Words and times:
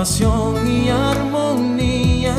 pasión 0.00 0.66
y 0.66 0.88
armonía. 0.88 2.34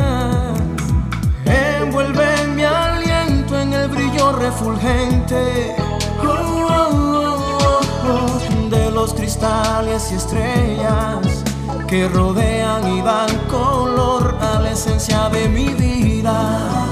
Envuelve 1.45 2.47
mi 2.55 2.63
aliento 2.63 3.55
en 3.55 3.71
el 3.73 3.87
brillo 3.87 4.31
refulgente 4.31 5.75
oh, 6.23 6.65
oh, 6.71 7.79
oh, 8.09 8.69
de 8.71 8.89
los 8.89 9.13
cristales 9.13 10.11
y 10.11 10.15
estrellas 10.15 11.43
que 11.87 12.07
rodean 12.07 12.97
y 12.97 13.01
dan 13.03 13.29
color 13.47 14.35
a 14.41 14.59
la 14.59 14.71
esencia 14.71 15.29
de 15.29 15.47
mi 15.47 15.67
vida. 15.67 16.89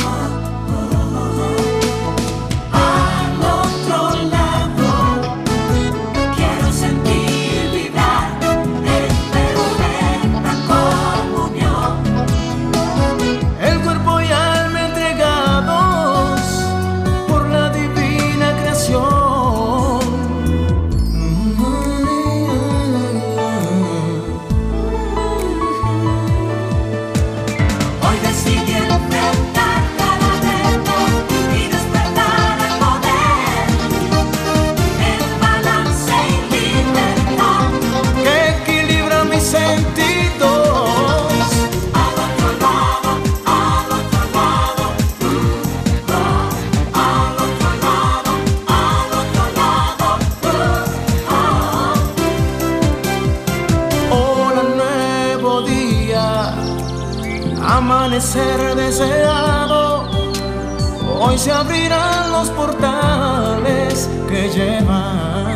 Se 61.40 61.54
abrirán 61.54 62.34
los 62.34 62.50
portales 62.50 64.10
que 64.28 64.50
llevan 64.50 65.49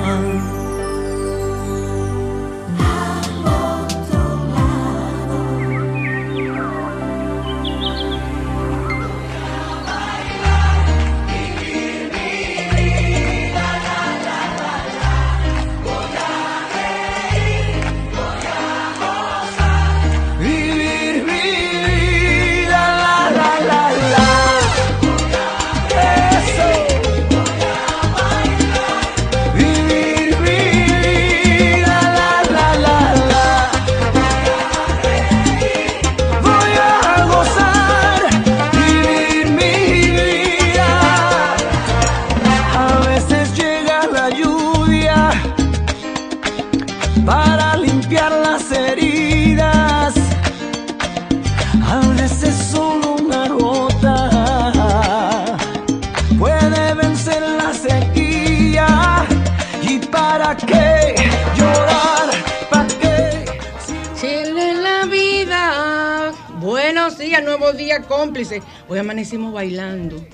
Hoy 68.87 68.99
amanecimos 68.99 69.53
bailando 69.53 70.25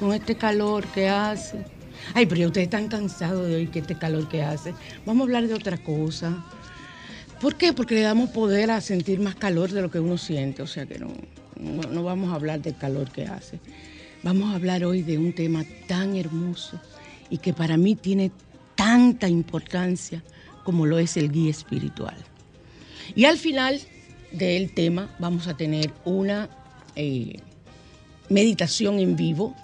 con 0.00 0.14
este 0.14 0.34
calor 0.34 0.86
que 0.86 1.10
hace. 1.10 1.62
Ay, 2.14 2.24
pero 2.24 2.46
ustedes 2.46 2.68
están 2.68 2.88
cansados 2.88 3.46
de 3.46 3.56
oír 3.56 3.70
que 3.70 3.80
este 3.80 3.98
calor 3.98 4.26
que 4.30 4.42
hace. 4.42 4.72
Vamos 5.04 5.20
a 5.20 5.24
hablar 5.24 5.46
de 5.46 5.52
otra 5.52 5.76
cosa. 5.76 6.42
¿Por 7.42 7.56
qué? 7.56 7.74
Porque 7.74 7.96
le 7.96 8.00
damos 8.00 8.30
poder 8.30 8.70
a 8.70 8.80
sentir 8.80 9.20
más 9.20 9.34
calor 9.34 9.70
de 9.70 9.82
lo 9.82 9.90
que 9.90 10.00
uno 10.00 10.16
siente. 10.16 10.62
O 10.62 10.66
sea 10.66 10.86
que 10.86 10.98
no, 10.98 11.12
no, 11.60 12.02
vamos 12.02 12.32
a 12.32 12.36
hablar 12.36 12.62
del 12.62 12.78
calor 12.78 13.10
que 13.10 13.26
hace. 13.26 13.60
Vamos 14.22 14.50
a 14.50 14.56
hablar 14.56 14.82
hoy 14.82 15.02
de 15.02 15.18
un 15.18 15.34
tema 15.34 15.64
tan 15.86 16.16
hermoso 16.16 16.80
y 17.28 17.36
que 17.36 17.52
para 17.52 17.76
mí 17.76 17.94
tiene 17.94 18.32
tanta 18.74 19.28
importancia 19.28 20.24
como 20.64 20.86
lo 20.86 20.98
es 20.98 21.18
el 21.18 21.30
guía 21.30 21.50
espiritual. 21.50 22.16
Y 23.14 23.26
al 23.26 23.36
final 23.36 23.82
del 24.32 24.72
tema 24.72 25.14
vamos 25.18 25.46
a 25.46 25.58
tener 25.58 25.92
una 26.06 26.48
eh, 26.96 27.36
meditación 28.28 28.98
en 28.98 29.16
vivo, 29.16 29.54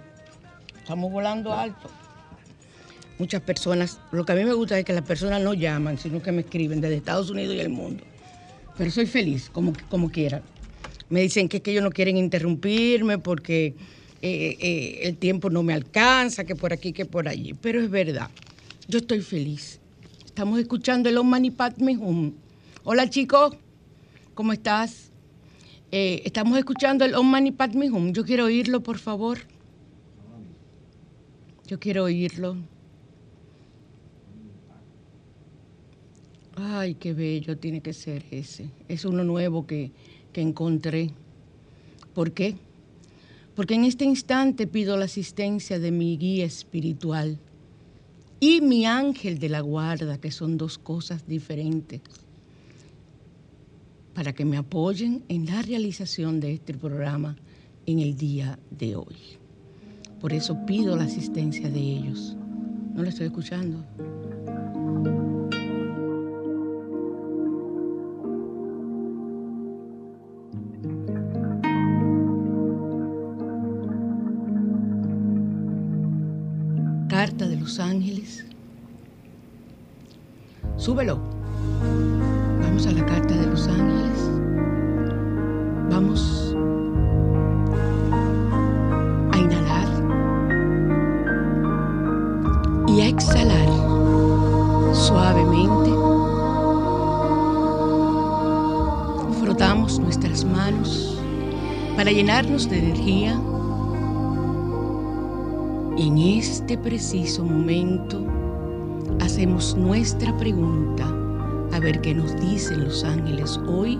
estamos 0.77 1.11
volando 1.11 1.53
alto. 1.53 1.89
Muchas 3.19 3.41
personas, 3.41 3.99
lo 4.11 4.25
que 4.25 4.33
a 4.33 4.35
mí 4.35 4.45
me 4.45 4.53
gusta 4.53 4.77
es 4.77 4.85
que 4.85 4.93
las 4.93 5.01
personas 5.01 5.41
no 5.41 5.55
llaman, 5.55 5.97
sino 5.97 6.21
que 6.21 6.31
me 6.31 6.41
escriben 6.41 6.81
desde 6.81 6.97
Estados 6.97 7.31
Unidos 7.31 7.55
y 7.55 7.59
el 7.59 7.69
mundo. 7.69 8.03
Pero 8.77 8.91
soy 8.91 9.07
feliz, 9.07 9.49
como, 9.49 9.73
como 9.89 10.11
quiera 10.11 10.43
me 11.09 11.21
dicen 11.21 11.47
que, 11.47 11.61
que 11.61 11.71
ellos 11.71 11.83
no 11.83 11.91
quieren 11.91 12.17
interrumpirme 12.17 13.17
porque 13.17 13.75
eh, 14.21 14.57
eh, 14.59 14.99
el 15.03 15.17
tiempo 15.17 15.49
no 15.49 15.63
me 15.63 15.73
alcanza, 15.73 16.43
que 16.43 16.55
por 16.55 16.73
aquí, 16.73 16.91
que 16.91 17.05
por 17.05 17.27
allí. 17.27 17.53
Pero 17.53 17.81
es 17.81 17.89
verdad, 17.89 18.29
yo 18.87 18.99
estoy 18.99 19.21
feliz. 19.21 19.79
Estamos 20.25 20.59
escuchando 20.59 21.09
el 21.09 21.17
Om 21.17 21.27
Mani 21.27 21.51
Padme 21.51 21.97
Hum. 21.97 22.33
Hola 22.83 23.09
chicos, 23.09 23.55
¿cómo 24.33 24.53
estás? 24.53 25.11
Eh, 25.91 26.21
estamos 26.25 26.57
escuchando 26.57 27.05
el 27.05 27.15
Om 27.15 27.29
Mani 27.29 27.51
Padme 27.51 27.89
Hum. 27.89 28.11
Yo 28.11 28.25
quiero 28.25 28.45
oírlo, 28.45 28.81
por 28.81 28.97
favor. 28.97 29.39
Yo 31.67 31.79
quiero 31.79 32.05
oírlo. 32.05 32.55
Ay, 36.55 36.95
qué 36.95 37.13
bello 37.13 37.57
tiene 37.57 37.81
que 37.81 37.93
ser 37.93 38.25
ese. 38.31 38.71
Es 38.87 39.05
uno 39.05 39.23
nuevo 39.23 39.67
que, 39.67 39.91
encontré. 40.41 41.11
¿Por 42.13 42.31
qué? 42.31 42.55
Porque 43.55 43.75
en 43.75 43.85
este 43.85 44.05
instante 44.05 44.67
pido 44.67 44.97
la 44.97 45.05
asistencia 45.05 45.79
de 45.79 45.91
mi 45.91 46.17
guía 46.17 46.45
espiritual 46.45 47.39
y 48.39 48.61
mi 48.61 48.85
ángel 48.85 49.39
de 49.39 49.49
la 49.49 49.61
guarda, 49.61 50.19
que 50.19 50.31
son 50.31 50.57
dos 50.57 50.77
cosas 50.77 51.27
diferentes, 51.27 52.01
para 54.13 54.33
que 54.33 54.45
me 54.45 54.57
apoyen 54.57 55.23
en 55.27 55.45
la 55.45 55.61
realización 55.61 56.39
de 56.39 56.53
este 56.53 56.73
programa 56.73 57.35
en 57.85 57.99
el 57.99 58.15
día 58.15 58.59
de 58.69 58.95
hoy. 58.95 59.15
Por 60.19 60.33
eso 60.33 60.65
pido 60.65 60.95
la 60.95 61.03
asistencia 61.03 61.69
de 61.69 61.79
ellos. 61.79 62.35
No 62.93 63.03
lo 63.03 63.09
estoy 63.09 63.27
escuchando. 63.27 63.83
Súbelo. 80.87 81.19
Vamos 82.61 82.87
a 82.87 82.91
la 82.93 83.05
carta 83.05 83.35
de 83.35 83.45
los 83.45 83.67
ángeles. 83.67 84.31
Vamos 85.91 86.55
a 89.33 89.37
inhalar 89.37 89.89
y 92.87 93.01
a 93.01 93.07
exhalar 93.09 93.67
suavemente. 94.95 95.89
Frotamos 99.41 99.99
nuestras 99.99 100.45
manos 100.45 101.19
para 101.97 102.13
llenarnos 102.13 102.69
de 102.69 102.79
energía. 102.79 103.37
En 105.97 106.17
este 106.17 106.77
preciso 106.77 107.43
momento 107.43 108.46
hacemos 109.37 109.77
nuestra 109.77 110.35
pregunta 110.35 111.05
a 111.71 111.79
ver 111.79 112.01
qué 112.01 112.11
nos 112.15 112.35
dicen 112.41 112.85
los 112.85 113.03
ángeles 113.03 113.59
hoy 113.67 113.99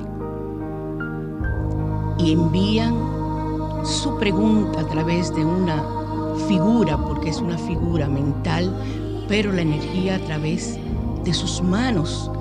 y 2.17 2.31
envían 2.31 2.95
su 3.85 4.17
pregunta 4.17 4.81
a 4.81 4.87
través 4.87 5.31
de 5.35 5.45
una 5.45 5.83
figura, 6.47 6.97
porque 6.97 7.29
es 7.29 7.37
una 7.37 7.55
figura 7.55 8.07
mental, 8.07 8.75
pero 9.27 9.53
la 9.53 9.61
energía 9.61 10.15
a 10.15 10.19
través 10.25 10.79
de 11.23 11.31
sus 11.35 11.61
manos 11.61 12.31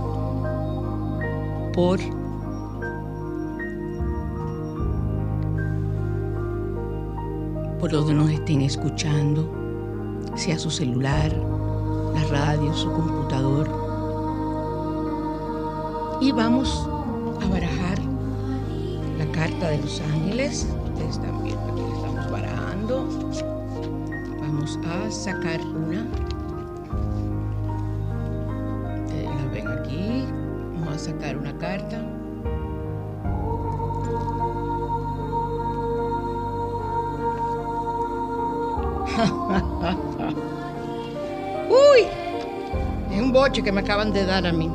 por 1.74 2.00
por 7.78 7.90
donde 7.90 8.14
nos 8.14 8.30
estén 8.30 8.62
escuchando, 8.62 9.52
sea 10.34 10.58
su 10.58 10.70
celular, 10.70 11.55
la 12.16 12.24
radio, 12.28 12.72
su 12.74 12.90
computador. 12.90 13.68
Y 16.20 16.32
vamos 16.32 16.88
a 17.42 17.48
barajar 17.48 17.98
la 19.18 19.26
carta 19.32 19.68
de 19.68 19.78
los 19.78 20.00
ángeles. 20.00 20.66
Ustedes 20.86 21.16
están 21.16 21.42
viendo 21.44 21.62
aquí 21.72 21.82
la 21.82 21.94
estamos 21.94 22.30
barajando. 22.30 23.06
Vamos 24.40 24.78
a 24.86 25.10
sacar 25.10 25.60
una. 25.60 26.06
Ustedes 29.04 29.26
la 29.26 29.44
ven 29.52 29.68
aquí. 29.68 30.24
Vamos 30.78 30.94
a 30.94 30.98
sacar 30.98 31.36
una 31.36 31.56
carta. 31.58 32.02
que 43.44 43.70
me 43.70 43.82
acaban 43.82 44.14
de 44.14 44.24
dar 44.24 44.46
a 44.46 44.52
mí. 44.52 44.70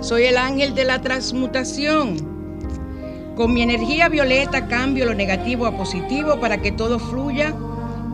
Soy 0.00 0.24
el 0.24 0.36
ángel 0.36 0.76
de 0.76 0.84
la 0.84 1.00
transmutación. 1.00 2.16
Con 3.34 3.52
mi 3.52 3.62
energía 3.62 4.08
violeta 4.08 4.68
cambio 4.68 5.06
lo 5.06 5.14
negativo 5.14 5.66
a 5.66 5.76
positivo 5.76 6.38
para 6.38 6.62
que 6.62 6.70
todo 6.70 7.00
fluya 7.00 7.52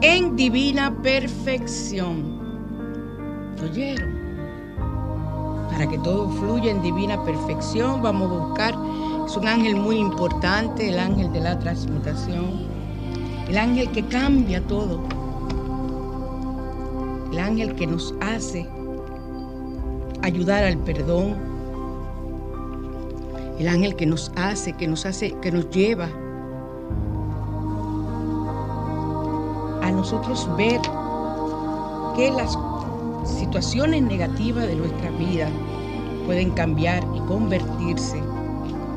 en 0.01 0.35
divina 0.35 0.97
perfección. 1.03 2.41
¿Oyeron? 3.63 4.19
Para 5.71 5.87
que 5.87 5.99
todo 5.99 6.31
fluya 6.31 6.71
en 6.71 6.81
divina 6.81 7.23
perfección, 7.23 8.01
vamos 8.01 8.31
a 8.33 8.47
buscar. 8.47 8.75
Es 9.27 9.37
un 9.37 9.47
ángel 9.47 9.77
muy 9.77 9.97
importante, 9.99 10.89
el 10.89 10.99
ángel 10.99 11.31
de 11.35 11.41
la 11.41 11.59
transmutación. 11.59 12.67
El 13.47 13.59
ángel 13.59 13.91
que 13.91 14.07
cambia 14.07 14.63
todo 14.67 15.03
el 17.31 17.39
ángel 17.39 17.75
que 17.77 17.87
nos 17.87 18.13
hace 18.21 18.67
ayudar 20.31 20.65
al 20.65 20.79
perdón, 20.79 21.37
el 23.59 23.69
ángel 23.69 23.95
que 23.95 24.07
nos 24.07 24.33
hace, 24.37 24.73
que 24.73 24.89
nos 24.89 25.05
hace, 25.05 25.33
que 25.43 25.53
nos 25.53 25.69
lleva 25.71 26.09
a 29.83 29.91
nosotros 29.91 30.49
ver 30.57 30.81
que 32.17 32.31
las 32.31 32.57
situaciones 33.25 34.03
negativas 34.03 34.67
de 34.67 34.77
nuestra 34.77 35.11
vida 35.11 35.49
pueden 36.27 36.51
cambiar 36.53 37.05
y 37.15 37.21
convertirse 37.27 38.23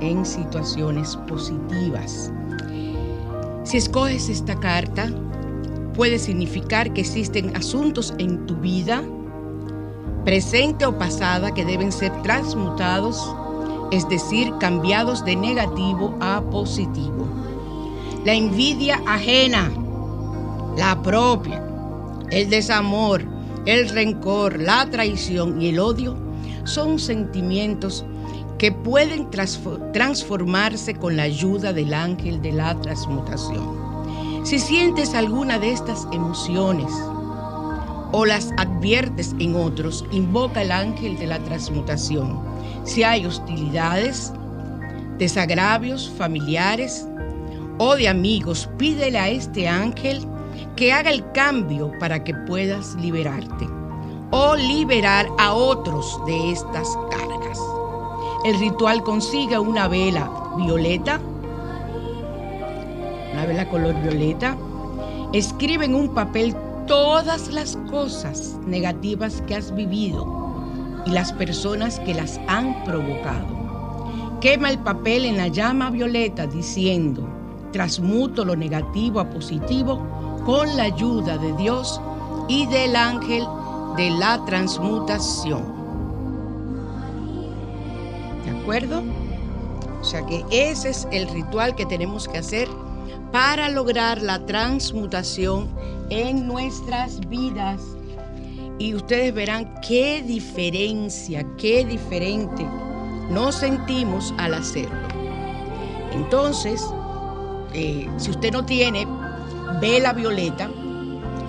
en 0.01 0.25
situaciones 0.25 1.15
positivas. 1.27 2.31
Si 3.63 3.77
escoges 3.77 4.29
esta 4.29 4.59
carta, 4.59 5.09
puede 5.93 6.19
significar 6.19 6.93
que 6.93 7.01
existen 7.01 7.55
asuntos 7.55 8.13
en 8.17 8.45
tu 8.45 8.55
vida, 8.55 9.03
presente 10.23 10.85
o 10.85 10.97
pasada, 10.97 11.53
que 11.53 11.65
deben 11.65 11.91
ser 11.91 12.11
transmutados, 12.21 13.35
es 13.91 14.07
decir, 14.09 14.53
cambiados 14.59 15.23
de 15.25 15.35
negativo 15.35 16.15
a 16.19 16.41
positivo. 16.41 17.27
La 18.25 18.33
envidia 18.33 19.01
ajena, 19.05 19.69
la 20.77 21.01
propia, 21.01 21.63
el 22.31 22.49
desamor, 22.49 23.23
el 23.65 23.89
rencor, 23.89 24.59
la 24.59 24.89
traición 24.89 25.61
y 25.61 25.69
el 25.69 25.79
odio 25.79 26.15
son 26.63 26.99
sentimientos 26.99 28.05
que 28.57 28.71
pueden 28.71 29.29
transformarse 29.29 30.95
con 30.95 31.17
la 31.17 31.23
ayuda 31.23 31.73
del 31.73 31.93
ángel 31.93 32.41
de 32.41 32.53
la 32.53 32.79
transmutación. 32.79 33.83
Si 34.43 34.59
sientes 34.59 35.13
alguna 35.13 35.59
de 35.59 35.71
estas 35.71 36.07
emociones 36.11 36.91
o 38.13 38.25
las 38.25 38.51
adviertes 38.57 39.35
en 39.39 39.55
otros, 39.55 40.05
invoca 40.11 40.61
el 40.61 40.71
ángel 40.71 41.17
de 41.17 41.27
la 41.27 41.39
transmutación. 41.39 42.39
Si 42.85 43.03
hay 43.03 43.25
hostilidades, 43.25 44.31
desagravios 45.17 46.09
familiares 46.17 47.05
o 47.79 47.95
de 47.95 48.07
amigos, 48.07 48.69
pídele 48.77 49.19
a 49.19 49.29
este 49.29 49.67
ángel 49.67 50.25
que 50.77 50.93
haga 50.93 51.11
el 51.11 51.29
cambio 51.33 51.91
para 51.99 52.23
que 52.23 52.33
puedas 52.33 52.95
liberarte 52.95 53.67
o 54.31 54.55
liberar 54.55 55.27
a 55.37 55.53
otros 55.53 56.19
de 56.25 56.51
estas 56.51 56.87
cargas. 57.11 57.59
El 58.45 58.57
ritual 58.59 59.03
consigue 59.03 59.59
una 59.59 59.87
vela 59.89 60.31
violeta 60.55 61.19
una 63.33 63.45
vela 63.47 63.67
color 63.67 63.95
violeta, 64.01 64.55
escribe 65.33 65.85
en 65.85 65.95
un 65.95 66.09
papel 66.09 66.55
todas 66.85 67.49
las 67.49 67.77
cosas 67.89 68.57
negativas 68.65 69.41
que 69.47 69.55
has 69.55 69.73
vivido 69.73 70.25
y 71.05 71.11
las 71.11 71.31
personas 71.33 71.99
que 71.99 72.13
las 72.13 72.39
han 72.47 72.83
provocado. 72.83 73.63
Quema 74.41 74.69
el 74.69 74.79
papel 74.79 75.25
en 75.25 75.37
la 75.37 75.47
llama 75.47 75.89
violeta 75.89 76.47
diciendo, 76.47 77.27
transmuto 77.71 78.45
lo 78.45 78.55
negativo 78.55 79.19
a 79.19 79.29
positivo 79.29 79.99
con 80.45 80.75
la 80.75 80.83
ayuda 80.83 81.37
de 81.37 81.53
Dios 81.53 82.01
y 82.47 82.65
del 82.67 82.95
ángel 82.95 83.45
de 83.95 84.09
la 84.11 84.43
transmutación. 84.45 85.63
¿De 88.45 88.51
acuerdo? 88.51 89.01
O 90.01 90.03
sea 90.03 90.25
que 90.25 90.43
ese 90.51 90.89
es 90.89 91.07
el 91.11 91.29
ritual 91.29 91.75
que 91.75 91.85
tenemos 91.85 92.27
que 92.27 92.39
hacer 92.39 92.67
para 93.33 93.67
lograr 93.67 94.21
la 94.21 94.45
transmutación 94.45 95.67
en 96.11 96.45
nuestras 96.47 97.19
vidas. 97.27 97.81
Y 98.77 98.93
ustedes 98.93 99.33
verán 99.33 99.73
qué 99.81 100.21
diferencia, 100.21 101.43
qué 101.57 101.83
diferente 101.83 102.63
nos 103.31 103.55
sentimos 103.55 104.35
al 104.37 104.53
hacerlo. 104.53 104.95
Entonces, 106.13 106.85
eh, 107.73 108.07
si 108.17 108.29
usted 108.29 108.51
no 108.51 108.65
tiene 108.65 109.07
vela 109.81 110.13
violeta, 110.13 110.69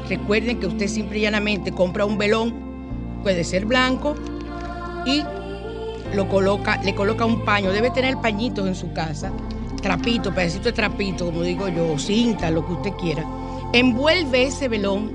recuerden 0.09 0.61
que 0.61 0.67
usted 0.67 0.89
simple 0.89 1.19
y 1.19 1.23
llanamente 1.23 1.71
compra 1.71 2.07
un 2.07 2.17
velón, 2.17 3.21
puede 3.23 3.45
ser 3.45 3.67
blanco, 3.67 4.15
y 5.05 5.23
lo 6.15 6.31
coloca, 6.31 6.83
le 6.83 6.95
coloca 6.95 7.27
un 7.27 7.45
paño, 7.45 7.73
debe 7.73 7.91
tener 7.91 8.17
pañitos 8.23 8.67
en 8.67 8.75
su 8.75 8.95
casa, 8.95 9.31
trapito, 9.85 10.33
pedacito 10.33 10.65
de 10.65 10.73
trapito, 10.73 11.27
como 11.27 11.43
digo 11.43 11.69
yo, 11.69 11.99
cinta, 11.99 12.51
lo 12.51 12.67
que 12.67 12.73
usted 12.73 12.93
quiera, 12.93 13.23
envuelve 13.75 14.45
ese 14.45 14.67
velón 14.67 15.13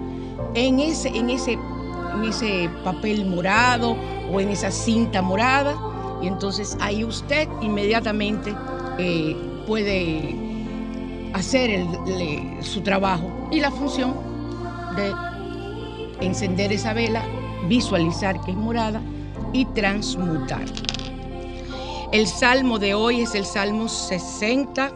en 0.54 0.80
ese, 0.80 1.08
en 1.10 1.32
ese, 1.32 1.54
en 1.54 2.24
ese 2.24 2.70
papel 2.84 3.26
morado 3.26 3.98
o 4.32 4.40
en 4.40 4.50
esa 4.50 4.70
cinta 4.70 5.24
morada 5.24 5.76
y 6.22 6.28
entonces 6.28 6.78
ahí 6.82 7.04
usted 7.04 7.50
inmediatamente 7.62 8.54
eh, 9.00 9.36
puede 9.66 10.36
hacer 11.34 11.84
su 12.62 12.82
trabajo 12.82 13.50
y 13.52 13.62
la 13.62 13.72
función 13.72 14.14
de 14.96 15.12
encender 16.24 16.72
esa 16.72 16.94
vela, 16.94 17.24
visualizar 17.68 18.40
que 18.42 18.52
es 18.52 18.58
morada 18.58 19.02
y 19.52 19.66
transmutar. 19.66 20.66
El 22.12 22.26
salmo 22.26 22.80
de 22.80 22.96
hoy 22.96 23.22
es 23.22 23.36
el 23.36 23.46
Salmo 23.46 23.88
60. 23.88 24.92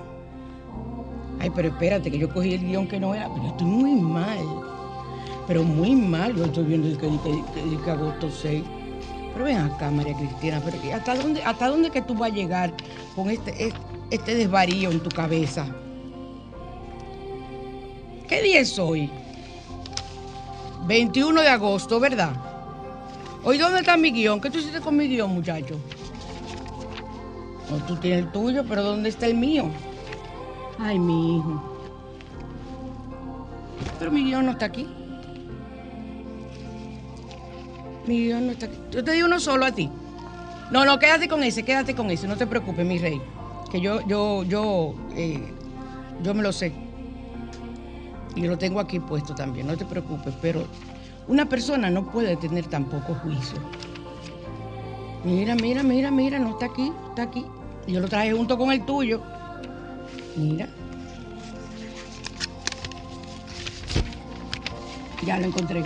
Ay, 1.39 1.51
pero 1.53 1.67
espérate, 1.67 2.10
que 2.10 2.17
yo 2.17 2.27
cogí 2.34 2.55
el 2.55 2.62
guion 2.62 2.88
que 2.88 3.00
no 3.00 3.13
era, 3.13 3.32
pero 3.32 3.50
estoy 3.50 3.67
muy 3.67 3.91
mal. 3.91 4.39
Pero 5.46 5.62
muy 5.63 5.96
mal, 5.96 6.36
yo 6.36 6.46
estoy 6.46 6.63
viendo 6.63 6.88
el 6.88 6.98
que, 6.98 7.08
que, 7.84 7.91
agosto 7.91 8.32
6. 8.32 8.63
Pero 9.32 9.46
ven 9.46 9.58
acá, 9.58 9.91
María 9.91 10.15
Cristina, 10.17 10.60
pero 10.65 10.77
¿hasta 10.96 11.15
dónde, 11.15 11.43
¿hasta 11.43 11.67
dónde 11.67 11.91
que 11.91 12.01
tú 12.01 12.15
vas 12.15 12.32
a 12.32 12.34
llegar 12.34 12.74
con 13.15 13.29
este, 13.29 13.72
este 14.10 14.34
desvarío 14.34 14.89
en 14.89 15.00
tu 15.00 15.12
cabeza? 15.12 15.67
¿Qué 18.27 18.41
día 18.41 18.62
es 18.62 18.79
hoy? 18.79 19.12
21 20.88 21.41
de 21.41 21.50
agosto, 21.50 22.00
¿verdad? 22.00 22.34
Hoy, 23.43 23.60
¿dónde 23.60 23.82
está 23.82 23.98
mi 23.98 24.10
guion? 24.10 24.41
¿Qué 24.41 24.50
tú 24.50 24.58
hiciste 24.58 24.82
con 24.82 24.98
mi 24.98 25.08
guion, 25.08 25.32
muchacho? 25.32 25.79
No, 27.70 27.77
tú 27.86 27.96
tienes 27.96 28.25
el 28.25 28.32
tuyo, 28.32 28.63
pero 28.67 28.84
¿dónde 28.84 29.10
está 29.10 29.25
el 29.25 29.36
mío? 29.36 29.70
Ay, 30.79 31.00
mi 31.00 31.38
hijo. 31.38 31.62
Pero 34.00 34.12
mi 34.12 34.24
guion 34.24 34.46
no 34.46 34.51
está 34.51 34.65
aquí. 34.65 34.88
Mi 38.05 38.25
guion 38.25 38.48
no 38.48 38.51
está 38.51 38.65
aquí. 38.65 38.77
Yo 38.91 39.03
te 39.03 39.12
di 39.12 39.24
uno 39.24 39.39
solo 39.39 39.65
a 39.65 39.72
ti. 39.72 39.89
No, 40.72 40.86
no, 40.86 41.00
quédate 41.00 41.27
con 41.27 41.43
ese, 41.43 41.63
quédate 41.63 41.96
con 41.96 42.10
ese. 42.12 42.27
No 42.27 42.36
te 42.36 42.48
preocupes, 42.48 42.86
mi 42.86 42.98
rey. 42.98 43.22
Que 43.72 43.79
yo, 43.79 44.05
yo, 44.08 44.43
yo, 44.43 44.96
eh, 45.15 45.41
yo 46.22 46.34
me 46.34 46.41
lo 46.41 46.51
sé. 46.51 46.74
Y 48.36 48.41
lo 48.48 48.58
tengo 48.58 48.79
aquí 48.79 49.00
puesto 49.00 49.36
también, 49.36 49.67
no 49.67 49.77
te 49.77 49.86
preocupes. 49.86 50.34
Pero 50.41 50.65
una 51.27 51.46
persona 51.48 51.89
no 51.89 52.10
puede 52.12 52.36
tener 52.36 52.65
tampoco 52.65 53.13
juicio. 53.15 53.60
Mira, 55.24 55.56
mira, 55.56 55.84
mira, 55.84 56.12
mira, 56.12 56.38
no 56.38 56.50
está 56.50 56.65
aquí, 56.65 56.92
está 57.10 57.24
aquí. 57.24 57.46
Yo 57.88 58.01
lo 58.01 58.08
traje 58.08 58.34
junto 58.34 58.58
con 58.58 58.72
el 58.72 58.86
tuyo. 58.86 59.22
Mira. 60.36 60.68
Ya 65.25 65.39
lo 65.39 65.46
encontré. 65.46 65.80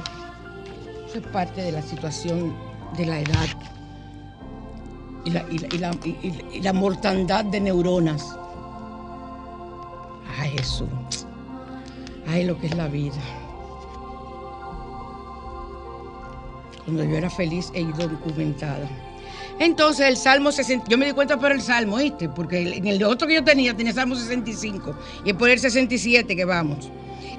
Eso 1.08 1.20
es 1.20 1.28
parte 1.28 1.62
de 1.62 1.72
la 1.72 1.82
situación 1.84 2.56
de 2.98 3.06
la 3.06 3.20
edad 3.20 3.48
y 5.24 5.30
la, 5.30 5.46
y 5.52 6.62
la 6.62 6.74
mortandad 6.74 7.46
de 7.46 7.60
neuronas. 7.60 8.36
Ay, 10.40 10.50
Jesús. 10.58 10.90
Ay, 12.28 12.46
lo 12.46 12.60
que 12.60 12.68
es 12.68 12.76
la 12.76 12.88
vida. 12.88 13.22
Cuando 16.84 17.04
yo 17.04 17.18
era 17.18 17.30
feliz 17.30 17.72
e 17.74 17.84
documentada. 17.84 18.90
Entonces 19.60 20.08
el 20.08 20.18
Salmo 20.18 20.52
60, 20.52 20.88
yo 20.90 20.98
me 20.98 21.06
di 21.06 21.12
cuenta 21.14 21.38
por 21.38 21.52
el 21.52 21.62
Salmo, 21.62 21.98
¿viste? 21.98 22.30
Porque 22.30 22.76
en 22.78 22.88
el 22.88 23.04
otro 23.04 23.28
que 23.28 23.36
yo 23.36 23.44
tenía 23.44 23.76
tenía 23.76 23.94
Salmo 23.94 24.16
65 24.16 24.96
y 25.26 25.32
es 25.32 25.36
por 25.36 25.50
el 25.50 25.60
67 25.60 26.36
que 26.36 26.46
vamos. 26.46 26.90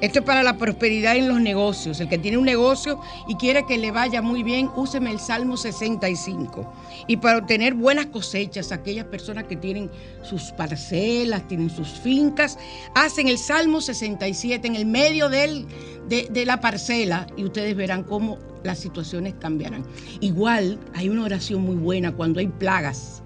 Esto 0.01 0.21
es 0.21 0.25
para 0.25 0.45
la 0.45 0.57
prosperidad 0.57 1.17
en 1.17 1.27
los 1.27 1.41
negocios. 1.41 1.99
El 2.01 2.09
que 2.09 2.19
tiene 2.19 2.39
un 2.39 2.45
negocio 2.45 3.01
y 3.27 3.35
quiere 3.35 3.67
que 3.67 3.79
le 3.79 3.91
vaya 3.91 4.23
muy 4.23 4.45
bien, 4.45 4.71
úseme 4.77 5.11
el 5.11 5.19
Salmo 5.19 5.57
65. 5.57 6.73
Y 7.09 7.17
para 7.17 7.39
obtener 7.39 7.75
buenas 7.75 8.07
cosechas, 8.07 8.71
aquellas 8.71 9.07
personas 9.07 9.45
que 9.45 9.57
tienen 9.57 9.91
sus 10.23 10.53
parcelas, 10.53 11.49
tienen 11.49 11.69
sus 11.69 11.89
fincas, 11.89 12.59
hacen 12.95 13.27
el 13.27 13.39
Salmo 13.39 13.81
67 13.81 14.69
en 14.69 14.77
el 14.77 14.87
medio 14.87 15.29
de, 15.29 15.67
de 16.09 16.47
la 16.47 16.61
parcela 16.61 17.27
y 17.37 17.45
ustedes 17.45 17.75
verán 17.75 18.05
cómo 18.05 18.39
las 18.63 18.79
situaciones 18.79 19.35
cambiarán. 19.41 19.85
Igual 20.21 20.79
hay 20.95 21.09
una 21.09 21.25
oración 21.25 21.63
muy 21.63 21.77
buena 21.77 22.13
cuando 22.13 22.39
hay 22.39 22.47
plagas, 22.47 23.25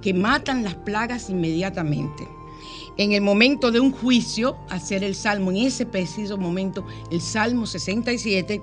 que 0.00 0.12
matan 0.12 0.64
las 0.64 0.74
plagas 0.74 1.30
inmediatamente 1.30 2.26
en 2.96 3.12
el 3.12 3.20
momento 3.20 3.70
de 3.70 3.80
un 3.80 3.92
juicio, 3.92 4.56
hacer 4.68 5.02
el 5.04 5.14
salmo, 5.14 5.50
en 5.50 5.58
ese 5.58 5.86
preciso 5.86 6.36
momento, 6.36 6.86
el 7.10 7.20
salmo 7.20 7.66
67, 7.66 8.60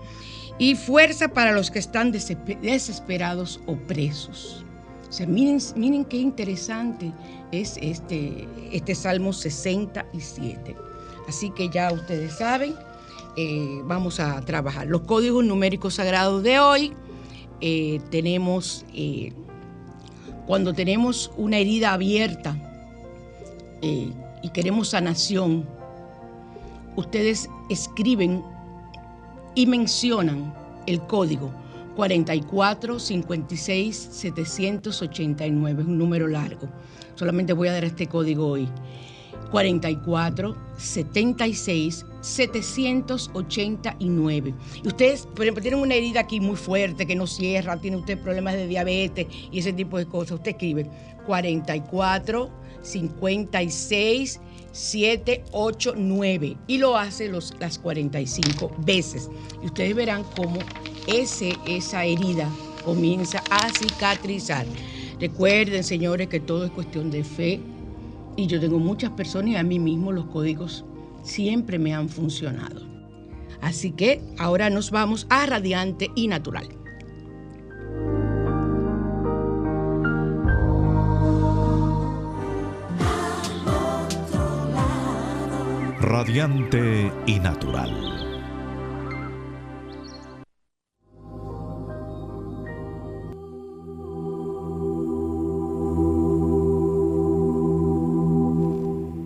y 0.59 0.75
fuerza 0.75 1.29
para 1.29 1.51
los 1.53 1.71
que 1.71 1.79
están 1.79 2.12
desesperados 2.12 3.59
o 3.65 3.75
presos. 3.75 4.63
O 5.09 5.12
sea, 5.12 5.25
miren, 5.25 5.59
miren 5.75 6.05
qué 6.05 6.17
interesante 6.17 7.12
es 7.51 7.77
este, 7.81 8.48
este 8.71 8.93
salmo 8.93 9.33
67. 9.33 10.75
Así 11.27 11.50
que 11.51 11.69
ya 11.69 11.91
ustedes 11.91 12.38
saben, 12.38 12.75
eh, 13.36 13.81
vamos 13.86 14.19
a 14.19 14.41
trabajar. 14.41 14.88
Los 14.88 15.01
códigos 15.01 15.43
numéricos 15.43 15.95
sagrados 15.95 16.43
de 16.43 16.59
hoy, 16.59 16.93
eh, 17.62 18.01
tenemos, 18.12 18.86
eh, 18.93 19.33
cuando 20.45 20.74
tenemos 20.74 21.31
una 21.38 21.57
herida 21.57 21.93
abierta, 21.93 22.57
y 24.41 24.50
queremos 24.50 24.89
sanación, 24.89 25.65
ustedes 26.96 27.50
escriben 27.69 28.43
y 29.55 29.65
mencionan 29.65 30.53
el 30.86 31.01
código 31.01 31.51
44 31.96 33.00
56 33.00 34.10
789, 34.12 35.81
es 35.81 35.88
un 35.88 35.98
número 35.98 36.27
largo. 36.27 36.69
Solamente 37.15 37.53
voy 37.53 37.67
a 37.67 37.74
dar 37.74 37.84
este 37.84 38.08
código 38.08 38.48
hoy. 38.48 38.69
44 39.51 40.55
76 40.77 42.05
789. 42.22 44.53
Y 44.84 44.88
ustedes, 44.88 45.25
por 45.25 45.41
ejemplo, 45.41 45.62
tienen 45.62 45.81
una 45.81 45.96
herida 45.96 46.22
aquí 46.22 46.39
muy 46.39 46.55
fuerte 46.55 47.05
que 47.05 47.15
no 47.15 47.27
cierra, 47.27 47.81
tiene 47.81 47.98
usted 47.98 48.17
problemas 48.19 48.53
de 48.53 48.67
diabetes 48.67 49.27
y 49.51 49.60
ese 49.60 49.74
tipo 49.74 49.98
de 49.98 50.05
cosas. 50.05 50.38
Usted 50.38 50.51
escribe 50.51 50.89
44 51.25 52.50
56 52.89 54.39
7, 54.72 55.43
8, 55.51 55.93
9 55.98 56.58
y 56.67 56.77
lo 56.77 56.98
hace 56.98 57.27
los, 57.27 57.53
las 57.60 57.79
45 57.79 58.72
veces. 58.79 59.29
Y 59.62 59.67
ustedes 59.67 59.96
verán 59.96 60.24
cómo 60.36 60.60
ese, 61.08 61.53
esa 61.65 62.05
herida 62.05 62.50
comienza 62.86 63.43
a 63.50 63.69
cicatrizar. 63.69 64.65
Recuerden, 65.19 65.84
señores, 65.84 66.27
que 66.27 66.39
todo 66.39 66.65
es 66.65 66.72
cuestión 66.72 67.12
de 67.12 67.24
fe. 67.24 67.60
Y 68.38 68.48
yo 68.48 68.60
tengo 68.60 68.79
muchas 68.79 69.12
personas 69.12 69.51
y 69.51 69.55
a 69.55 69.63
mí 69.63 69.79
mismo 69.79 70.12
los 70.12 70.25
códigos 70.25 70.86
siempre 71.24 71.77
me 71.77 71.93
han 71.93 72.08
funcionado. 72.08 72.88
Así 73.62 73.91
que 73.91 74.22
ahora 74.38 74.69
nos 74.69 74.91
vamos 74.91 75.27
a 75.29 75.46
radiante 75.46 76.10
y 76.15 76.27
natural. 76.27 76.69
Radiante 86.20 87.14
y 87.28 87.40
natural. 87.40 87.92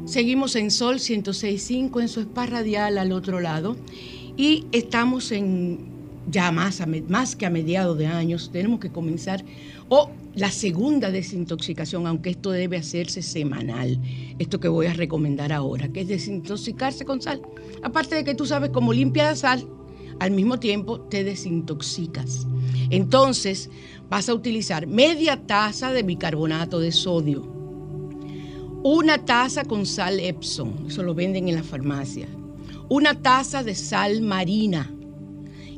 Seguimos 0.05 0.55
en 0.55 0.69
Sol 0.69 0.97
106.5 0.97 1.99
en 1.99 2.07
su 2.07 2.19
spa 2.19 2.45
radial 2.45 2.99
al 2.99 3.11
otro 3.11 3.39
lado 3.39 3.75
y 4.37 4.67
estamos 4.71 5.31
en 5.31 5.92
ya 6.29 6.51
más, 6.51 6.81
más 7.07 7.35
que 7.35 7.45
a 7.45 7.49
mediados 7.49 7.97
de 7.97 8.07
años, 8.07 8.49
tenemos 8.51 8.79
que 8.79 8.91
comenzar, 8.91 9.43
o 9.89 10.09
la 10.35 10.49
segunda 10.49 11.11
desintoxicación, 11.11 12.07
aunque 12.07 12.31
esto 12.31 12.51
debe 12.51 12.77
hacerse 12.77 13.21
semanal, 13.21 13.99
esto 14.39 14.59
que 14.59 14.67
voy 14.67 14.87
a 14.87 14.93
recomendar 14.93 15.51
ahora, 15.51 15.89
que 15.89 16.01
es 16.01 16.07
desintoxicarse 16.07 17.05
con 17.05 17.21
sal. 17.21 17.41
Aparte 17.83 18.15
de 18.15 18.23
que 18.23 18.35
tú 18.35 18.45
sabes 18.45 18.71
cómo 18.71 18.93
limpia 18.93 19.25
la 19.25 19.35
sal, 19.35 19.67
al 20.19 20.31
mismo 20.31 20.59
tiempo 20.59 21.01
te 21.01 21.23
desintoxicas. 21.23 22.47
Entonces 22.89 23.69
vas 24.09 24.29
a 24.29 24.33
utilizar 24.33 24.87
media 24.87 25.45
taza 25.45 25.91
de 25.91 26.03
bicarbonato 26.03 26.79
de 26.79 26.91
sodio, 26.91 27.51
una 28.83 29.23
taza 29.23 29.63
con 29.63 29.85
sal 29.85 30.19
Epsom, 30.19 30.87
eso 30.87 31.03
lo 31.03 31.13
venden 31.13 31.47
en 31.47 31.55
la 31.55 31.63
farmacia, 31.63 32.27
una 32.89 33.21
taza 33.21 33.63
de 33.63 33.75
sal 33.75 34.21
marina, 34.21 34.91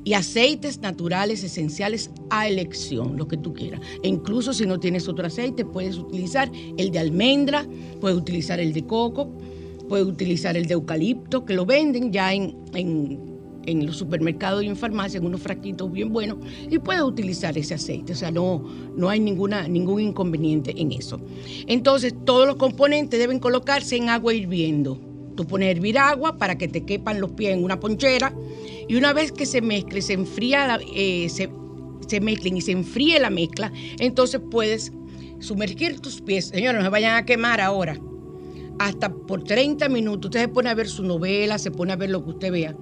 y 0.06 0.14
aceites 0.14 0.80
naturales 0.82 1.44
esenciales 1.44 2.12
a 2.30 2.48
elección, 2.48 3.18
lo 3.18 3.28
que 3.28 3.38
tú 3.38 3.54
quieras. 3.54 3.82
E 4.04 4.08
incluso 4.08 4.54
si 4.54 4.66
no 4.66 4.80
tienes 4.80 5.10
otro 5.10 5.26
aceite, 5.26 5.66
puedes 5.66 5.98
utilizar 5.98 6.50
el 6.78 6.92
de 6.92 7.00
almendra, 7.00 7.66
puedes 8.00 8.16
utilizar 8.16 8.60
el 8.60 8.72
de 8.72 8.86
coco, 8.86 9.32
puedes 9.90 10.06
utilizar 10.06 10.56
el 10.56 10.68
de 10.68 10.76
eucalipto, 10.76 11.44
que 11.44 11.56
lo 11.56 11.66
venden 11.66 12.14
ya 12.14 12.34
en, 12.34 12.56
en, 12.76 13.86
los 13.86 13.98
supermercados 13.98 14.64
y 14.64 14.68
en 14.68 14.76
farmacias, 14.76 15.22
en 15.22 15.28
unos 15.28 15.42
frasquitos 15.42 15.92
bien 15.92 16.14
buenos, 16.14 16.38
y 16.70 16.78
puedes 16.78 17.02
utilizar 17.02 17.58
ese 17.58 17.74
aceite. 17.74 18.14
O 18.14 18.16
sea, 18.16 18.30
no, 18.30 18.64
no 18.96 19.10
hay 19.10 19.20
ninguna, 19.20 19.68
ningún 19.68 20.02
inconveniente 20.02 20.80
en 20.80 20.92
eso. 20.92 21.20
Entonces, 21.66 22.14
todos 22.26 22.46
los 22.46 22.58
componentes 22.58 23.20
deben 23.20 23.40
colocarse 23.40 23.96
en 23.96 24.10
agua 24.10 24.36
hirviendo. 24.36 25.00
Tú 25.36 25.48
pones 25.48 25.68
a 25.68 25.72
hervir 25.72 25.98
agua 25.98 26.38
para 26.38 26.60
que 26.60 26.68
te 26.68 26.86
quepan 26.86 27.20
los 27.20 27.32
pies 27.32 27.54
en 27.54 27.64
una 27.64 27.80
ponchera 27.80 28.34
Y 28.88 28.96
una 28.96 29.13
vez 29.13 29.32
que 29.32 29.46
se 29.46 29.62
mezcle, 29.62 30.01
se 30.01 30.13
enfría, 30.13 30.80
eh, 30.94 31.27
se, 31.30 31.50
se 32.08 32.22
mezclen 32.22 32.58
y 32.58 32.62
se 32.62 32.72
enfríe 32.72 33.20
la 33.20 33.30
mezcla, 33.30 33.72
entonces 34.00 34.42
puedes 34.51 34.92
sumergir 35.39 36.00
tus 36.00 36.22
pies. 36.22 36.48
Señores, 36.48 36.80
no 36.80 36.86
se 36.86 36.89
vayan 36.89 37.15
a 37.15 37.25
quemar 37.25 37.62
ahora. 37.62 38.00
Hasta 38.80 39.13
por 39.13 39.44
30 39.44 39.88
minutos. 39.89 40.30
Usted 40.30 40.42
se 40.42 40.48
pone 40.48 40.70
a 40.70 40.75
ver 40.75 40.88
su 40.88 41.04
novela, 41.04 41.58
se 41.58 41.72
pone 41.72 41.94
a 41.94 41.96
ver 41.96 42.10
lo 42.10 42.24
que 42.24 42.32
usted 42.32 42.51
vea, 42.51 42.75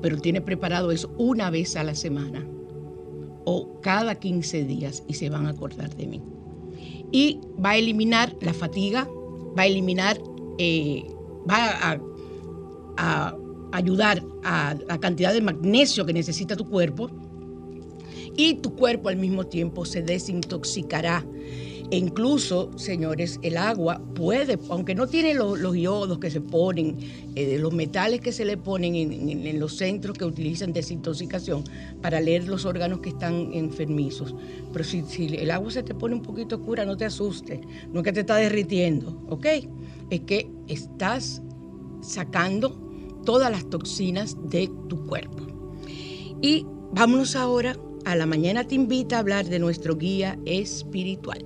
pero 0.00 0.16
tiene 0.18 0.40
preparado 0.40 0.90
eso 0.92 1.12
una 1.18 1.50
vez 1.50 1.76
a 1.76 1.84
la 1.84 1.94
semana 1.94 2.46
o 3.44 3.80
cada 3.80 4.14
15 4.14 4.64
días 4.64 5.02
y 5.08 5.14
se 5.14 5.28
van 5.28 5.46
a 5.46 5.50
acordar 5.50 5.94
de 5.96 6.06
mí. 6.06 6.22
Y 7.12 7.40
va 7.62 7.70
a 7.70 7.76
eliminar 7.76 8.36
la 8.40 8.54
fatiga, 8.54 9.08
va 9.58 9.62
a 9.62 9.66
eliminar, 9.66 10.20
eh, 10.58 11.04
va 11.50 11.98
a 12.96 13.34
ayudar 13.72 14.22
a 14.44 14.76
la 14.88 14.98
cantidad 14.98 15.32
de 15.32 15.40
magnesio 15.40 16.06
que 16.06 16.12
necesita 16.12 16.56
tu 16.56 16.68
cuerpo 16.68 17.10
y 18.36 18.54
tu 18.54 18.74
cuerpo 18.74 19.08
al 19.08 19.16
mismo 19.16 19.46
tiempo 19.46 19.84
se 19.84 20.02
desintoxicará. 20.02 21.24
E 21.90 21.96
incluso, 21.96 22.70
señores, 22.78 23.40
el 23.42 23.56
agua 23.56 24.00
puede, 24.14 24.56
aunque 24.68 24.94
no 24.94 25.08
tiene 25.08 25.34
los, 25.34 25.76
iodos 25.76 26.20
que 26.20 26.30
se 26.30 26.40
ponen, 26.40 26.96
eh, 27.34 27.58
los 27.58 27.72
metales 27.72 28.20
que 28.20 28.30
se 28.30 28.44
le 28.44 28.56
ponen 28.56 28.94
en, 28.94 29.58
los 29.58 29.76
centros 29.76 30.16
que 30.16 30.24
utilizan 30.24 30.72
desintoxicación 30.72 31.64
para 32.00 32.20
leer 32.20 32.46
los 32.46 32.64
órganos 32.64 33.00
que 33.00 33.08
están 33.08 33.52
enfermizos. 33.52 34.36
Pero 34.72 34.84
si, 34.84 35.02
si 35.02 35.34
el 35.34 35.50
agua 35.50 35.72
se 35.72 35.82
te 35.82 35.92
pone 35.92 36.14
un 36.14 36.22
poquito 36.22 36.56
oscura, 36.56 36.84
no 36.84 36.96
te 36.96 37.06
asustes, 37.06 37.58
no 37.92 38.00
es 38.00 38.04
que 38.04 38.12
te 38.12 38.20
está 38.20 38.36
derritiendo, 38.36 39.20
¿ok? 39.28 39.46
Es 40.10 40.20
que 40.20 40.48
estás 40.68 41.42
sacando 42.02 42.89
todas 43.24 43.50
las 43.50 43.68
toxinas 43.68 44.36
de 44.50 44.70
tu 44.88 45.06
cuerpo. 45.06 45.46
Y 46.42 46.66
vámonos 46.92 47.36
ahora 47.36 47.76
a 48.04 48.16
la 48.16 48.26
mañana 48.26 48.64
te 48.64 48.74
invita 48.74 49.16
a 49.16 49.18
hablar 49.20 49.46
de 49.46 49.58
nuestro 49.58 49.96
guía 49.96 50.38
espiritual. 50.44 51.44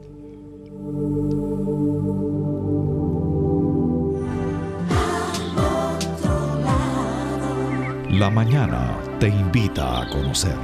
La 8.10 8.30
mañana 8.30 8.96
te 9.18 9.28
invita 9.28 10.02
a 10.02 10.08
conocer. 10.08 10.56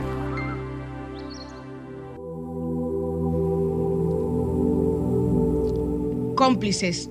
Cómplices. 6.37 7.11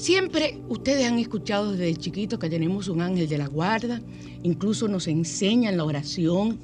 Siempre 0.00 0.58
ustedes 0.70 1.06
han 1.06 1.18
escuchado 1.18 1.72
desde 1.72 1.94
chiquitos 1.94 2.38
que 2.38 2.48
tenemos 2.48 2.88
un 2.88 3.02
ángel 3.02 3.28
de 3.28 3.36
la 3.36 3.48
guarda, 3.48 4.00
incluso 4.42 4.88
nos 4.88 5.06
enseñan 5.06 5.76
la 5.76 5.84
oración 5.84 6.58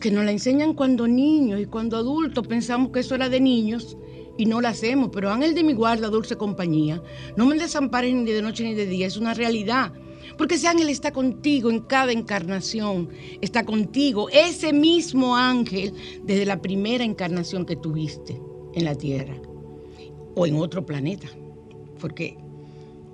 que 0.00 0.10
nos 0.10 0.24
la 0.24 0.32
enseñan 0.32 0.72
cuando 0.72 1.06
niños 1.06 1.60
y 1.60 1.66
cuando 1.66 1.98
adultos 1.98 2.46
pensamos 2.46 2.92
que 2.92 3.00
eso 3.00 3.14
era 3.14 3.28
de 3.28 3.40
niños 3.40 3.98
y 4.38 4.46
no 4.46 4.62
la 4.62 4.70
hacemos, 4.70 5.10
pero 5.12 5.30
ángel 5.30 5.54
de 5.54 5.62
mi 5.62 5.74
guarda, 5.74 6.08
dulce 6.08 6.36
compañía, 6.36 7.02
no 7.36 7.44
me 7.44 7.58
desampares 7.58 8.14
ni 8.14 8.32
de 8.32 8.40
noche 8.40 8.64
ni 8.64 8.72
de 8.72 8.86
día, 8.86 9.06
es 9.06 9.18
una 9.18 9.34
realidad. 9.34 9.92
Porque 10.38 10.54
ese 10.54 10.66
ángel 10.66 10.88
está 10.88 11.12
contigo 11.12 11.70
en 11.70 11.80
cada 11.80 12.10
encarnación, 12.10 13.10
está 13.42 13.66
contigo, 13.66 14.30
ese 14.30 14.72
mismo 14.72 15.36
ángel 15.36 15.92
desde 16.24 16.46
la 16.46 16.62
primera 16.62 17.04
encarnación 17.04 17.66
que 17.66 17.76
tuviste 17.76 18.40
en 18.72 18.86
la 18.86 18.94
Tierra 18.94 19.36
o 20.34 20.46
en 20.46 20.56
otro 20.56 20.86
planeta. 20.86 21.28
Porque 22.00 22.36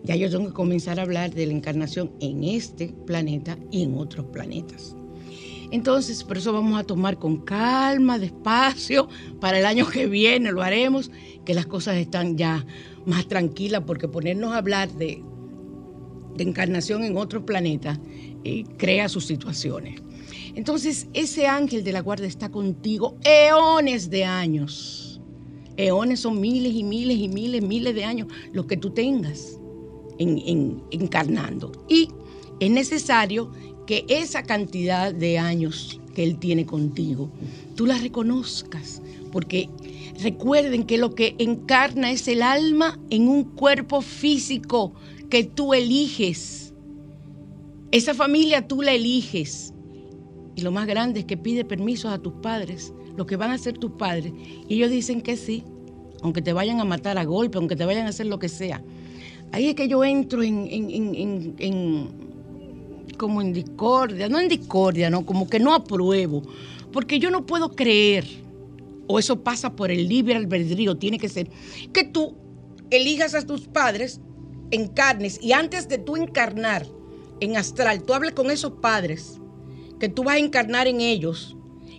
ya 0.04 0.16
yo 0.16 0.30
tengo 0.30 0.46
que 0.46 0.52
comenzar 0.52 0.98
a 0.98 1.02
hablar 1.02 1.34
de 1.34 1.46
la 1.46 1.52
encarnación 1.52 2.12
en 2.20 2.44
este 2.44 2.94
planeta 3.06 3.58
y 3.70 3.82
en 3.82 3.98
otros 3.98 4.26
planetas. 4.26 4.94
Entonces, 5.72 6.22
por 6.22 6.38
eso 6.38 6.52
vamos 6.52 6.78
a 6.78 6.84
tomar 6.84 7.18
con 7.18 7.38
calma, 7.38 8.18
despacio, 8.18 9.08
para 9.40 9.58
el 9.58 9.66
año 9.66 9.88
que 9.88 10.06
viene 10.06 10.52
lo 10.52 10.62
haremos, 10.62 11.10
que 11.44 11.54
las 11.54 11.66
cosas 11.66 11.96
están 11.96 12.36
ya 12.36 12.64
más 13.04 13.26
tranquilas, 13.26 13.82
porque 13.86 14.06
ponernos 14.06 14.52
a 14.52 14.58
hablar 14.58 14.92
de, 14.92 15.22
encarnación 16.38 17.02
en 17.02 17.16
otro 17.16 17.46
planeta 17.46 17.98
eh, 18.44 18.64
crea 18.76 19.08
sus 19.08 19.26
situaciones. 19.26 20.02
Entonces, 20.54 21.08
ese 21.14 21.46
ángel 21.46 21.82
de 21.82 21.92
la 21.92 22.00
guarda 22.00 22.26
está 22.26 22.50
contigo 22.50 23.16
eones 23.24 24.10
de 24.10 24.24
años. 24.24 25.05
Eones 25.76 26.20
son 26.20 26.40
miles 26.40 26.72
y 26.74 26.82
miles 26.82 27.18
y 27.18 27.28
miles, 27.28 27.62
miles 27.62 27.94
de 27.94 28.04
años, 28.04 28.28
los 28.52 28.66
que 28.66 28.76
tú 28.76 28.90
tengas 28.90 29.58
encarnando. 30.18 31.72
Y 31.88 32.08
es 32.60 32.70
necesario 32.70 33.50
que 33.86 34.04
esa 34.08 34.42
cantidad 34.42 35.12
de 35.12 35.38
años 35.38 36.00
que 36.14 36.24
Él 36.24 36.38
tiene 36.38 36.64
contigo, 36.64 37.30
tú 37.74 37.86
la 37.86 37.98
reconozcas, 37.98 39.02
porque 39.30 39.68
recuerden 40.22 40.84
que 40.84 40.98
lo 40.98 41.14
que 41.14 41.34
encarna 41.38 42.10
es 42.10 42.26
el 42.26 42.42
alma 42.42 42.98
en 43.10 43.28
un 43.28 43.44
cuerpo 43.44 44.00
físico 44.00 44.94
que 45.28 45.44
tú 45.44 45.74
eliges. 45.74 46.72
Esa 47.90 48.14
familia 48.14 48.66
tú 48.66 48.82
la 48.82 48.92
eliges. 48.92 49.72
Y 50.54 50.62
lo 50.62 50.72
más 50.72 50.86
grande 50.86 51.20
es 51.20 51.26
que 51.26 51.36
pide 51.36 51.66
permisos 51.66 52.10
a 52.10 52.18
tus 52.18 52.32
padres, 52.34 52.94
lo 53.16 53.26
que 53.26 53.36
van 53.36 53.50
a 53.50 53.58
ser 53.58 53.78
tus 53.78 53.92
padres. 53.92 54.32
Y 54.68 54.74
ellos 54.74 54.90
dicen 54.90 55.20
que 55.20 55.36
sí, 55.36 55.64
aunque 56.22 56.42
te 56.42 56.52
vayan 56.52 56.80
a 56.80 56.84
matar 56.84 57.18
a 57.18 57.24
golpe, 57.24 57.58
aunque 57.58 57.76
te 57.76 57.84
vayan 57.84 58.06
a 58.06 58.10
hacer 58.10 58.26
lo 58.26 58.38
que 58.38 58.48
sea. 58.48 58.82
Ahí 59.52 59.68
es 59.68 59.74
que 59.74 59.88
yo 59.88 60.04
entro 60.04 60.42
en, 60.42 60.68
en 60.70 62.08
como 63.16 63.40
en 63.40 63.52
discordia, 63.52 64.28
no 64.28 64.38
en 64.38 64.48
discordia, 64.48 65.10
no, 65.10 65.24
como 65.24 65.48
que 65.48 65.58
no 65.58 65.74
apruebo, 65.74 66.42
porque 66.92 67.18
yo 67.18 67.30
no 67.30 67.46
puedo 67.46 67.74
creer, 67.74 68.26
o 69.06 69.18
eso 69.18 69.42
pasa 69.42 69.74
por 69.74 69.90
el 69.90 70.08
libre 70.08 70.34
albedrío, 70.34 70.96
tiene 70.96 71.18
que 71.18 71.28
ser, 71.28 71.48
que 71.92 72.04
tú 72.04 72.34
elijas 72.90 73.34
a 73.34 73.42
tus 73.46 73.66
padres, 73.66 74.20
encarnes, 74.70 75.40
y 75.42 75.52
antes 75.52 75.88
de 75.88 75.98
tú 75.98 76.16
encarnar 76.16 76.86
en 77.40 77.56
astral, 77.56 78.02
tú 78.02 78.14
hables 78.14 78.32
con 78.32 78.50
esos 78.50 78.72
padres, 78.72 79.38
que 79.98 80.08
tú 80.08 80.24
vas 80.24 80.36
a 80.36 80.38
encarnar 80.38 80.86
en 80.86 81.00
ellos, 81.00 81.55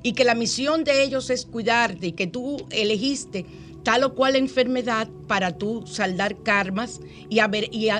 y 0.08 0.13
que 0.13 0.24
la 0.24 0.36
misión 0.36 0.86
de 0.86 1.04
ellos 1.04 1.30
es 1.30 1.46
cuidarte, 1.46 2.08
y 2.08 2.12
que 2.13 2.28
tú 2.28 2.65
elegiste 2.72 3.46
tal 3.84 4.06
o 4.06 4.15
cual 4.15 4.38
enfermedad 4.38 5.10
para 5.28 5.58
tú 5.58 5.86
saldar 5.86 6.41
karmas 6.43 7.02
y, 7.30 7.41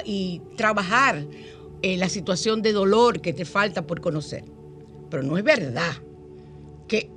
y, 0.06 0.42
trabajar 0.56 1.26
eh, 1.82 1.98
la 1.98 2.08
situación 2.08 2.62
de 2.62 2.72
dolor 2.72 3.20
que 3.20 3.34
te 3.34 3.44
falta 3.44 3.86
por 3.86 4.00
conocer. 4.00 4.46
Pero 5.10 5.22
no 5.22 5.38
es 5.38 5.44
verdad 5.44 5.92
que 6.88 7.12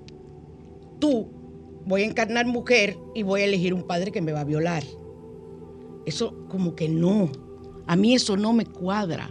tú 0.99 1.29
voy 1.87 2.03
a 2.03 2.07
encarnar 2.07 2.47
mujer 2.47 2.99
y 3.15 3.23
voy 3.23 3.43
a 3.43 3.45
elegir 3.45 3.73
un 3.73 3.85
padre 3.85 4.11
que 4.11 4.21
me 4.21 4.33
va 4.33 4.41
a 4.41 4.45
violar. 4.45 4.83
Eso 6.05 6.49
como 6.49 6.75
que 6.75 6.89
no. 6.89 7.31
A 7.87 7.95
mí 7.95 8.17
eso 8.17 8.37
no 8.37 8.53
me 8.53 8.67
cuadra 8.67 9.31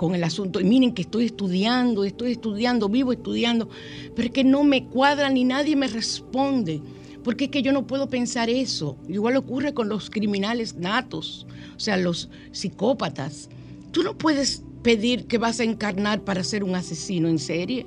con 0.00 0.14
el 0.14 0.24
asunto. 0.24 0.62
Y 0.62 0.64
miren 0.64 0.94
que 0.94 1.02
estoy 1.02 1.26
estudiando, 1.26 2.04
estoy 2.04 2.32
estudiando, 2.32 2.88
vivo 2.88 3.12
estudiando, 3.12 3.68
pero 4.16 4.28
es 4.28 4.32
que 4.32 4.44
no 4.44 4.64
me 4.64 4.86
cuadra 4.86 5.28
ni 5.28 5.44
nadie 5.44 5.76
me 5.76 5.88
responde. 5.88 6.80
Porque 7.22 7.44
es 7.44 7.50
que 7.50 7.60
yo 7.60 7.70
no 7.70 7.86
puedo 7.86 8.08
pensar 8.08 8.48
eso. 8.48 8.96
Igual 9.10 9.36
ocurre 9.36 9.74
con 9.74 9.90
los 9.90 10.08
criminales 10.08 10.74
natos, 10.74 11.46
o 11.76 11.80
sea, 11.80 11.98
los 11.98 12.30
psicópatas. 12.50 13.50
Tú 13.90 14.02
no 14.02 14.16
puedes 14.16 14.62
pedir 14.82 15.26
que 15.26 15.36
vas 15.36 15.60
a 15.60 15.64
encarnar 15.64 16.24
para 16.24 16.44
ser 16.44 16.64
un 16.64 16.74
asesino 16.74 17.28
en 17.28 17.38
serie. 17.38 17.86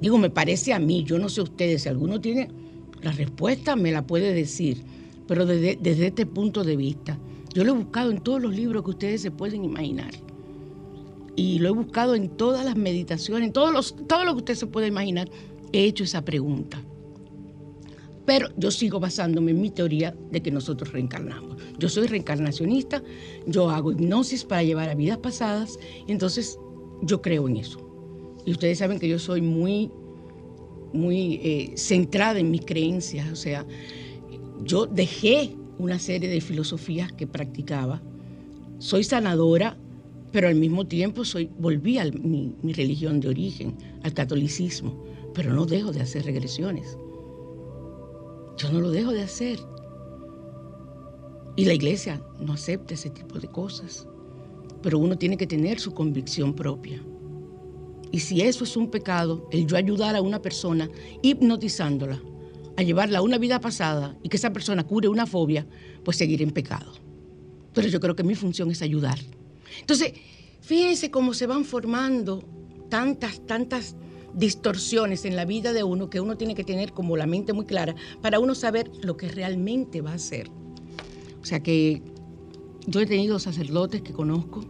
Digo, 0.00 0.18
me 0.18 0.30
parece 0.30 0.72
a 0.72 0.80
mí, 0.80 1.04
yo 1.04 1.16
no 1.20 1.28
sé 1.28 1.42
ustedes, 1.42 1.82
si 1.82 1.90
alguno 1.90 2.20
tiene 2.20 2.48
la 3.02 3.12
respuesta, 3.12 3.76
me 3.76 3.92
la 3.92 4.04
puede 4.04 4.34
decir, 4.34 4.82
pero 5.28 5.46
desde, 5.46 5.78
este 6.06 6.26
punto 6.26 6.64
de 6.64 6.74
vista, 6.74 7.20
yo 7.54 7.62
lo 7.62 7.70
he 7.70 7.76
buscado 7.76 8.10
en 8.10 8.18
todos 8.18 8.42
los 8.42 8.52
libros 8.52 8.82
que 8.82 8.90
ustedes 8.90 9.22
se 9.22 9.30
pueden 9.30 9.64
imaginar. 9.64 10.10
Y 11.34 11.58
lo 11.58 11.68
he 11.68 11.72
buscado 11.72 12.14
en 12.14 12.28
todas 12.28 12.64
las 12.64 12.76
meditaciones, 12.76 13.46
en 13.46 13.52
todos 13.52 13.72
los, 13.72 13.96
todo 14.06 14.24
lo 14.24 14.32
que 14.32 14.38
usted 14.38 14.54
se 14.54 14.66
puede 14.66 14.88
imaginar, 14.88 15.30
he 15.72 15.84
hecho 15.84 16.04
esa 16.04 16.24
pregunta. 16.24 16.82
Pero 18.24 18.48
yo 18.56 18.70
sigo 18.70 19.00
basándome 19.00 19.50
en 19.50 19.60
mi 19.60 19.70
teoría 19.70 20.14
de 20.30 20.42
que 20.42 20.50
nosotros 20.50 20.92
reencarnamos. 20.92 21.56
Yo 21.78 21.88
soy 21.88 22.06
reencarnacionista, 22.06 23.02
yo 23.46 23.70
hago 23.70 23.92
hipnosis 23.92 24.44
para 24.44 24.62
llevar 24.62 24.88
a 24.90 24.94
vidas 24.94 25.18
pasadas, 25.18 25.78
y 26.06 26.12
entonces 26.12 26.58
yo 27.02 27.20
creo 27.20 27.48
en 27.48 27.56
eso. 27.56 27.80
Y 28.44 28.52
ustedes 28.52 28.78
saben 28.78 28.98
que 28.98 29.08
yo 29.08 29.18
soy 29.18 29.40
muy, 29.40 29.90
muy 30.92 31.40
eh, 31.42 31.72
centrada 31.76 32.38
en 32.38 32.50
mis 32.50 32.64
creencias, 32.64 33.30
o 33.30 33.36
sea, 33.36 33.66
yo 34.64 34.86
dejé 34.86 35.56
una 35.78 35.98
serie 35.98 36.28
de 36.28 36.40
filosofías 36.40 37.12
que 37.12 37.26
practicaba. 37.26 38.00
Soy 38.78 39.02
sanadora, 39.02 39.76
pero 40.32 40.48
al 40.48 40.54
mismo 40.54 40.86
tiempo 40.86 41.24
soy, 41.24 41.50
volví 41.58 41.98
a 41.98 42.04
mi 42.04 42.72
religión 42.72 43.20
de 43.20 43.28
origen, 43.28 43.76
al 44.02 44.14
catolicismo, 44.14 45.04
pero 45.34 45.52
no 45.52 45.66
dejo 45.66 45.92
de 45.92 46.00
hacer 46.00 46.24
regresiones. 46.24 46.96
Yo 48.56 48.70
no 48.70 48.80
lo 48.80 48.90
dejo 48.90 49.12
de 49.12 49.22
hacer. 49.22 49.58
Y 51.56 51.64
la 51.64 51.74
iglesia 51.74 52.22
no 52.40 52.52
acepta 52.52 52.94
ese 52.94 53.10
tipo 53.10 53.38
de 53.38 53.48
cosas. 53.48 54.06
Pero 54.82 54.98
uno 54.98 55.16
tiene 55.16 55.36
que 55.36 55.46
tener 55.46 55.78
su 55.78 55.92
convicción 55.92 56.54
propia. 56.54 57.02
Y 58.10 58.20
si 58.20 58.42
eso 58.42 58.64
es 58.64 58.76
un 58.76 58.90
pecado, 58.90 59.48
el 59.52 59.66
yo 59.66 59.76
ayudar 59.76 60.16
a 60.16 60.22
una 60.22 60.42
persona 60.42 60.90
hipnotizándola, 61.22 62.22
a 62.76 62.82
llevarla 62.82 63.18
a 63.18 63.22
una 63.22 63.38
vida 63.38 63.60
pasada 63.60 64.16
y 64.22 64.28
que 64.28 64.36
esa 64.36 64.52
persona 64.52 64.84
cure 64.84 65.08
una 65.08 65.26
fobia, 65.26 65.66
pues 66.04 66.16
seguir 66.16 66.42
en 66.42 66.50
pecado. 66.50 66.92
Pero 67.72 67.88
yo 67.88 68.00
creo 68.00 68.14
que 68.14 68.24
mi 68.24 68.34
función 68.34 68.70
es 68.70 68.82
ayudar. 68.82 69.18
Entonces, 69.80 70.12
fíjense 70.60 71.10
cómo 71.10 71.34
se 71.34 71.46
van 71.46 71.64
formando 71.64 72.42
tantas, 72.88 73.44
tantas 73.46 73.96
distorsiones 74.34 75.24
en 75.24 75.36
la 75.36 75.44
vida 75.44 75.72
de 75.72 75.82
uno 75.82 76.08
que 76.10 76.20
uno 76.20 76.36
tiene 76.36 76.54
que 76.54 76.64
tener 76.64 76.92
como 76.92 77.16
la 77.16 77.26
mente 77.26 77.52
muy 77.52 77.66
clara 77.66 77.94
para 78.20 78.38
uno 78.38 78.54
saber 78.54 78.90
lo 79.02 79.16
que 79.16 79.28
realmente 79.28 80.00
va 80.00 80.12
a 80.12 80.14
hacer. 80.14 80.50
O 81.40 81.44
sea 81.44 81.62
que 81.62 82.02
yo 82.86 83.00
he 83.00 83.06
tenido 83.06 83.38
sacerdotes 83.38 84.02
que 84.02 84.12
conozco 84.12 84.64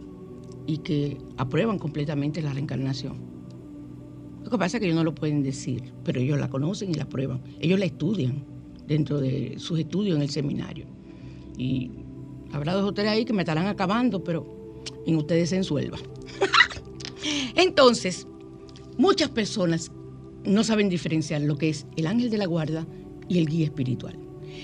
y 0.65 0.79
que 0.79 1.17
aprueban 1.37 1.79
completamente 1.79 2.41
la 2.41 2.53
reencarnación. 2.53 3.33
Lo 4.43 4.49
que 4.49 4.57
pasa 4.57 4.77
es 4.77 4.81
que 4.81 4.87
ellos 4.87 4.97
no 4.97 5.03
lo 5.03 5.15
pueden 5.15 5.41
decir, 5.41 5.93
pero 6.03 6.19
ellos 6.19 6.39
la 6.39 6.49
conocen 6.49 6.91
y 6.91 6.93
la 6.93 7.03
aprueban. 7.03 7.41
Ellos 7.59 7.79
la 7.79 7.85
estudian 7.85 8.45
dentro 8.87 9.19
de 9.19 9.55
sus 9.57 9.79
estudios 9.79 10.17
en 10.17 10.21
el 10.21 10.29
seminario. 10.29 10.85
Y 11.57 11.91
habrá 12.51 12.73
dos 12.73 12.89
o 12.89 12.93
tres 12.93 13.07
ahí 13.07 13.25
que 13.25 13.33
me 13.33 13.43
estarán 13.43 13.67
acabando, 13.67 14.23
pero 14.23 14.62
en 15.05 15.15
ustedes 15.15 15.49
se 15.49 15.57
ensuelva. 15.57 15.97
Entonces, 17.55 18.27
muchas 18.97 19.29
personas 19.29 19.91
no 20.43 20.63
saben 20.63 20.89
diferenciar 20.89 21.41
lo 21.41 21.57
que 21.57 21.69
es 21.69 21.85
el 21.95 22.07
ángel 22.07 22.29
de 22.29 22.37
la 22.37 22.45
guarda 22.45 22.85
y 23.27 23.39
el 23.39 23.47
guía 23.47 23.65
espiritual. 23.65 24.17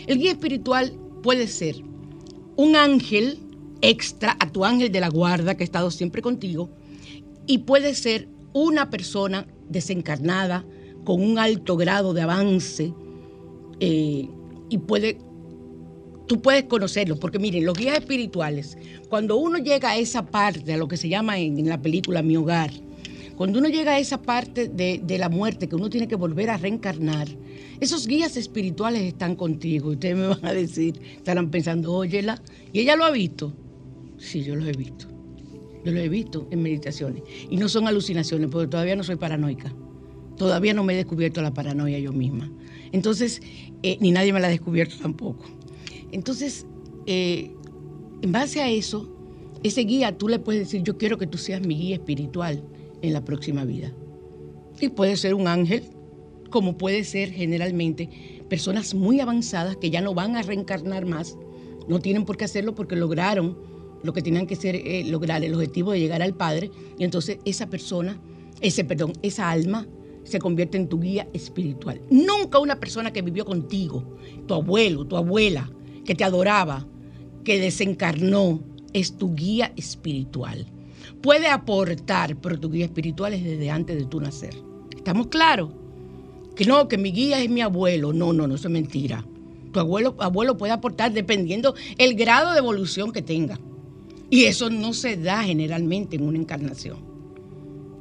El 0.07 0.17
guía 0.19 0.31
espiritual 0.31 0.93
puede 1.23 1.47
ser 1.47 1.75
un 2.55 2.75
ángel 2.75 3.39
extra 3.81 4.35
a 4.39 4.51
tu 4.51 4.65
ángel 4.65 4.91
de 4.91 4.99
la 4.99 5.09
guarda 5.09 5.55
que 5.55 5.63
ha 5.63 5.65
estado 5.65 5.91
siempre 5.91 6.21
contigo 6.21 6.69
y 7.47 7.59
puede 7.59 7.95
ser 7.95 8.27
una 8.53 8.89
persona 8.89 9.47
desencarnada 9.69 10.65
con 11.05 11.21
un 11.21 11.39
alto 11.39 11.77
grado 11.77 12.13
de 12.13 12.21
avance 12.21 12.93
eh, 13.79 14.27
y 14.69 14.77
puede 14.79 15.17
tú 16.29 16.39
puedes 16.39 16.65
conocerlo, 16.65 17.19
porque 17.19 17.39
miren, 17.39 17.65
los 17.65 17.75
guías 17.75 17.97
espirituales, 17.97 18.77
cuando 19.09 19.37
uno 19.37 19.57
llega 19.57 19.89
a 19.89 19.97
esa 19.97 20.27
parte, 20.27 20.73
a 20.73 20.77
lo 20.77 20.87
que 20.87 20.95
se 20.95 21.09
llama 21.09 21.39
en, 21.39 21.67
la 21.67 21.81
película 21.81 22.21
Mi 22.21 22.37
Hogar, 22.37 22.69
cuando 23.35 23.57
uno 23.57 23.67
llega 23.67 23.93
a 23.93 23.99
esa 23.99 24.21
parte 24.21 24.67
de, 24.67 25.01
de, 25.03 25.17
la 25.17 25.29
muerte, 25.29 25.67
que 25.67 25.75
uno 25.75 25.89
tiene 25.89 26.07
que 26.07 26.15
volver 26.15 26.51
a 26.51 26.57
reencarnar, 26.57 27.27
esos 27.79 28.05
guías 28.05 28.37
espirituales 28.37 29.01
están 29.01 29.35
contigo. 29.35 29.89
Ustedes 29.89 30.17
me 30.17 30.27
van 30.27 30.45
a 30.45 30.53
decir, 30.53 31.01
estarán 31.15 31.49
pensando, 31.49 31.93
óyela, 31.93 32.39
y 32.73 32.81
ella 32.81 32.95
lo 32.95 33.05
ha 33.05 33.11
visto. 33.11 33.51
Sí, 34.19 34.43
yo 34.43 34.55
los 34.55 34.67
he 34.67 34.73
visto. 34.73 35.07
Yo 35.83 35.91
los 35.91 36.03
he 36.03 36.09
visto 36.09 36.47
en 36.51 36.61
meditaciones. 36.61 37.23
Y 37.49 37.57
no 37.57 37.69
son 37.69 37.87
alucinaciones, 37.87 38.49
porque 38.51 38.67
todavía 38.67 38.95
no 38.95 39.03
soy 39.03 39.15
paranoica. 39.15 39.73
Todavía 40.37 40.75
no 40.75 40.83
me 40.83 40.93
he 40.93 40.97
descubierto 40.97 41.41
la 41.41 41.53
paranoia 41.53 41.97
yo 41.97 42.13
misma. 42.13 42.51
Entonces, 42.91 43.41
eh, 43.81 43.97
ni 43.99 44.11
nadie 44.11 44.31
me 44.31 44.39
la 44.39 44.47
ha 44.47 44.51
descubierto 44.51 44.95
tampoco. 45.01 45.58
Entonces, 46.11 46.65
eh, 47.05 47.51
en 48.21 48.31
base 48.31 48.61
a 48.61 48.69
eso, 48.69 49.09
ese 49.63 49.81
guía 49.81 50.17
tú 50.17 50.27
le 50.27 50.39
puedes 50.39 50.61
decir, 50.61 50.83
yo 50.83 50.97
quiero 50.97 51.17
que 51.17 51.27
tú 51.27 51.37
seas 51.37 51.65
mi 51.65 51.75
guía 51.75 51.95
espiritual 51.95 52.63
en 53.01 53.13
la 53.13 53.23
próxima 53.23 53.65
vida. 53.65 53.93
Y 54.79 54.89
puede 54.89 55.17
ser 55.17 55.33
un 55.33 55.47
ángel, 55.47 55.83
como 56.49 56.77
puede 56.77 57.03
ser 57.03 57.31
generalmente 57.31 58.09
personas 58.49 58.93
muy 58.93 59.19
avanzadas 59.19 59.77
que 59.77 59.89
ya 59.89 60.01
no 60.01 60.13
van 60.13 60.35
a 60.35 60.41
reencarnar 60.41 61.05
más, 61.05 61.37
no 61.87 61.99
tienen 61.99 62.25
por 62.25 62.37
qué 62.37 62.45
hacerlo 62.45 62.75
porque 62.75 62.95
lograron 62.95 63.57
lo 64.03 64.13
que 64.13 64.21
tenían 64.21 64.47
que 64.47 64.55
ser, 64.55 64.75
eh, 64.75 65.03
lograr 65.05 65.43
el 65.43 65.53
objetivo 65.53 65.91
de 65.91 65.99
llegar 65.99 66.21
al 66.21 66.33
Padre, 66.33 66.71
y 66.97 67.03
entonces 67.03 67.39
esa 67.45 67.69
persona, 67.69 68.19
ese, 68.61 68.85
perdón, 68.85 69.13
esa 69.21 69.49
alma 69.49 69.87
se 70.23 70.39
convierte 70.39 70.77
en 70.77 70.87
tu 70.87 70.99
guía 70.99 71.27
espiritual. 71.33 72.01
Nunca 72.09 72.59
una 72.59 72.79
persona 72.79 73.11
que 73.11 73.21
vivió 73.21 73.45
contigo, 73.45 74.15
tu 74.47 74.53
abuelo, 74.53 75.05
tu 75.05 75.17
abuela, 75.17 75.69
que 76.09 76.15
te 76.15 76.23
adoraba, 76.23 76.87
que 77.43 77.59
desencarnó, 77.59 78.61
es 78.93 79.15
tu 79.15 79.35
guía 79.35 79.71
espiritual. 79.75 80.65
Puede 81.21 81.45
aportar, 81.45 82.35
pero 82.37 82.59
tu 82.59 82.71
guía 82.71 82.85
espiritual 82.85 83.35
es 83.35 83.43
desde 83.43 83.69
antes 83.69 83.95
de 83.95 84.05
tu 84.05 84.19
nacer. 84.19 84.55
¿Estamos 84.97 85.27
claros? 85.27 85.69
Que 86.55 86.65
no, 86.65 86.87
que 86.87 86.97
mi 86.97 87.11
guía 87.11 87.43
es 87.43 87.49
mi 87.51 87.61
abuelo. 87.61 88.11
No, 88.11 88.33
no, 88.33 88.47
no, 88.47 88.55
eso 88.55 88.69
es 88.69 88.73
mentira. 88.73 89.23
Tu 89.71 89.79
abuelo, 89.79 90.15
abuelo 90.17 90.57
puede 90.57 90.73
aportar 90.73 91.13
dependiendo 91.13 91.75
el 91.99 92.15
grado 92.15 92.53
de 92.53 92.57
evolución 92.57 93.11
que 93.11 93.21
tenga. 93.21 93.59
Y 94.31 94.45
eso 94.45 94.71
no 94.71 94.93
se 94.93 95.15
da 95.15 95.43
generalmente 95.43 96.15
en 96.15 96.23
una 96.23 96.39
encarnación. 96.39 96.97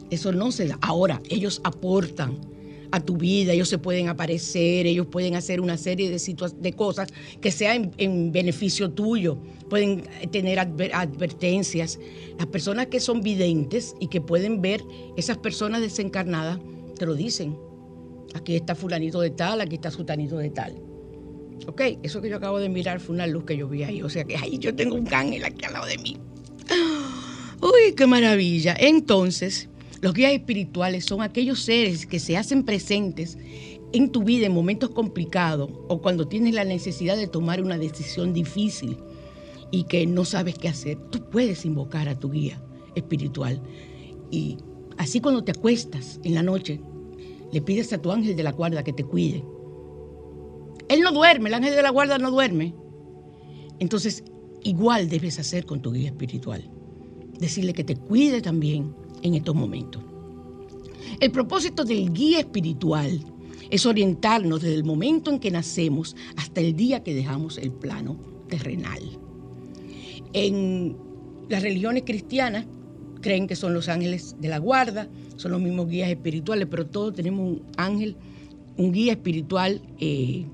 Eso 0.08 0.32
no 0.32 0.50
se 0.50 0.68
da. 0.68 0.78
Ahora, 0.80 1.20
ellos 1.28 1.60
aportan 1.62 2.38
a 2.90 3.00
tu 3.00 3.16
vida, 3.16 3.52
ellos 3.52 3.68
se 3.68 3.78
pueden 3.78 4.08
aparecer, 4.08 4.86
ellos 4.86 5.06
pueden 5.06 5.34
hacer 5.36 5.60
una 5.60 5.76
serie 5.76 6.10
de, 6.10 6.20
de 6.60 6.72
cosas 6.72 7.08
que 7.40 7.50
sean 7.50 7.92
en, 7.98 8.32
beneficio 8.32 8.90
tuyo, 8.90 9.38
pueden 9.68 10.04
tener 10.30 10.58
advertencias. 10.58 11.98
Las 12.38 12.46
personas 12.46 12.86
que 12.86 13.00
son 13.00 13.22
videntes 13.22 13.94
y 14.00 14.08
que 14.08 14.20
pueden 14.20 14.60
ver 14.60 14.82
esas 15.16 15.38
personas 15.38 15.80
desencarnadas, 15.80 16.58
te 16.98 17.06
lo 17.06 17.14
dicen. 17.14 17.56
Aquí 18.34 18.56
está 18.56 18.74
fulanito 18.74 19.20
de 19.20 19.30
tal, 19.30 19.60
aquí 19.60 19.76
está 19.76 19.90
sutanito 19.90 20.38
de 20.38 20.50
tal. 20.50 20.88
Ok, 21.66 21.82
eso 22.02 22.20
que 22.20 22.28
yo 22.28 22.36
acabo 22.36 22.58
de 22.58 22.68
mirar 22.68 23.00
fue 23.00 23.14
una 23.14 23.26
luz 23.26 23.44
que 23.44 23.56
yo 23.56 23.68
vi 23.68 23.82
ahí. 23.82 24.02
O 24.02 24.08
sea 24.08 24.24
que 24.24 24.36
ahí 24.36 24.58
yo 24.58 24.74
tengo 24.74 24.96
un 24.96 25.12
ángel 25.12 25.44
aquí 25.44 25.64
al 25.64 25.72
lado 25.72 25.86
de 25.86 25.98
mí. 25.98 26.16
Uy, 27.60 27.94
qué 27.96 28.06
maravilla. 28.06 28.76
Entonces, 28.78 29.67
los 30.00 30.14
guías 30.14 30.32
espirituales 30.32 31.04
son 31.04 31.22
aquellos 31.22 31.60
seres 31.60 32.06
que 32.06 32.18
se 32.18 32.36
hacen 32.36 32.64
presentes 32.64 33.38
en 33.92 34.10
tu 34.10 34.22
vida 34.22 34.46
en 34.46 34.52
momentos 34.52 34.90
complicados 34.90 35.70
o 35.88 36.00
cuando 36.00 36.28
tienes 36.28 36.54
la 36.54 36.64
necesidad 36.64 37.16
de 37.16 37.26
tomar 37.26 37.62
una 37.62 37.78
decisión 37.78 38.32
difícil 38.32 38.96
y 39.70 39.84
que 39.84 40.06
no 40.06 40.24
sabes 40.24 40.58
qué 40.58 40.68
hacer. 40.68 40.98
Tú 41.10 41.20
puedes 41.30 41.64
invocar 41.64 42.08
a 42.08 42.18
tu 42.18 42.30
guía 42.30 42.62
espiritual. 42.94 43.60
Y 44.30 44.58
así 44.98 45.20
cuando 45.20 45.42
te 45.42 45.52
acuestas 45.52 46.20
en 46.24 46.34
la 46.34 46.42
noche, 46.42 46.80
le 47.52 47.62
pides 47.62 47.92
a 47.92 47.98
tu 48.00 48.12
ángel 48.12 48.36
de 48.36 48.42
la 48.42 48.52
guarda 48.52 48.84
que 48.84 48.92
te 48.92 49.04
cuide 49.04 49.42
él 50.88 51.00
no 51.00 51.12
duerme, 51.12 51.48
el 51.48 51.54
ángel 51.54 51.74
de 51.74 51.82
la 51.82 51.90
guarda 51.90 52.18
no 52.18 52.30
duerme. 52.30 52.74
Entonces, 53.78 54.24
igual 54.62 55.08
debes 55.08 55.38
hacer 55.38 55.66
con 55.66 55.80
tu 55.82 55.92
guía 55.92 56.08
espiritual. 56.08 56.68
Decirle 57.38 57.72
que 57.72 57.84
te 57.84 57.96
cuide 57.96 58.40
también 58.40 58.94
en 59.22 59.34
estos 59.34 59.54
momentos. 59.54 60.02
El 61.20 61.30
propósito 61.30 61.84
del 61.84 62.12
guía 62.12 62.40
espiritual 62.40 63.20
es 63.70 63.86
orientarnos 63.86 64.62
desde 64.62 64.76
el 64.76 64.84
momento 64.84 65.30
en 65.30 65.38
que 65.38 65.50
nacemos 65.50 66.16
hasta 66.36 66.60
el 66.60 66.76
día 66.76 67.02
que 67.02 67.14
dejamos 67.14 67.58
el 67.58 67.70
plano 67.70 68.16
terrenal. 68.48 69.02
En 70.32 70.96
las 71.48 71.62
religiones 71.62 72.04
cristianas 72.04 72.66
creen 73.20 73.46
que 73.46 73.56
son 73.56 73.74
los 73.74 73.88
ángeles 73.88 74.36
de 74.40 74.48
la 74.48 74.58
guarda, 74.58 75.08
son 75.36 75.52
los 75.52 75.60
mismos 75.60 75.88
guías 75.88 76.10
espirituales, 76.10 76.68
pero 76.70 76.86
todos 76.86 77.14
tenemos 77.14 77.48
un 77.48 77.62
ángel, 77.76 78.16
un 78.76 78.92
guía 78.92 79.12
espiritual 79.12 79.82
eh, 79.98 80.44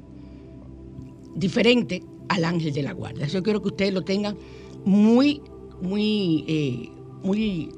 diferente 1.34 2.02
al 2.28 2.44
ángel 2.44 2.72
de 2.72 2.82
la 2.82 2.92
guarda. 2.92 3.26
Yo 3.26 3.42
quiero 3.42 3.60
que 3.60 3.68
ustedes 3.68 3.92
lo 3.92 4.02
tengan 4.02 4.36
muy, 4.84 5.40
muy, 5.80 6.44
eh, 6.46 6.88
muy 7.22 7.70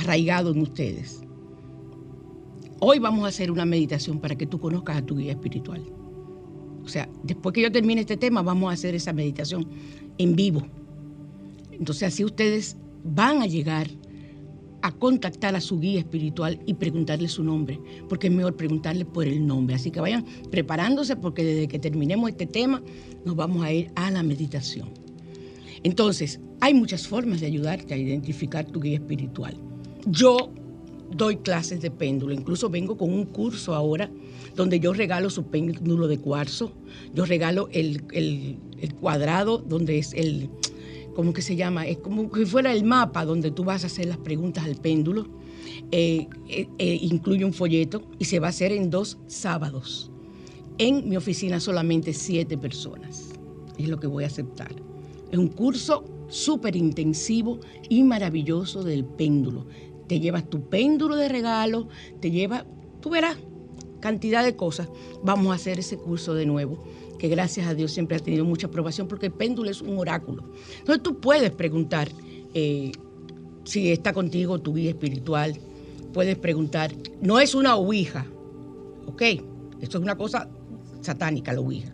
arraigado 0.00 0.52
en 0.52 0.60
ustedes. 0.60 1.22
Hoy 2.80 2.98
vamos 2.98 3.24
a 3.24 3.28
hacer 3.28 3.50
una 3.50 3.64
meditación 3.64 4.20
para 4.20 4.36
que 4.36 4.46
tú 4.46 4.60
conozcas 4.60 4.98
a 4.98 5.02
tu 5.02 5.16
guía 5.16 5.32
espiritual. 5.32 5.82
O 6.84 6.88
sea, 6.88 7.08
después 7.22 7.52
que 7.52 7.62
yo 7.62 7.72
termine 7.72 8.00
este 8.02 8.16
tema, 8.16 8.40
vamos 8.42 8.70
a 8.70 8.74
hacer 8.74 8.94
esa 8.94 9.12
meditación 9.12 9.68
en 10.18 10.36
vivo. 10.36 10.62
Entonces 11.72 12.14
así 12.14 12.24
ustedes 12.24 12.76
van 13.04 13.42
a 13.42 13.46
llegar 13.46 13.88
a 14.82 14.92
contactar 14.92 15.56
a 15.56 15.60
su 15.60 15.80
guía 15.80 15.98
espiritual 15.98 16.60
y 16.66 16.74
preguntarle 16.74 17.28
su 17.28 17.42
nombre, 17.42 17.80
porque 18.08 18.28
es 18.28 18.32
mejor 18.32 18.56
preguntarle 18.56 19.04
por 19.04 19.26
el 19.26 19.44
nombre. 19.44 19.74
Así 19.74 19.90
que 19.90 20.00
vayan 20.00 20.24
preparándose 20.50 21.16
porque 21.16 21.42
desde 21.42 21.68
que 21.68 21.78
terminemos 21.78 22.30
este 22.30 22.46
tema 22.46 22.80
nos 23.24 23.34
vamos 23.34 23.64
a 23.64 23.72
ir 23.72 23.90
a 23.96 24.10
la 24.10 24.22
meditación. 24.22 24.88
Entonces, 25.82 26.40
hay 26.60 26.74
muchas 26.74 27.06
formas 27.06 27.40
de 27.40 27.46
ayudarte 27.46 27.94
a 27.94 27.96
identificar 27.96 28.64
tu 28.66 28.80
guía 28.80 28.94
espiritual. 28.94 29.56
Yo 30.10 30.50
doy 31.10 31.36
clases 31.36 31.80
de 31.80 31.90
péndulo, 31.90 32.32
incluso 32.32 32.68
vengo 32.68 32.96
con 32.96 33.12
un 33.12 33.24
curso 33.24 33.74
ahora 33.74 34.10
donde 34.54 34.80
yo 34.80 34.92
regalo 34.92 35.30
su 35.30 35.44
péndulo 35.44 36.08
de 36.08 36.18
cuarzo, 36.18 36.72
yo 37.14 37.24
regalo 37.24 37.68
el, 37.72 38.02
el 38.12 38.94
cuadrado 38.94 39.58
donde 39.58 39.98
es 39.98 40.12
el, 40.14 40.50
¿cómo 41.14 41.32
que 41.32 41.42
se 41.42 41.56
llama? 41.56 41.86
Es 41.86 41.98
como 41.98 42.30
que 42.30 42.46
fuera 42.46 42.72
el 42.72 42.84
mapa 42.84 43.24
donde 43.24 43.50
tú 43.50 43.64
vas 43.64 43.84
a 43.84 43.88
hacer 43.88 44.06
las 44.06 44.18
preguntas 44.18 44.64
al 44.64 44.76
péndulo. 44.76 45.26
Eh, 45.90 46.28
eh, 46.48 46.68
eh, 46.78 46.98
incluye 47.02 47.44
un 47.44 47.52
folleto 47.52 48.02
y 48.18 48.24
se 48.26 48.38
va 48.38 48.46
a 48.46 48.50
hacer 48.50 48.72
en 48.72 48.90
dos 48.90 49.18
sábados. 49.26 50.10
En 50.78 51.08
mi 51.08 51.16
oficina 51.16 51.60
solamente 51.60 52.12
siete 52.12 52.56
personas. 52.56 53.30
Es 53.78 53.88
lo 53.88 53.98
que 53.98 54.06
voy 54.06 54.24
a 54.24 54.28
aceptar. 54.28 54.74
Es 55.30 55.38
un 55.38 55.48
curso 55.48 56.04
súper 56.28 56.76
intensivo 56.76 57.58
y 57.88 58.02
maravilloso 58.04 58.84
del 58.84 59.04
péndulo. 59.04 59.66
Te 60.08 60.20
llevas 60.20 60.48
tu 60.48 60.68
péndulo 60.68 61.16
de 61.16 61.28
regalo, 61.28 61.88
te 62.20 62.30
llevas, 62.30 62.64
tú 63.00 63.10
verás, 63.10 63.36
cantidad 64.00 64.44
de 64.44 64.56
cosas. 64.56 64.88
Vamos 65.22 65.52
a 65.52 65.54
hacer 65.54 65.78
ese 65.78 65.98
curso 65.98 66.34
de 66.34 66.46
nuevo, 66.46 66.82
que 67.18 67.28
gracias 67.28 67.66
a 67.66 67.74
Dios 67.74 67.92
siempre 67.92 68.16
ha 68.16 68.20
tenido 68.20 68.44
mucha 68.44 68.68
aprobación 68.68 69.08
porque 69.08 69.26
el 69.26 69.32
péndulo 69.32 69.70
es 69.70 69.82
un 69.82 69.98
oráculo. 69.98 70.44
Entonces 70.78 71.02
tú 71.02 71.20
puedes 71.20 71.50
preguntar 71.50 72.08
eh, 72.54 72.92
si 73.64 73.92
está 73.92 74.12
contigo 74.12 74.58
tu 74.60 74.74
guía 74.74 74.90
espiritual, 74.90 75.54
puedes 76.12 76.38
preguntar, 76.38 76.92
no 77.20 77.38
es 77.38 77.54
una 77.54 77.76
ouija, 77.76 78.26
¿ok? 79.06 79.22
Esto 79.80 79.98
es 79.98 80.04
una 80.04 80.16
cosa 80.16 80.48
satánica, 81.02 81.52
la 81.52 81.60
ouija. 81.60 81.92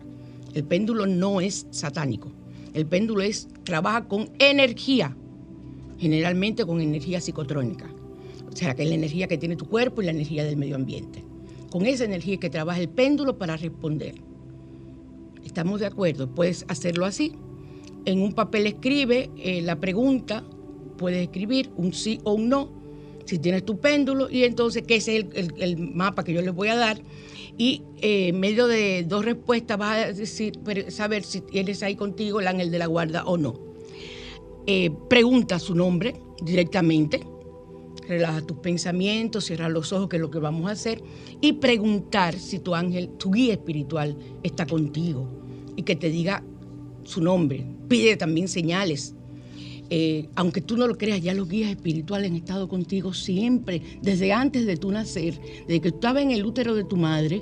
El 0.53 0.63
péndulo 0.63 1.05
no 1.05 1.41
es 1.41 1.67
satánico. 1.71 2.31
El 2.73 2.85
péndulo 2.85 3.21
es, 3.21 3.47
trabaja 3.63 4.07
con 4.07 4.29
energía, 4.39 5.15
generalmente 5.97 6.65
con 6.65 6.81
energía 6.81 7.19
psicotrónica. 7.19 7.89
O 8.55 8.57
sea, 8.57 8.73
que 8.73 8.83
es 8.83 8.89
la 8.89 8.95
energía 8.95 9.27
que 9.27 9.37
tiene 9.37 9.57
tu 9.57 9.65
cuerpo 9.65 10.01
y 10.01 10.05
la 10.05 10.11
energía 10.11 10.45
del 10.45 10.55
medio 10.55 10.77
ambiente. 10.77 11.21
Con 11.69 11.85
esa 11.85 12.05
energía 12.05 12.37
que 12.37 12.49
trabaja 12.49 12.79
el 12.79 12.87
péndulo 12.87 13.37
para 13.37 13.57
responder. 13.57 14.15
¿Estamos 15.43 15.81
de 15.81 15.87
acuerdo? 15.87 16.33
Puedes 16.33 16.63
hacerlo 16.69 17.05
así. 17.05 17.33
En 18.05 18.21
un 18.21 18.31
papel 18.31 18.65
escribe 18.65 19.29
eh, 19.37 19.61
la 19.61 19.77
pregunta, 19.81 20.45
puedes 20.97 21.21
escribir 21.21 21.69
un 21.75 21.93
sí 21.93 22.21
o 22.23 22.31
un 22.31 22.47
no, 22.47 22.69
si 23.25 23.39
tienes 23.39 23.65
tu 23.65 23.77
péndulo, 23.77 24.29
y 24.29 24.45
entonces, 24.45 24.83
que 24.83 24.95
ese 24.95 25.27
es 25.33 25.49
el, 25.57 25.77
mapa 25.77 26.23
que 26.23 26.31
yo 26.31 26.41
les 26.41 26.55
voy 26.55 26.69
a 26.69 26.77
dar, 26.77 27.01
y 27.57 27.81
eh, 28.01 28.29
en 28.29 28.39
medio 28.39 28.67
de 28.67 29.03
dos 29.03 29.25
respuestas 29.25 29.77
vas 29.77 30.05
a 30.05 30.13
decir, 30.13 30.59
saber 30.87 31.23
si 31.23 31.41
tienes 31.41 31.83
ahí 31.83 31.95
contigo 31.95 32.39
el 32.39 32.47
ángel 32.47 32.71
de 32.71 32.79
la 32.79 32.85
guarda 32.85 33.25
o 33.25 33.35
no. 33.35 33.59
Eh, 34.65 34.91
pregunta 35.09 35.59
su 35.59 35.75
nombre 35.75 36.15
directamente, 36.41 37.21
relaja 38.07 38.41
tus 38.41 38.57
pensamientos, 38.57 39.45
cierra 39.45 39.69
los 39.69 39.91
ojos, 39.93 40.09
que 40.09 40.17
es 40.17 40.21
lo 40.21 40.31
que 40.31 40.39
vamos 40.39 40.69
a 40.69 40.73
hacer, 40.73 41.01
y 41.41 41.53
preguntar 41.53 42.37
si 42.37 42.59
tu 42.59 42.75
ángel, 42.75 43.09
tu 43.17 43.31
guía 43.31 43.53
espiritual 43.53 44.17
está 44.43 44.65
contigo 44.65 45.27
y 45.75 45.83
que 45.83 45.95
te 45.95 46.09
diga 46.09 46.43
su 47.03 47.21
nombre. 47.21 47.65
Pide 47.87 48.17
también 48.17 48.47
señales. 48.47 49.15
Eh, 49.89 50.29
aunque 50.35 50.61
tú 50.61 50.77
no 50.77 50.87
lo 50.87 50.97
creas, 50.97 51.21
ya 51.21 51.33
los 51.33 51.47
guías 51.47 51.69
espirituales 51.69 52.31
han 52.31 52.37
estado 52.37 52.67
contigo 52.67 53.13
siempre, 53.13 53.81
desde 54.01 54.33
antes 54.33 54.65
de 54.65 54.77
tu 54.77 54.91
nacer, 54.91 55.39
desde 55.67 55.81
que 55.81 55.89
estabas 55.89 56.23
en 56.23 56.31
el 56.31 56.45
útero 56.45 56.73
de 56.73 56.83
tu 56.83 56.97
madre, 56.97 57.41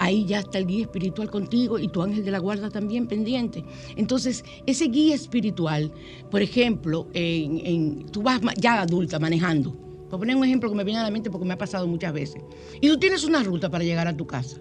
ahí 0.00 0.24
ya 0.24 0.40
está 0.40 0.58
el 0.58 0.66
guía 0.66 0.82
espiritual 0.82 1.30
contigo 1.30 1.78
y 1.78 1.86
tu 1.86 2.02
ángel 2.02 2.24
de 2.24 2.30
la 2.30 2.38
guarda 2.38 2.70
también 2.70 3.06
pendiente. 3.06 3.62
Entonces, 3.96 4.42
ese 4.66 4.86
guía 4.86 5.14
espiritual, 5.14 5.92
por 6.30 6.40
ejemplo, 6.40 7.06
en, 7.12 8.06
tú 8.06 8.22
vas 8.22 8.40
ya 8.56 8.80
adulta 8.80 9.18
manejando, 9.18 9.72
por 10.08 10.18
poner 10.18 10.34
un 10.36 10.44
ejemplo 10.44 10.70
que 10.70 10.74
me 10.74 10.84
viene 10.84 11.00
a 11.00 11.04
la 11.04 11.10
mente 11.10 11.30
porque 11.30 11.46
me 11.46 11.52
ha 11.52 11.58
pasado 11.58 11.86
muchas 11.86 12.14
veces, 12.14 12.42
y 12.80 12.88
tú 12.88 12.98
tienes 12.98 13.24
una 13.24 13.42
ruta 13.42 13.70
para 13.70 13.84
llegar 13.84 14.08
a 14.08 14.16
tu 14.16 14.26
casa. 14.26 14.56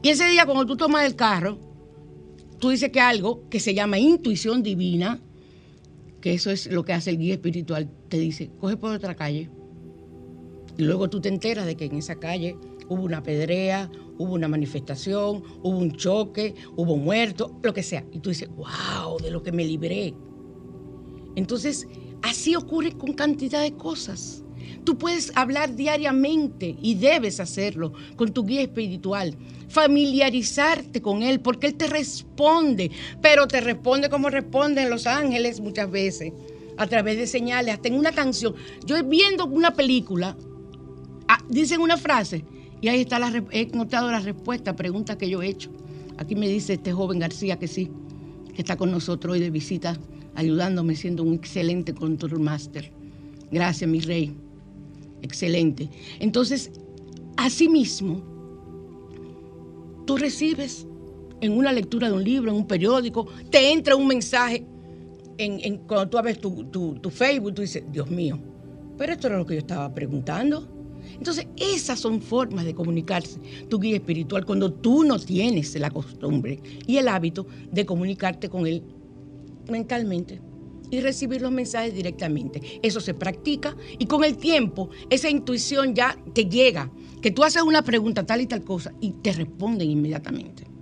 Y 0.00 0.10
ese 0.10 0.26
día 0.28 0.46
cuando 0.46 0.64
tú 0.64 0.76
tomas 0.76 1.04
el 1.04 1.16
carro, 1.16 1.58
tú 2.60 2.70
dices 2.70 2.90
que 2.90 3.00
algo 3.00 3.48
que 3.50 3.58
se 3.58 3.74
llama 3.74 3.98
intuición 3.98 4.62
divina, 4.62 5.20
que 6.20 6.34
eso 6.34 6.52
es 6.52 6.68
lo 6.68 6.84
que 6.84 6.92
hace 6.92 7.10
el 7.10 7.18
guía 7.18 7.34
espiritual, 7.34 7.90
te 8.08 8.18
dice, 8.18 8.48
coge 8.60 8.76
por 8.76 8.92
otra 8.92 9.16
calle. 9.16 9.50
Y 10.76 10.82
luego 10.82 11.10
tú 11.10 11.20
te 11.20 11.28
enteras 11.28 11.66
de 11.66 11.76
que 11.76 11.84
en 11.84 11.96
esa 11.96 12.16
calle 12.16 12.56
hubo 12.88 13.02
una 13.02 13.22
pedrea, 13.22 13.90
hubo 14.18 14.34
una 14.34 14.48
manifestación, 14.48 15.42
hubo 15.62 15.78
un 15.78 15.92
choque, 15.92 16.54
hubo 16.76 16.96
muerto, 16.96 17.58
lo 17.62 17.72
que 17.72 17.82
sea. 17.82 18.04
Y 18.12 18.20
tú 18.20 18.30
dices, 18.30 18.48
wow, 18.56 19.18
de 19.20 19.30
lo 19.30 19.42
que 19.42 19.52
me 19.52 19.64
libré. 19.64 20.14
Entonces, 21.36 21.86
así 22.22 22.54
ocurre 22.56 22.92
con 22.92 23.12
cantidad 23.14 23.62
de 23.62 23.74
cosas. 23.74 24.42
Tú 24.84 24.96
puedes 24.96 25.32
hablar 25.34 25.74
diariamente 25.74 26.76
y 26.80 26.94
debes 26.94 27.40
hacerlo 27.40 27.92
con 28.16 28.32
tu 28.32 28.44
guía 28.44 28.62
espiritual, 28.62 29.36
familiarizarte 29.68 31.02
con 31.02 31.22
él 31.22 31.40
porque 31.40 31.68
él 31.68 31.74
te 31.74 31.86
responde, 31.86 32.90
pero 33.20 33.46
te 33.46 33.60
responde 33.60 34.08
como 34.08 34.30
responden 34.30 34.90
los 34.90 35.06
ángeles 35.06 35.60
muchas 35.60 35.90
veces, 35.90 36.32
a 36.76 36.86
través 36.86 37.16
de 37.16 37.26
señales, 37.26 37.74
hasta 37.74 37.88
en 37.88 37.94
una 37.94 38.12
canción. 38.12 38.54
Yo 38.84 39.02
viendo 39.04 39.46
una 39.46 39.74
película, 39.74 40.36
ah, 41.28 41.38
dicen 41.48 41.80
una 41.80 41.96
frase 41.96 42.44
y 42.84 42.88
ahí 42.88 43.00
está 43.00 43.18
la, 43.18 43.32
he 43.50 43.64
notado 43.68 44.10
la 44.10 44.20
respuesta 44.20 44.72
a 44.72 44.76
preguntas 44.76 45.16
que 45.16 45.30
yo 45.30 45.40
he 45.40 45.48
hecho. 45.48 45.70
Aquí 46.18 46.34
me 46.34 46.46
dice 46.46 46.74
este 46.74 46.92
joven 46.92 47.18
García 47.18 47.58
que 47.58 47.66
sí, 47.66 47.90
que 48.54 48.60
está 48.60 48.76
con 48.76 48.90
nosotros 48.90 49.32
hoy 49.32 49.40
de 49.40 49.48
visita, 49.48 49.98
ayudándome, 50.34 50.94
siendo 50.94 51.22
un 51.22 51.32
excelente 51.32 51.94
control 51.94 52.40
master. 52.40 52.92
Gracias, 53.50 53.88
mi 53.88 54.00
rey. 54.00 54.36
Excelente. 55.22 55.88
Entonces, 56.20 56.72
asimismo, 57.38 58.22
tú 60.06 60.18
recibes 60.18 60.86
en 61.40 61.52
una 61.52 61.72
lectura 61.72 62.08
de 62.08 62.14
un 62.16 62.22
libro, 62.22 62.50
en 62.50 62.58
un 62.58 62.66
periódico, 62.66 63.28
te 63.50 63.72
entra 63.72 63.96
un 63.96 64.06
mensaje. 64.06 64.62
En, 65.38 65.78
cuando 65.86 66.10
tú 66.10 66.18
abres 66.18 66.38
tu, 66.38 66.64
tu 66.66 67.10
Facebook, 67.10 67.54
tú 67.54 67.62
dices, 67.62 67.82
Dios 67.90 68.10
mío, 68.10 68.38
pero 68.98 69.14
esto 69.14 69.28
era 69.28 69.38
lo 69.38 69.46
que 69.46 69.54
yo 69.54 69.60
estaba 69.60 69.94
preguntando. 69.94 70.73
Entonces, 71.16 71.46
esas 71.56 72.00
son 72.00 72.20
formas 72.20 72.64
de 72.64 72.74
comunicarse 72.74 73.40
tu 73.68 73.78
guía 73.78 73.96
espiritual 73.96 74.44
cuando 74.44 74.72
tú 74.72 75.04
no 75.04 75.18
tienes 75.18 75.74
la 75.76 75.90
costumbre 75.90 76.60
y 76.86 76.96
el 76.96 77.08
hábito 77.08 77.46
de 77.70 77.86
comunicarte 77.86 78.48
con 78.48 78.66
él 78.66 78.82
mentalmente 79.70 80.40
y 80.90 81.00
recibir 81.00 81.42
los 81.42 81.52
mensajes 81.52 81.94
directamente. 81.94 82.80
Eso 82.82 83.00
se 83.00 83.14
practica 83.14 83.76
y 83.98 84.06
con 84.06 84.24
el 84.24 84.36
tiempo 84.36 84.90
esa 85.10 85.28
intuición 85.28 85.94
ya 85.94 86.16
te 86.34 86.44
llega, 86.44 86.90
que 87.22 87.30
tú 87.30 87.42
haces 87.42 87.62
una 87.62 87.82
pregunta 87.82 88.26
tal 88.26 88.40
y 88.40 88.46
tal 88.46 88.62
cosa 88.62 88.92
y 89.00 89.12
te 89.22 89.32
responden 89.32 89.90
inmediatamente 89.90 90.73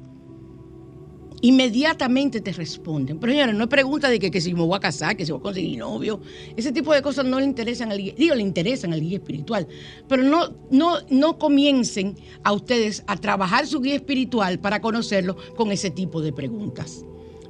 inmediatamente 1.42 2.40
te 2.40 2.52
responden. 2.52 3.18
Pero 3.18 3.32
señores, 3.32 3.54
no 3.54 3.64
es 3.64 3.68
pregunta 3.68 4.08
de 4.08 4.18
que, 4.18 4.40
si 4.40 4.54
me 4.54 4.62
voy 4.62 4.76
a 4.76 4.80
casar, 4.80 5.16
que 5.16 5.26
si 5.26 5.32
voy 5.32 5.40
a 5.40 5.42
conseguir 5.42 5.78
novio. 5.78 6.20
Ese 6.56 6.72
tipo 6.72 6.94
de 6.94 7.02
cosas 7.02 7.26
no 7.26 7.38
le 7.38 7.44
interesan 7.44 7.90
al 7.90 7.98
guía, 7.98 8.14
digo, 8.16 8.34
le 8.34 8.42
interesan 8.42 8.92
al 8.92 9.00
guía 9.00 9.18
espiritual. 9.18 9.66
Pero 10.08 10.22
no, 10.22 10.54
no, 10.70 10.98
no 11.10 11.38
comiencen 11.38 12.16
a 12.44 12.52
ustedes 12.52 13.02
a 13.08 13.16
trabajar 13.16 13.66
su 13.66 13.80
guía 13.80 13.96
espiritual 13.96 14.60
para 14.60 14.80
conocerlo 14.80 15.36
con 15.56 15.72
ese 15.72 15.90
tipo 15.90 16.22
de 16.22 16.32
preguntas. 16.32 17.04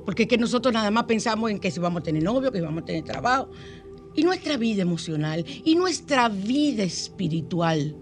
Porque 0.06 0.22
es 0.22 0.28
que 0.28 0.38
nosotros 0.38 0.72
nada 0.72 0.90
más 0.90 1.04
pensamos 1.04 1.50
en 1.50 1.60
que 1.60 1.70
si 1.70 1.78
vamos 1.78 2.00
a 2.00 2.02
tener 2.02 2.22
novio, 2.22 2.50
que 2.50 2.58
si 2.58 2.64
vamos 2.64 2.82
a 2.82 2.86
tener 2.86 3.04
trabajo. 3.04 3.50
Y 4.14 4.24
nuestra 4.24 4.56
vida 4.56 4.82
emocional 4.82 5.44
y 5.64 5.74
nuestra 5.74 6.28
vida 6.28 6.82
espiritual. 6.82 7.94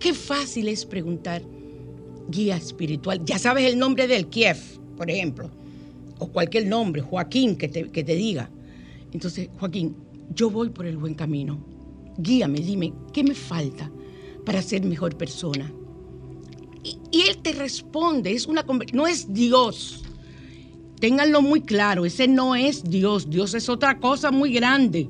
Qué 0.00 0.12
fácil 0.12 0.68
es 0.68 0.84
preguntar 0.84 1.42
guía 2.28 2.56
espiritual. 2.56 3.24
Ya 3.24 3.38
sabes 3.38 3.64
el 3.72 3.78
nombre 3.78 4.08
del 4.08 4.26
Kiev 4.26 4.58
por 4.96 5.10
ejemplo, 5.10 5.50
o 6.18 6.28
cualquier 6.28 6.66
nombre, 6.66 7.02
Joaquín, 7.02 7.56
que 7.56 7.68
te, 7.68 7.90
que 7.90 8.04
te 8.04 8.14
diga. 8.14 8.50
Entonces, 9.12 9.48
Joaquín, 9.58 9.94
yo 10.34 10.50
voy 10.50 10.70
por 10.70 10.86
el 10.86 10.96
buen 10.96 11.14
camino. 11.14 11.58
Guíame, 12.18 12.60
dime, 12.60 12.92
¿qué 13.12 13.24
me 13.24 13.34
falta 13.34 13.90
para 14.44 14.62
ser 14.62 14.84
mejor 14.84 15.16
persona? 15.16 15.72
Y, 16.82 17.22
él 17.28 17.38
te 17.38 17.52
responde, 17.52 18.32
es 18.32 18.46
una 18.46 18.64
no 18.92 19.06
es 19.06 19.32
Dios. 19.32 20.02
Ténganlo 21.00 21.42
muy 21.42 21.60
claro, 21.62 22.04
ese 22.04 22.28
no 22.28 22.54
es 22.54 22.84
Dios, 22.84 23.28
Dios 23.28 23.54
es 23.54 23.68
otra 23.68 23.98
cosa 23.98 24.30
muy 24.30 24.52
grande. 24.52 25.08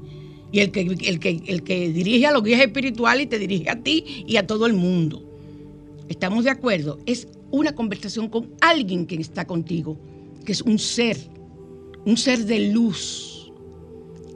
Y 0.53 0.61
el 0.61 0.71
que, 0.71 0.83
el 0.83 1.19
que, 1.19 1.43
el 1.47 1.63
que 1.65 1.91
dirige 1.91 2.27
a 2.27 2.33
los 2.33 2.45
guías 2.45 2.61
espirituales 2.61 3.25
y 3.25 3.29
te 3.29 3.39
dirige 3.39 3.71
a 3.71 3.83
ti 3.83 4.25
y 4.27 4.37
a 4.37 4.47
todo 4.47 4.67
el 4.67 4.75
mundo. 4.75 5.23
¿Estamos 6.09 6.45
de 6.45 6.51
acuerdo? 6.51 6.99
Es 7.07 7.27
una 7.55 7.73
conversación 7.73 8.29
con 8.29 8.51
alguien 8.61 9.07
que 9.07 9.15
está 9.15 9.47
contigo, 9.47 9.97
que 10.45 10.51
es 10.51 10.63
un 10.63 10.79
ser, 10.79 11.17
un 12.05 12.17
ser 12.17 12.47
de 12.47 12.71
luz, 12.71 13.53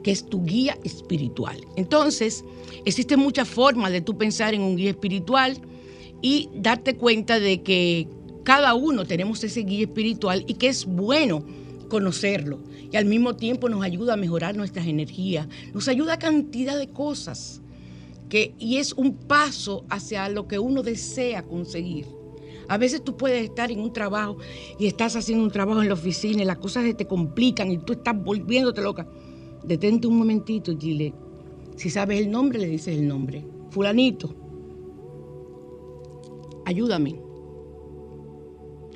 que 0.03 0.11
es 0.11 0.25
tu 0.25 0.45
guía 0.45 0.77
espiritual. 0.85 1.59
Entonces, 1.75 2.45
existen 2.85 3.19
muchas 3.19 3.49
formas 3.49 3.91
de 3.91 3.99
tú 3.99 4.17
pensar 4.17 4.53
en 4.53 4.61
un 4.61 4.77
guía 4.77 4.91
espiritual 4.91 5.59
y 6.21 6.49
darte 6.55 6.95
cuenta 6.95 7.41
de 7.41 7.61
que 7.61 8.07
cada 8.43 8.73
uno 8.73 9.03
tenemos 9.03 9.43
ese 9.43 9.63
guía 9.63 9.81
espiritual 9.81 10.45
y 10.47 10.53
que 10.53 10.69
es 10.69 10.85
bueno 10.85 11.43
conocerlo. 11.89 12.59
Y 12.89 12.95
al 12.95 13.03
mismo 13.03 13.35
tiempo 13.35 13.67
nos 13.67 13.83
ayuda 13.83 14.13
a 14.13 14.17
mejorar 14.17 14.55
nuestras 14.55 14.87
energías, 14.87 15.47
nos 15.73 15.89
ayuda 15.89 16.13
a 16.13 16.19
cantidad 16.19 16.77
de 16.77 16.87
cosas. 16.87 17.61
Que, 18.29 18.53
y 18.59 18.77
es 18.77 18.93
un 18.93 19.15
paso 19.15 19.85
hacia 19.89 20.29
lo 20.29 20.47
que 20.47 20.59
uno 20.59 20.83
desea 20.83 21.43
conseguir. 21.43 22.18
A 22.69 22.77
veces 22.77 23.03
tú 23.03 23.17
puedes 23.17 23.43
estar 23.43 23.71
en 23.71 23.79
un 23.79 23.91
trabajo 23.91 24.37
y 24.77 24.87
estás 24.87 25.15
haciendo 25.15 25.43
un 25.43 25.51
trabajo 25.51 25.81
en 25.81 25.87
la 25.87 25.95
oficina 25.95 26.41
y 26.41 26.45
las 26.45 26.59
cosas 26.59 26.85
se 26.85 26.93
te 26.93 27.05
complican 27.05 27.71
y 27.71 27.79
tú 27.79 27.93
estás 27.93 28.15
volviéndote 28.23 28.81
loca. 28.81 29.07
Detente 29.63 30.07
un 30.07 30.17
momentito 30.17 30.71
y 30.71 30.75
dile, 30.75 31.13
si 31.75 31.89
sabes 31.89 32.19
el 32.21 32.31
nombre, 32.31 32.59
le 32.59 32.67
dices 32.67 32.97
el 32.97 33.07
nombre. 33.07 33.45
Fulanito, 33.71 34.33
ayúdame. 36.65 37.19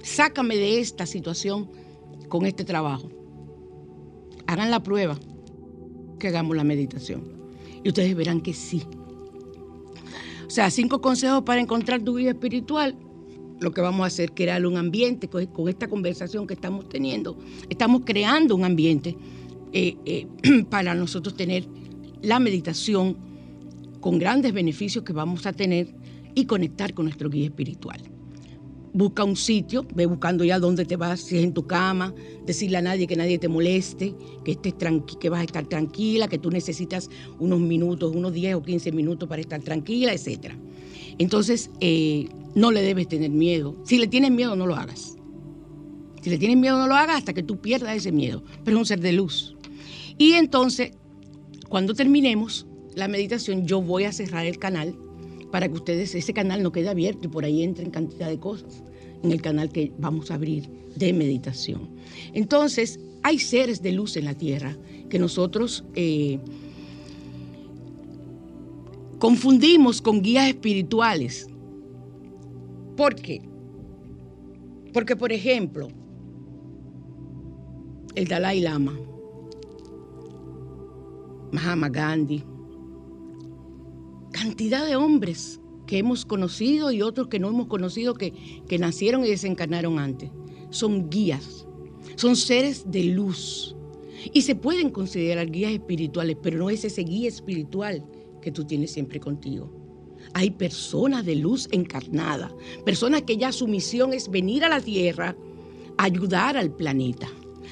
Sácame 0.02 0.56
de 0.56 0.80
esta 0.80 1.06
situación 1.06 1.70
con 2.30 2.46
este 2.46 2.64
trabajo. 2.64 3.10
Hagan 4.48 4.72
la 4.72 4.84
prueba 4.84 5.18
que 6.20 6.28
hagamos 6.28 6.56
la 6.56 6.64
meditación. 6.64 7.24
Y 7.84 7.90
ustedes 7.90 8.16
verán 8.16 8.40
que 8.42 8.54
sí, 8.54 8.84
sea, 10.54 10.70
cinco 10.70 11.02
consejos 11.02 11.42
para 11.42 11.62
encontrar 11.62 12.04
tu 12.04 12.14
vida 12.14 12.30
espiritual. 12.30 12.96
Lo 13.64 13.72
que 13.72 13.80
vamos 13.80 14.04
a 14.04 14.08
hacer 14.08 14.34
crear 14.34 14.66
un 14.66 14.76
ambiente 14.76 15.30
con, 15.30 15.70
esta 15.70 15.88
conversación 15.88 16.46
que 16.46 16.54
estamos 16.54 16.90
teniendo. 16.90 17.38
Estamos 17.70 18.02
creando 18.06 18.56
un 18.56 18.66
ambiente 18.66 19.16
eh, 19.72 19.96
eh, 20.06 20.28
para 20.70 20.94
nosotros 20.94 21.36
tener 21.36 21.66
la 22.22 22.40
meditación 22.40 23.16
con 24.02 24.20
grandes 24.20 24.52
beneficios 24.52 25.06
que 25.06 25.14
vamos 25.14 25.46
a 25.46 25.54
tener 25.54 25.88
y 26.36 26.46
conectar 26.46 26.94
con 26.94 27.06
nuestro 27.06 27.30
guía 27.30 27.46
espiritual 27.46 28.02
busca 28.94 29.24
un 29.24 29.36
sitio, 29.36 29.86
ve 29.94 30.06
buscando 30.06 30.44
ya 30.44 30.60
dónde 30.60 30.86
te 30.86 30.96
vas, 30.96 31.20
si 31.20 31.38
es 31.38 31.44
en 31.44 31.54
tu 31.54 31.66
cama, 31.66 32.14
decirle 32.46 32.78
a 32.78 32.82
nadie 32.82 33.08
que 33.08 33.16
nadie 33.16 33.40
te 33.40 33.48
moleste, 33.48 34.14
que, 34.46 34.52
estés 34.52 34.76
que 35.20 35.30
vas 35.30 35.42
a 35.42 35.44
estar 35.44 35.66
tranquila, 35.66 36.28
que 36.28 36.38
tú 36.38 36.52
necesitas 36.52 37.10
unos 37.40 37.60
minutos, 37.60 38.16
unos 38.16 38.34
10 38.34 38.56
o 38.56 38.62
15 38.62 38.92
minutos 38.92 39.28
para 39.28 39.42
estar 39.42 39.62
tranquila, 39.62 40.14
etc. 40.14 40.54
Entonces, 41.18 41.70
eh, 41.80 42.30
no 42.56 42.72
le 42.72 42.82
debes 42.82 43.08
tener 43.08 43.32
miedo. 43.32 43.76
Si 43.86 43.98
le 43.98 44.08
tienes 44.08 44.32
miedo, 44.32 44.56
no 44.56 44.68
lo 44.68 44.76
hagas. 44.76 45.16
Si 46.22 46.30
le 46.30 46.38
tienes 46.38 46.58
miedo, 46.58 46.78
no 46.78 46.88
lo 46.88 46.96
hagas 46.96 47.18
hasta 47.18 47.34
que 47.34 47.44
tú 47.44 47.60
pierdas 47.60 47.96
ese 47.96 48.12
miedo. 48.12 48.44
Pero 48.64 48.78
es 48.78 48.80
un 48.80 48.86
ser 48.86 49.00
de 49.00 49.14
luz. 49.14 49.56
Y 50.18 50.34
entonces, 50.34 50.92
cuando 51.70 51.94
terminemos 51.94 52.68
la 52.96 53.08
meditación, 53.08 53.66
yo 53.66 53.82
voy 53.82 54.06
a 54.06 54.12
cerrar 54.12 54.46
el 54.46 54.60
canal 54.60 54.96
para 55.52 55.68
que 55.68 55.76
ustedes, 55.76 56.16
ese 56.16 56.34
canal 56.34 56.64
no 56.64 56.72
quede 56.72 56.90
abierto 56.90 57.28
y 57.28 57.30
por 57.30 57.46
ahí 57.46 57.64
entren 57.64 57.92
cantidad 57.92 58.28
de 58.28 58.40
cosas 58.40 58.84
en 59.24 59.32
el 59.32 59.42
canal 59.42 59.72
que 59.72 59.92
vamos 59.98 60.32
a 60.32 60.36
abrir 60.36 60.70
de 60.96 61.14
meditación. 61.14 61.90
Entonces, 62.34 63.00
hay 63.24 63.40
seres 63.40 63.82
de 63.82 63.92
luz 63.92 64.18
en 64.18 64.26
la 64.26 64.34
tierra 64.34 64.78
que 65.10 65.20
nosotros 65.20 65.84
eh, 65.96 66.40
confundimos 69.24 70.02
con 70.02 70.22
guías 70.22 70.50
espirituales. 70.50 71.48
¿Por 72.98 73.16
qué? 73.16 73.42
Porque, 74.92 75.16
por 75.16 75.32
ejemplo, 75.32 75.88
el 78.16 78.28
Dalai 78.28 78.60
Lama, 78.60 79.00
Mahatma 81.54 81.88
Gandhi, 81.88 82.44
cantidad 84.34 84.86
de 84.86 84.98
hombres 84.98 85.62
que 85.88 86.00
hemos 86.00 86.26
conocido 86.26 86.92
y 86.92 87.02
otros 87.02 87.30
que 87.30 87.40
no 87.40 87.48
hemos 87.48 87.68
conocido 87.68 88.16
que, 88.16 88.34
que 88.68 88.78
nacieron 88.78 89.24
y 89.24 89.30
desencarnaron 89.30 90.00
antes. 90.00 90.32
Son 90.70 91.10
guías, 91.10 91.66
son 92.18 92.36
seres 92.36 92.92
de 92.92 93.06
luz. 93.06 93.74
Y 94.34 94.42
se 94.42 94.56
pueden 94.56 94.90
considerar 94.90 95.50
guías 95.50 95.72
espirituales, 95.72 96.36
pero 96.44 96.58
no 96.58 96.70
es 96.70 96.84
ese 96.84 97.04
guía 97.04 97.30
espiritual 97.30 98.06
que 98.44 98.52
tú 98.52 98.66
tienes 98.66 98.92
siempre 98.92 99.20
contigo. 99.20 99.72
Hay 100.34 100.52
personas 100.52 101.26
de 101.26 101.36
luz 101.36 101.68
encarnada, 101.72 102.52
personas 102.86 103.24
que 103.24 103.38
ya 103.38 103.52
su 103.52 103.68
misión 103.68 104.14
es 104.14 104.30
venir 104.30 104.64
a 104.64 104.70
la 104.70 104.82
tierra, 104.82 105.36
ayudar 105.98 106.58
al 106.58 106.72
planeta. 106.72 107.30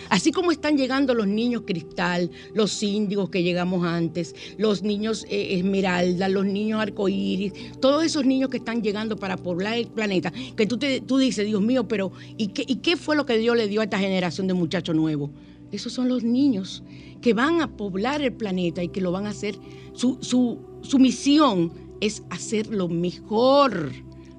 Así 0.10 0.31
como 0.31 0.51
están 0.51 0.77
llegando 0.77 1.13
los 1.13 1.27
niños 1.27 1.63
cristal, 1.65 2.31
los 2.53 2.81
índigos 2.84 3.29
que 3.29 3.43
llegamos 3.43 3.86
antes, 3.86 4.36
los 4.57 4.84
niños 4.84 5.25
eh, 5.29 5.57
esmeralda, 5.57 6.27
los 6.27 6.45
niños 6.45 6.81
arcoíris, 6.81 7.53
todos 7.79 8.03
esos 8.03 8.25
niños 8.25 8.49
que 8.49 8.57
están 8.57 8.81
llegando 8.81 9.15
para 9.15 9.38
poblar 9.38 9.77
el 9.77 9.88
planeta, 9.88 10.31
que 10.55 10.65
tú, 10.65 10.77
te, 10.77 11.01
tú 11.01 11.17
dices, 11.17 11.45
Dios 11.45 11.62
mío, 11.62 11.88
pero 11.88 12.12
¿y 12.38 12.47
qué, 12.47 12.65
¿y 12.67 12.77
qué 12.77 12.97
fue 12.97 13.15
lo 13.15 13.25
que 13.25 13.38
Dios 13.38 13.55
le 13.55 13.67
dio 13.67 13.81
a 13.81 13.86
esta 13.86 13.99
generación 13.99 14.47
de 14.47 14.53
muchachos 14.53 14.95
nuevos? 14.95 15.29
Esos 15.71 15.93
son 15.93 16.10
los 16.10 16.23
niños 16.23 16.84
que 17.21 17.34
van 17.34 17.62
a 17.62 17.77
poblar 17.77 18.21
el 18.21 18.34
planeta 18.34 18.84
y 18.84 18.89
que 18.89 19.01
lo 19.01 19.12
van 19.12 19.25
a 19.25 19.29
hacer. 19.29 19.57
Su, 19.93 20.17
su, 20.21 20.60
su 20.81 20.99
misión 20.99 21.71
es 22.01 22.23
hacer 22.29 22.67
lo 22.67 22.89
mejor 22.89 23.91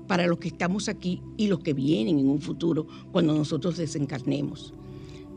para 0.07 0.27
los 0.27 0.39
que 0.39 0.49
estamos 0.49 0.89
aquí 0.89 1.23
y 1.37 1.47
los 1.47 1.61
que 1.61 1.73
vienen 1.73 2.19
en 2.19 2.29
un 2.29 2.41
futuro 2.41 2.87
cuando 3.13 3.35
nosotros 3.35 3.77
desencarnemos. 3.77 4.75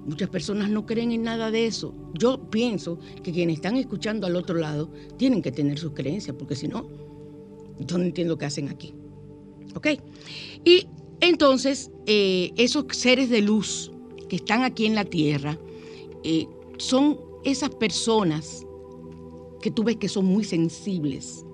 Muchas 0.05 0.29
personas 0.29 0.69
no 0.69 0.85
creen 0.85 1.11
en 1.11 1.23
nada 1.23 1.49
de 1.49 1.65
eso. 1.65 1.93
Yo 2.13 2.49
pienso 2.49 2.99
que 3.23 3.31
quienes 3.31 3.55
están 3.55 3.77
escuchando 3.77 4.27
al 4.27 4.35
otro 4.35 4.55
lado 4.55 4.91
tienen 5.17 5.41
que 5.41 5.51
tener 5.51 5.79
sus 5.79 5.93
creencias, 5.93 6.35
porque 6.37 6.55
si 6.55 6.67
no, 6.67 6.87
yo 7.79 7.97
no 7.97 8.03
entiendo 8.03 8.37
qué 8.37 8.45
hacen 8.45 8.69
aquí. 8.69 8.93
¿Ok? 9.73 9.87
Y 10.63 10.87
entonces, 11.21 11.91
eh, 12.05 12.51
esos 12.55 12.85
seres 12.91 13.29
de 13.29 13.41
luz 13.41 13.91
que 14.29 14.35
están 14.35 14.63
aquí 14.63 14.85
en 14.85 14.95
la 14.95 15.05
tierra 15.05 15.57
eh, 16.25 16.47
son 16.77 17.19
esas 17.43 17.69
personas 17.69 18.65
que 19.61 19.69
tú 19.69 19.83
ves 19.83 19.97
que 19.97 20.09
son 20.09 20.25
muy 20.25 20.43
sensibles 20.43 21.45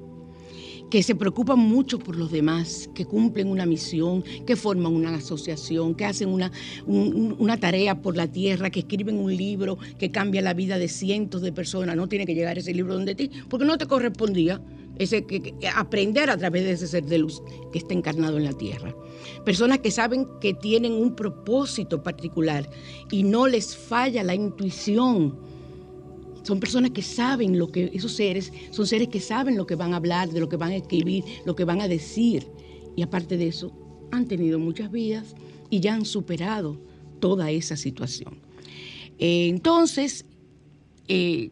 que 0.92 1.02
se 1.04 1.16
preocupan 1.16 1.58
mucho 1.58 1.98
por 1.98 2.18
los 2.18 2.32
demás, 2.32 2.90
que 2.94 3.06
cumplen 3.06 3.48
una 3.48 3.66
misión, 3.66 4.24
que 4.46 4.58
forman 4.58 4.94
una 4.94 5.16
asociación, 5.16 5.96
que 5.96 6.04
hacen 6.04 6.28
una, 6.28 6.52
una 6.86 7.58
tarea 7.58 8.02
por 8.02 8.18
la 8.18 8.28
tierra, 8.28 8.70
que 8.70 8.82
escriben 8.82 9.18
un 9.18 9.36
libro 9.36 9.78
que 9.98 10.12
cambia 10.12 10.42
la 10.42 10.54
vida 10.54 10.78
de 10.78 10.90
cientos 10.90 11.42
de 11.42 11.54
personas. 11.54 11.96
No 11.96 12.10
tiene 12.10 12.26
que 12.26 12.36
llegar 12.36 12.58
ese 12.58 12.74
libro 12.74 12.94
donde 12.94 13.16
ti, 13.16 13.32
porque 13.48 13.66
no 13.66 13.78
te 13.78 13.86
correspondía 13.88 14.62
ese, 14.98 15.26
que, 15.26 15.54
aprender 15.76 16.30
a 16.30 16.38
través 16.38 16.64
de 16.64 16.72
ese 16.72 16.88
ser 16.88 17.06
de 17.06 17.18
luz 17.18 17.42
que 17.72 17.80
está 17.80 17.94
encarnado 17.94 18.38
en 18.38 18.44
la 18.44 18.54
tierra. 18.54 18.96
Personas 19.46 19.80
que 19.80 19.92
saben 19.92 20.28
que 20.40 20.54
tienen 20.54 20.94
un 20.94 21.16
propósito 21.16 22.04
particular 22.04 22.70
y 23.12 23.24
no 23.24 23.48
les 23.48 23.76
falla 23.76 24.24
la 24.24 24.36
intuición 24.36 25.52
son 26.44 26.60
personas 26.60 26.92
que 26.92 27.02
saben 27.02 27.58
lo 27.58 27.72
que, 27.72 27.92
esos 27.94 28.14
seres, 28.14 28.52
son 28.72 28.88
seres 28.88 29.10
que 29.10 29.20
saben 29.20 29.58
lo 29.58 29.68
que 29.68 29.76
van 29.76 29.94
a 29.94 29.98
hablar, 29.98 30.30
de 30.30 30.40
lo 30.40 30.50
que 30.50 30.58
van 30.58 30.72
a 30.72 30.76
escribir, 30.76 31.24
lo 31.46 31.56
que 31.56 31.66
van 31.66 31.82
a 31.82 31.88
decir. 31.88 32.48
Y 32.96 33.04
aparte 33.04 33.38
de 33.38 33.48
eso, 33.48 33.72
han 34.12 34.28
tenido 34.28 34.58
muchas 34.60 34.92
vidas 34.92 35.36
y 35.70 35.80
ya 35.80 35.94
han 35.94 36.06
superado 36.06 36.80
toda 37.20 37.52
esa 37.52 37.78
situación. 37.78 38.40
Eh, 39.20 39.48
entonces, 39.50 40.26
eh, 41.08 41.52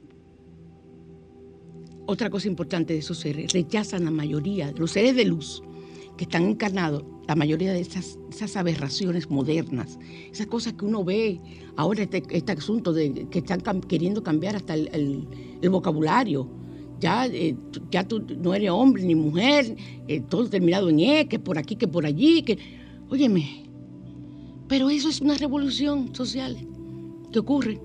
otra 2.10 2.30
cosa 2.30 2.48
importante 2.48 2.94
de 2.94 3.00
esos 3.00 3.20
seres, 3.20 3.54
rechazan 3.54 4.06
la 4.06 4.12
mayoría 4.12 4.72
los 4.76 4.92
seres 4.92 5.16
de 5.16 5.26
luz 5.26 5.62
que 6.18 6.24
están 6.26 6.44
encarnados, 6.50 7.04
la 7.28 7.36
mayoría 7.36 7.72
de 7.72 7.80
esas, 7.80 8.20
esas 8.30 8.58
aberraciones 8.58 9.30
modernas, 9.30 9.98
esas 10.32 10.48
cosas 10.48 10.74
que 10.74 10.84
uno 10.84 11.06
ve 11.06 11.40
ahora, 11.78 12.04
este, 12.04 12.24
este 12.32 12.52
asunto 12.52 12.92
de 12.92 13.28
que 13.30 13.40
están 13.40 13.62
queriendo 13.82 14.22
cambiar 14.22 14.58
hasta 14.58 14.74
el, 14.74 15.28
vocabulario. 15.70 16.50
Ya, 17.00 17.26
eh, 17.28 17.56
ya 17.90 18.06
tú 18.06 18.22
no 18.38 18.54
eres 18.54 18.70
hombre 18.72 19.04
ni 19.04 19.16
mujer, 19.16 19.78
eh, 20.10 20.20
todo 20.20 20.50
terminado 20.50 20.90
en 20.90 21.00
E, 21.00 21.28
que 21.30 21.40
por 21.40 21.58
aquí, 21.58 21.78
que 21.78 21.88
por 21.88 22.06
allí, 22.06 22.42
que... 22.42 22.58
Óyeme, 23.10 23.64
pero 24.68 24.90
eso 24.90 25.08
es 25.08 25.22
una 25.22 25.36
revolución 25.36 26.14
social 26.14 26.58
que 27.32 27.40
ocurre, 27.40 27.80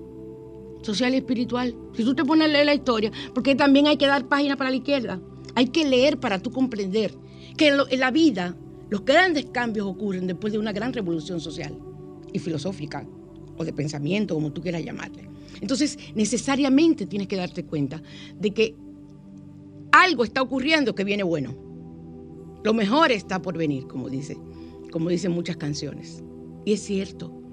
social 0.85 1.13
y 1.13 1.17
espiritual. 1.17 1.75
Si 1.93 2.03
tú 2.03 2.13
te 2.15 2.23
pones 2.23 2.47
a 2.47 2.51
leer 2.51 2.67
la 2.67 2.75
historia, 2.75 3.11
porque 3.33 3.55
también 3.55 3.87
hay 3.87 3.97
que 3.97 4.05
dar 4.05 4.27
página 4.27 4.55
para 4.55 4.69
la 4.69 4.75
izquierda, 4.77 5.19
hay 5.55 5.67
que 5.67 5.83
leer 5.83 6.19
para 6.19 6.39
tú 6.39 6.51
comprender 6.51 7.13
que 7.57 7.69
en, 7.69 7.99
la 7.99 8.11
vida 8.11 8.55
los 8.89 9.03
grandes 9.03 9.45
cambios 9.45 9.87
ocurren 9.87 10.27
después 10.27 10.53
de 10.53 10.59
una 10.59 10.71
gran 10.71 10.93
revolución 10.93 11.39
social 11.39 11.77
y 12.31 12.39
filosófica 12.39 13.07
o 13.57 13.65
de 13.65 13.73
pensamiento, 13.73 14.35
como 14.35 14.51
tú 14.51 14.61
quieras 14.61 14.83
llamarle. 14.83 15.27
Entonces, 15.61 15.97
necesariamente 16.13 17.05
tienes 17.05 17.27
que 17.27 17.37
darte 17.37 17.65
cuenta 17.65 18.01
de 18.37 18.51
que 18.51 18.75
algo 19.91 20.23
está 20.23 20.41
ocurriendo 20.41 20.93
que 20.93 21.03
viene 21.03 21.23
bueno. 21.23 21.55
Lo 22.63 22.73
mejor 22.73 23.11
está 23.11 23.41
por 23.41 23.57
venir, 23.57 23.87
como 23.87 24.09
dice, 24.09 24.37
como 24.91 25.09
dicen 25.09 25.31
muchas 25.31 25.55
canciones. 25.55 26.23
Y 26.65 26.73
es 26.73 26.81
cierto. 26.81 27.44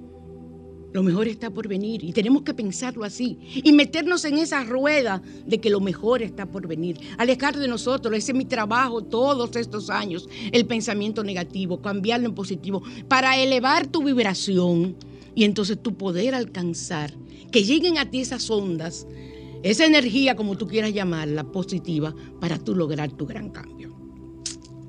Lo 0.92 1.02
mejor 1.02 1.26
está 1.26 1.50
por 1.50 1.68
venir 1.68 2.04
y 2.04 2.12
tenemos 2.12 2.42
que 2.42 2.52
pensarlo 2.52 3.04
así 3.04 3.38
y 3.64 3.72
meternos 3.72 4.24
en 4.26 4.36
esa 4.38 4.62
rueda 4.62 5.22
de 5.46 5.58
que 5.58 5.70
lo 5.70 5.80
mejor 5.80 6.22
está 6.22 6.44
por 6.44 6.66
venir. 6.66 6.98
Alejar 7.16 7.58
de 7.58 7.66
nosotros, 7.66 8.14
ese 8.14 8.32
es 8.32 8.38
mi 8.38 8.44
trabajo 8.44 9.02
todos 9.02 9.56
estos 9.56 9.88
años, 9.88 10.28
el 10.52 10.66
pensamiento 10.66 11.24
negativo, 11.24 11.80
cambiarlo 11.80 12.28
en 12.28 12.34
positivo, 12.34 12.82
para 13.08 13.38
elevar 13.38 13.86
tu 13.86 14.04
vibración 14.04 14.94
y 15.34 15.44
entonces 15.44 15.82
tu 15.82 15.94
poder 15.94 16.34
alcanzar, 16.34 17.14
que 17.50 17.64
lleguen 17.64 17.96
a 17.96 18.10
ti 18.10 18.20
esas 18.20 18.50
ondas, 18.50 19.06
esa 19.62 19.86
energía, 19.86 20.36
como 20.36 20.58
tú 20.58 20.66
quieras 20.66 20.92
llamarla, 20.92 21.44
positiva, 21.44 22.14
para 22.38 22.58
tú 22.58 22.74
lograr 22.74 23.10
tu 23.12 23.26
gran 23.26 23.48
cambio. 23.48 23.96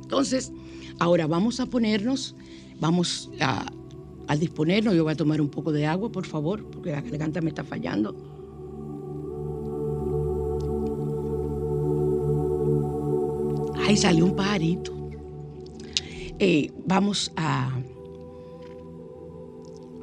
Entonces, 0.02 0.52
ahora 1.00 1.28
vamos 1.28 1.62
a 1.62 1.66
ponernos, 1.66 2.36
vamos 2.80 3.30
a 3.40 3.72
al 4.28 4.40
disponernos, 4.40 4.96
yo 4.96 5.04
voy 5.04 5.14
a 5.14 5.16
tomar 5.16 5.42
un 5.42 5.50
poco 5.50 5.72
de 5.72 5.86
agua, 5.86 6.12
por 6.12 6.26
favor, 6.26 6.64
porque 6.66 6.92
la 6.92 7.02
garganta 7.02 7.42
me 7.42 7.50
está 7.50 7.64
fallando. 7.64 8.16
Ahí 13.86 13.98
salió 13.98 14.26
un 14.26 14.36
pajarito. 14.36 14.94
Eh, 16.40 16.72
vamos 16.86 17.32
a, 17.36 17.78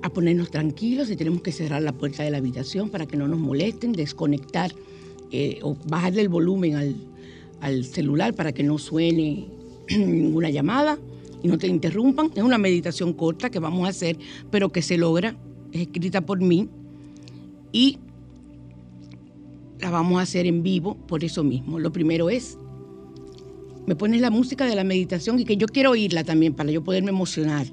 a 0.03 0.11
ponernos 0.11 0.51
tranquilos 0.51 1.11
y 1.11 1.16
tenemos 1.16 1.41
que 1.43 1.51
cerrar 1.51 1.83
la 1.83 1.93
puerta 1.93 2.23
de 2.23 2.31
la 2.31 2.39
habitación 2.39 2.91
para 2.91 3.07
que 3.07 3.16
no 3.16 3.27
nos 3.27 3.39
molesten, 3.39 3.93
desconectar 3.93 4.73
eh, 5.33 5.61
o 5.62 5.77
bajarle 5.87 6.21
el 6.23 6.29
volumen 6.29 6.77
al, 6.77 6.95
al 7.61 7.85
celular 7.85 8.35
para 8.35 8.53
que 8.53 8.62
no 8.62 8.77
suene 8.79 9.49
ninguna 9.89 10.51
llamada 10.51 10.99
y 11.43 11.49
no 11.49 11.59
te 11.59 11.66
interrumpan. 11.66 12.30
Es 12.34 12.43
una 12.43 12.59
meditación 12.59 13.12
corta 13.12 13.51
que 13.51 13.59
vamos 13.59 13.86
a 13.86 13.91
hacer, 13.91 14.18
pero 14.51 14.70
que 14.70 14.82
se 14.82 14.97
logra. 14.97 15.36
Es 15.72 15.82
escrita 15.82 16.20
por 16.20 16.41
mí 16.41 16.68
y 17.72 17.99
la 19.78 19.91
vamos 19.91 20.18
a 20.18 20.22
hacer 20.22 20.47
en 20.47 20.62
vivo 20.62 20.97
por 21.07 21.24
eso 21.24 21.43
mismo. 21.45 21.78
Lo 21.78 21.93
primero 21.93 22.30
es, 22.30 22.59
me 23.86 23.97
pones 23.97 24.20
la 24.20 24.30
música 24.30 24.66
de 24.66 24.74
la 24.74 24.84
meditación 24.84 25.38
y 25.38 25.45
que 25.45 25.57
yo 25.57 25.66
quiero 25.66 25.91
oírla 25.91 26.24
también 26.24 26.55
para 26.55 26.70
yo 26.70 26.82
poderme 26.82 27.11
emocionar. 27.11 27.66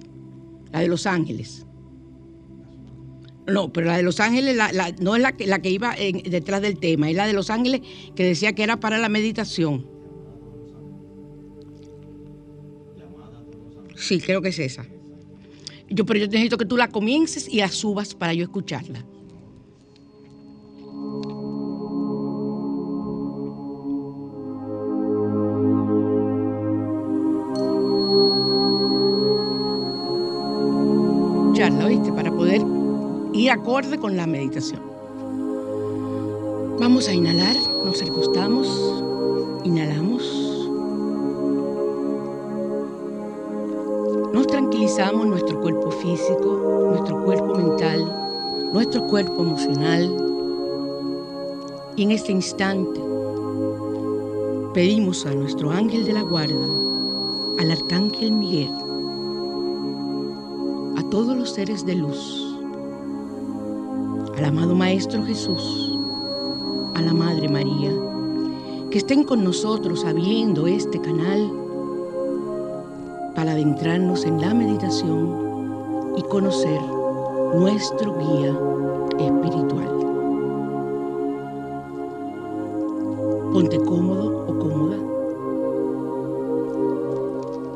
La 0.72 0.80
de 0.80 0.88
Los 0.88 1.06
Ángeles. 1.06 1.66
No, 3.48 3.72
pero 3.72 3.88
la 3.88 3.98
de 3.98 4.04
Los 4.04 4.20
Ángeles 4.20 4.58
no 5.00 5.16
es 5.16 5.22
la 5.22 5.32
que, 5.32 5.48
la 5.48 5.62
que 5.62 5.70
iba 5.70 5.96
detrás 5.96 6.62
del 6.62 6.78
tema, 6.78 7.10
es 7.10 7.16
la 7.16 7.26
de 7.26 7.34
Los 7.34 7.50
Ángeles 7.50 7.82
que 8.16 8.26
decía 8.26 8.54
que 8.54 8.64
era 8.64 8.80
para 8.80 8.98
la 8.98 9.10
meditación. 9.10 9.97
Sí, 13.98 14.20
creo 14.22 14.42
que 14.42 14.50
es 14.50 14.60
esa. 14.60 14.86
Yo, 15.90 16.06
pero 16.06 16.20
yo 16.20 16.28
necesito 16.28 16.58
que 16.58 16.66
tú 16.66 16.78
la 16.78 16.90
comiences 16.90 17.48
y 17.48 17.58
la 17.58 17.70
subas 17.70 18.14
para 18.14 18.34
yo 18.34 18.44
escucharla. 18.44 19.04
Para 32.16 32.32
poder 32.32 32.62
ir 33.34 33.52
acorde 33.52 34.00
con 34.00 34.18
la 34.18 34.26
meditación. 34.26 34.82
Vamos 36.80 37.08
a 37.08 37.14
inhalar, 37.14 37.56
nos 37.86 38.02
recostamos, 38.02 38.68
inhalamos. 39.64 40.37
Nuestro 45.06 45.62
cuerpo 45.62 45.92
físico, 45.92 46.90
nuestro 46.90 47.24
cuerpo 47.24 47.56
mental, 47.56 48.70
nuestro 48.74 49.06
cuerpo 49.06 49.44
emocional. 49.44 50.12
Y 51.96 52.04
en 52.04 52.12
este 52.12 52.32
instante 52.32 53.00
pedimos 54.74 55.24
a 55.28 55.36
nuestro 55.36 55.70
ángel 55.70 56.04
de 56.04 56.14
la 56.14 56.24
guarda, 56.24 56.68
al 57.60 57.72
arcángel 57.72 58.32
Miguel, 58.32 58.72
todos 61.12 61.38
los 61.38 61.52
seres 61.52 61.86
de 61.86 61.96
luz, 61.96 62.58
al 64.36 64.46
amado 64.46 64.76
Maestro 64.76 65.24
Jesús, 65.24 65.98
a 66.96 67.02
la 67.02 67.14
Madre 67.14 67.48
María, 67.48 67.92
que 68.90 68.98
estén 68.98 69.24
con 69.24 69.44
nosotros 69.44 70.04
abriendo 70.06 70.66
este 70.66 71.00
canal 71.00 71.67
para 73.38 73.52
adentrarnos 73.52 74.26
en 74.26 74.42
la 74.42 74.52
meditación 74.52 76.16
y 76.18 76.24
conocer 76.24 76.82
nuestro 77.54 78.18
guía 78.18 78.60
espiritual. 79.20 79.90
Ponte 83.54 83.78
cómodo 83.82 84.44
o 84.48 84.58
cómoda 84.58 84.98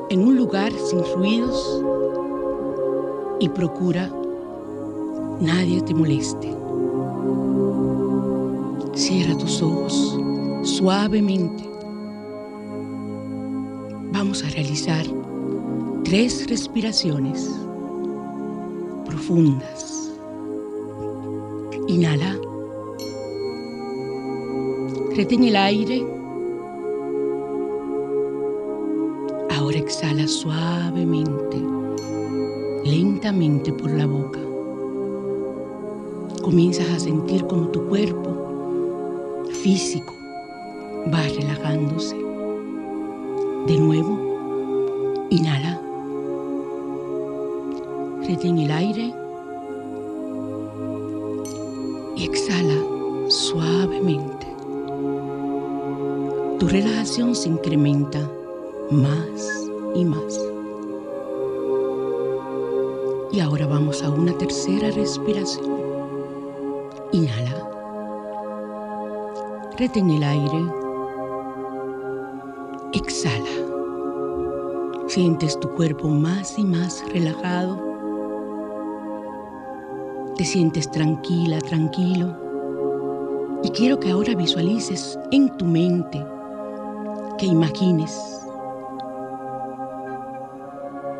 en 0.10 0.28
un 0.28 0.36
lugar 0.36 0.72
sin 0.72 1.04
ruidos 1.14 1.84
y 3.40 3.48
procura 3.48 4.12
nadie 5.40 5.80
te 5.84 5.94
moleste. 5.94 6.58
Cierra 8.96 9.38
tus 9.38 9.62
ojos 9.62 10.18
suavemente. 10.64 11.70
Vamos 14.12 14.44
a 14.44 14.50
realizar 14.50 15.06
tres 16.12 16.46
respiraciones 16.50 17.50
profundas. 19.06 20.12
Inhala. 21.88 22.38
Retén 25.16 25.46
el 25.46 25.56
aire. 25.56 26.06
Ahora 29.56 29.78
exhala 29.78 30.28
suavemente 30.28 31.58
lentamente 32.84 33.72
por 33.72 33.90
la 33.92 34.06
boca. 34.06 34.42
Comienzas 36.42 36.90
a 36.90 37.00
sentir 37.00 37.48
como 37.48 37.70
tu 37.70 37.88
cuerpo 37.88 39.46
físico 39.64 40.14
va 41.08 41.22
relajándose. 41.22 42.18
De 43.66 43.80
nuevo, 43.80 45.28
inhala. 45.30 45.71
Retén 48.42 48.58
el 48.58 48.72
aire 48.72 49.14
y 52.16 52.24
exhala 52.26 53.30
suavemente. 53.30 54.48
Tu 56.58 56.68
relajación 56.68 57.36
se 57.36 57.50
incrementa 57.50 58.28
más 58.90 59.70
y 59.94 60.06
más. 60.06 60.40
Y 63.32 63.42
ahora 63.42 63.68
vamos 63.68 64.02
a 64.02 64.10
una 64.10 64.36
tercera 64.36 64.90
respiración. 64.90 65.78
Inhala. 67.12 67.70
Retén 69.78 70.10
el 70.10 70.24
aire. 70.24 70.66
Exhala. 72.94 73.52
Sientes 75.06 75.60
tu 75.60 75.70
cuerpo 75.76 76.08
más 76.08 76.58
y 76.58 76.64
más 76.64 77.04
relajado. 77.14 77.91
Te 80.42 80.48
sientes 80.48 80.90
tranquila, 80.90 81.60
tranquilo. 81.60 82.36
Y 83.64 83.70
quiero 83.70 84.00
que 84.00 84.10
ahora 84.10 84.34
visualices 84.34 85.20
en 85.30 85.56
tu 85.56 85.66
mente, 85.66 86.20
que 87.38 87.46
imagines 87.46 88.12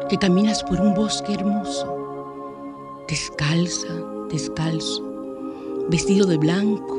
que 0.10 0.18
caminas 0.18 0.64
por 0.64 0.82
un 0.82 0.96
bosque 0.96 1.36
hermoso 1.36 1.86
descalza, 3.08 3.94
descalzo, 4.32 5.04
vestido 5.88 6.26
de 6.26 6.38
blanco. 6.38 6.98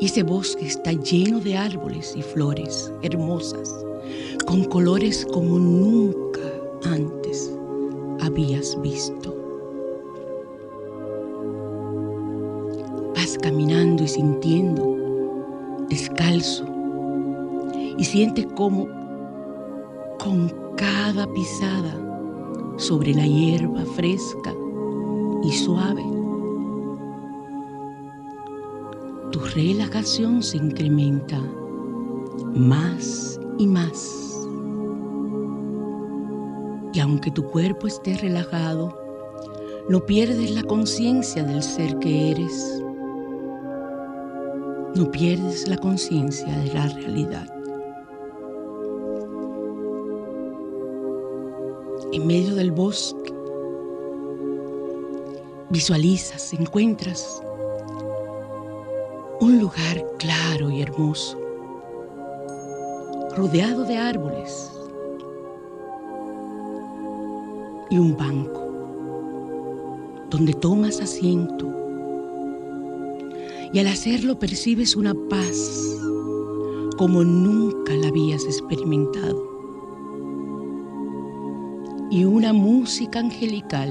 Y 0.00 0.06
ese 0.06 0.24
bosque 0.24 0.66
está 0.66 0.90
lleno 0.94 1.38
de 1.38 1.56
árboles 1.56 2.16
y 2.16 2.22
flores 2.22 2.92
hermosas, 3.02 3.72
con 4.48 4.64
colores 4.64 5.24
como 5.32 5.60
nunca 5.60 6.40
antes 6.86 7.52
habías 8.20 8.76
visto. 8.82 9.43
Caminando 13.44 14.02
y 14.02 14.08
sintiendo, 14.08 14.96
descalzo, 15.90 16.64
y 17.98 18.02
sientes 18.02 18.46
como 18.56 18.88
con 20.18 20.50
cada 20.78 21.26
pisada 21.34 21.94
sobre 22.78 23.12
la 23.12 23.26
hierba 23.26 23.84
fresca 23.96 24.54
y 25.42 25.52
suave. 25.52 26.02
Tu 29.30 29.40
relajación 29.54 30.42
se 30.42 30.56
incrementa 30.56 31.38
más 32.54 33.38
y 33.58 33.66
más. 33.66 34.48
Y 36.94 37.00
aunque 37.00 37.30
tu 37.30 37.44
cuerpo 37.50 37.88
esté 37.88 38.16
relajado, 38.16 38.98
no 39.90 40.00
pierdes 40.06 40.50
la 40.52 40.62
conciencia 40.62 41.44
del 41.44 41.62
ser 41.62 41.98
que 41.98 42.30
eres. 42.30 42.83
No 44.94 45.10
pierdes 45.10 45.66
la 45.68 45.76
conciencia 45.76 46.46
de 46.46 46.72
la 46.72 46.86
realidad. 46.88 47.54
en 52.14 52.26
medio 52.28 52.54
del 52.54 52.70
bosque. 52.70 53.34
Visualizas, 55.70 56.52
encuentras 56.52 57.42
un 59.40 59.58
lugar 59.58 60.06
claro 60.18 60.70
y 60.70 60.80
hermoso, 60.80 61.36
rodeado 63.36 63.84
de 63.84 63.96
árboles 63.96 64.70
y 67.90 67.98
un 67.98 68.16
banco 68.16 68.60
donde 70.30 70.52
tomas 70.54 71.00
asiento 71.00 71.83
y 73.74 73.80
al 73.80 73.88
hacerlo 73.88 74.38
percibes 74.38 74.94
una 74.94 75.14
paz 75.28 75.98
como 76.96 77.24
nunca 77.24 77.92
la 77.94 78.06
habías 78.06 78.44
experimentado 78.44 79.50
y 82.08 82.24
una 82.24 82.52
música 82.52 83.18
angelical 83.18 83.90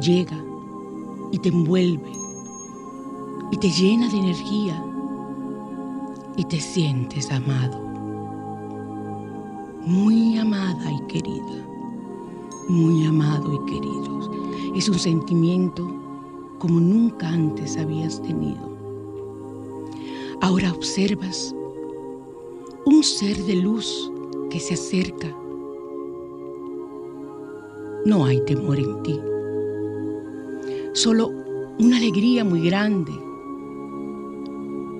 llega 0.00 0.36
y 1.30 1.38
te 1.38 1.50
envuelve 1.50 2.10
y 3.52 3.56
te 3.58 3.70
llena 3.70 4.08
de 4.08 4.18
energía 4.18 4.84
y 6.36 6.44
te 6.44 6.58
sientes 6.58 7.30
amado, 7.30 7.80
muy 9.86 10.38
amada 10.38 10.90
y 10.92 11.06
querida, 11.06 11.66
muy 12.68 13.06
amado 13.06 13.54
y 13.54 13.70
querido. 13.70 14.74
Es 14.74 14.88
un 14.88 14.98
sentimiento 14.98 15.97
como 16.58 16.80
nunca 16.80 17.28
antes 17.28 17.76
habías 17.76 18.20
tenido. 18.22 18.76
Ahora 20.40 20.72
observas 20.72 21.54
un 22.84 23.02
ser 23.02 23.36
de 23.44 23.56
luz 23.56 24.10
que 24.50 24.60
se 24.60 24.74
acerca. 24.74 25.34
No 28.04 28.24
hay 28.24 28.40
temor 28.44 28.78
en 28.78 29.02
ti, 29.02 29.20
solo 30.94 31.30
una 31.78 31.96
alegría 31.96 32.44
muy 32.44 32.62
grande, 32.62 33.12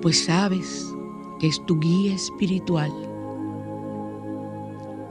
pues 0.01 0.25
sabes 0.25 0.95
que 1.39 1.47
es 1.47 1.65
tu 1.65 1.79
guía 1.79 2.13
espiritual 2.13 2.91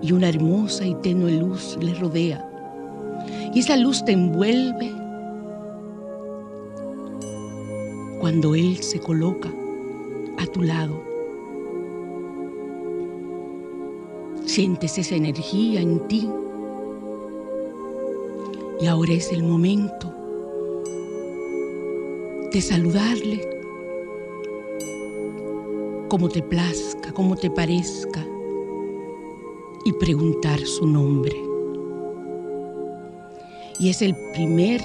y 0.01 0.13
una 0.13 0.29
hermosa 0.29 0.87
y 0.87 0.95
tenue 0.97 1.33
luz 1.33 1.77
le 1.81 1.95
rodea. 1.95 2.45
Y 3.55 3.61
esa 3.61 3.77
luz 3.77 4.05
te 4.05 4.13
envuelve 4.13 4.98
cuando 8.19 8.55
Él 8.55 8.83
se 8.83 9.01
coloca 9.01 9.53
a 10.39 10.47
tu 10.47 10.63
lado. 10.63 11.03
Sientes 14.45 14.99
esa 14.99 15.15
energía 15.15 15.81
en 15.81 16.01
ti. 16.09 16.29
Y 18.81 18.87
ahora 18.87 19.13
es 19.13 19.33
el 19.33 19.43
momento 19.43 20.13
de 22.53 22.61
saludarle 22.61 23.47
como 26.09 26.29
te 26.29 26.43
plazca, 26.43 27.13
como 27.13 27.37
te 27.37 27.51
parezca, 27.51 28.25
y 29.85 29.93
preguntar 29.93 30.61
su 30.61 30.87
nombre. 30.87 31.37
Y 33.79 33.91
es 33.91 34.03
el 34.03 34.17
primer 34.33 34.81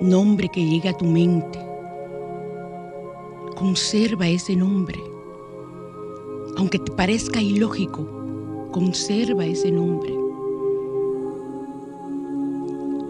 nombre 0.00 0.48
que 0.48 0.64
llega 0.64 0.90
a 0.90 0.96
tu 0.96 1.04
mente. 1.04 1.58
Conserva 3.56 4.26
ese 4.28 4.56
nombre. 4.56 4.98
Aunque 6.56 6.78
te 6.78 6.90
parezca 6.92 7.40
ilógico, 7.40 8.06
conserva 8.72 9.44
ese 9.44 9.70
nombre. 9.70 10.14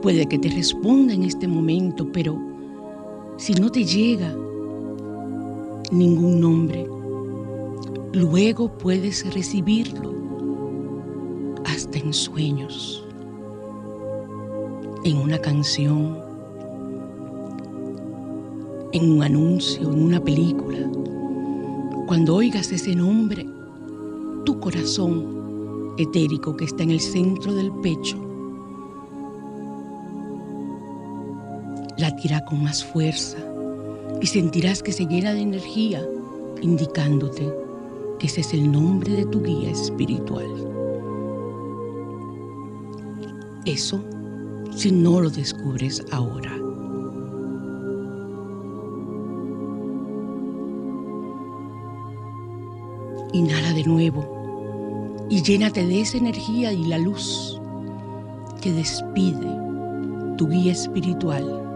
Puede 0.03 0.27
que 0.27 0.39
te 0.39 0.49
responda 0.49 1.13
en 1.13 1.25
este 1.25 1.47
momento, 1.47 2.11
pero 2.13 2.39
si 3.37 3.55
no 3.55 3.71
te 3.71 3.85
llega 3.85 4.35
ningún 5.93 6.41
nombre, 6.41 6.89
luego 8.13 8.77
puedes 8.79 9.33
recibirlo 9.33 10.15
hasta 11.65 11.99
en 11.99 12.13
sueños, 12.13 13.07
en 15.05 15.19
una 15.19 15.39
canción, 15.39 16.30
en 18.93 19.13
un 19.13 19.23
anuncio, 19.23 19.93
en 19.93 20.03
una 20.03 20.23
película. 20.23 20.79
Cuando 22.07 22.37
oigas 22.37 22.73
ese 22.73 22.95
nombre, 22.95 23.47
tu 24.45 24.59
corazón 24.59 25.95
etérico 25.99 26.57
que 26.57 26.65
está 26.65 26.83
en 26.83 26.91
el 26.91 27.01
centro 27.01 27.55
del 27.55 27.71
pecho 27.83 28.17
latirá 31.99 32.45
con 32.45 32.63
más 32.63 32.83
fuerza 32.83 33.39
y 34.21 34.27
sentirás 34.27 34.83
que 34.83 34.93
se 34.93 35.07
llena 35.07 35.35
de 35.35 35.43
energía, 35.43 36.03
indicándote 36.63 37.53
que 38.19 38.27
ese 38.27 38.41
es 38.41 38.55
el 38.55 38.71
nombre 38.71 39.13
de 39.13 39.27
tu 39.27 39.43
guía 39.43 39.71
espiritual. 39.71 40.47
Eso 43.67 44.03
si 44.75 44.91
no 44.91 45.21
lo 45.21 45.31
descubres 45.31 46.03
ahora. 46.11 46.60
Inhala 53.33 53.73
de 53.73 53.85
nuevo 53.85 55.27
y 55.29 55.43
llénate 55.43 55.87
de 55.87 56.01
esa 56.01 56.19
energía 56.19 56.73
y 56.73 56.85
la 56.85 56.99
luz 56.99 57.61
que 58.61 58.73
despide 58.73 59.57
tu 60.37 60.49
guía 60.49 60.73
espiritual 60.73 61.71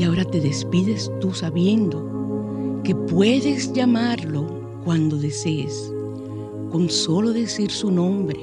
Y 0.00 0.04
ahora 0.04 0.24
te 0.24 0.40
despides 0.40 1.12
tú 1.20 1.34
sabiendo 1.34 2.02
que 2.84 2.94
puedes 2.94 3.70
llamarlo 3.74 4.46
cuando 4.82 5.16
desees, 5.16 5.92
con 6.70 6.88
solo 6.88 7.34
decir 7.34 7.70
su 7.70 7.90
nombre 7.90 8.40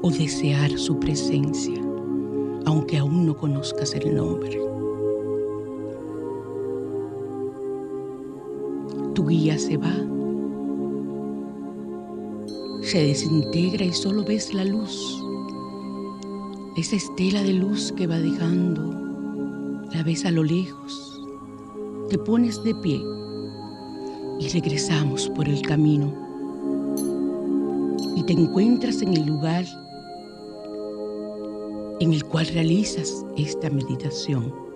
o 0.00 0.08
desear 0.08 0.78
su 0.78 1.00
presencia, 1.00 1.82
aunque 2.64 2.98
aún 2.98 3.26
no 3.26 3.36
conozcas 3.36 3.92
el 3.94 4.14
nombre. 4.14 4.71
Tu 9.22 9.28
guía 9.28 9.56
se 9.56 9.76
va, 9.76 9.94
se 12.82 13.04
desintegra 13.06 13.84
y 13.84 13.92
solo 13.92 14.24
ves 14.24 14.52
la 14.52 14.64
luz, 14.64 15.22
esa 16.76 16.96
estela 16.96 17.40
de 17.44 17.52
luz 17.52 17.92
que 17.92 18.08
va 18.08 18.18
dejando 18.18 18.82
la 19.92 20.02
ves 20.02 20.24
a 20.24 20.32
lo 20.32 20.42
lejos, 20.42 21.22
te 22.10 22.18
pones 22.18 22.64
de 22.64 22.74
pie 22.74 23.00
y 24.40 24.48
regresamos 24.48 25.28
por 25.36 25.48
el 25.48 25.62
camino. 25.62 26.12
Y 28.16 28.24
te 28.24 28.32
encuentras 28.32 29.02
en 29.02 29.14
el 29.14 29.24
lugar 29.24 29.64
en 32.00 32.12
el 32.12 32.24
cual 32.24 32.46
realizas 32.46 33.24
esta 33.36 33.70
meditación. 33.70 34.71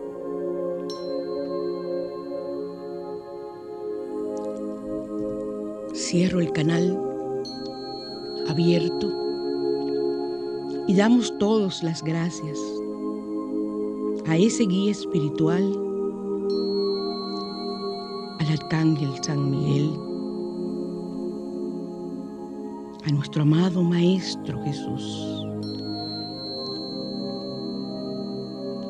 Cierro 6.17 6.41
el 6.41 6.51
canal 6.51 6.99
abierto 8.49 9.13
y 10.89 10.95
damos 10.95 11.37
todos 11.37 11.83
las 11.83 12.03
gracias 12.03 12.59
a 14.27 14.39
ese 14.39 14.65
guía 14.65 14.93
espiritual, 14.93 15.63
al 18.39 18.49
arcángel 18.49 19.11
San 19.23 19.51
Miguel, 19.51 19.91
a 23.05 23.13
nuestro 23.13 23.43
amado 23.43 23.83
Maestro 23.83 24.59
Jesús 24.65 25.45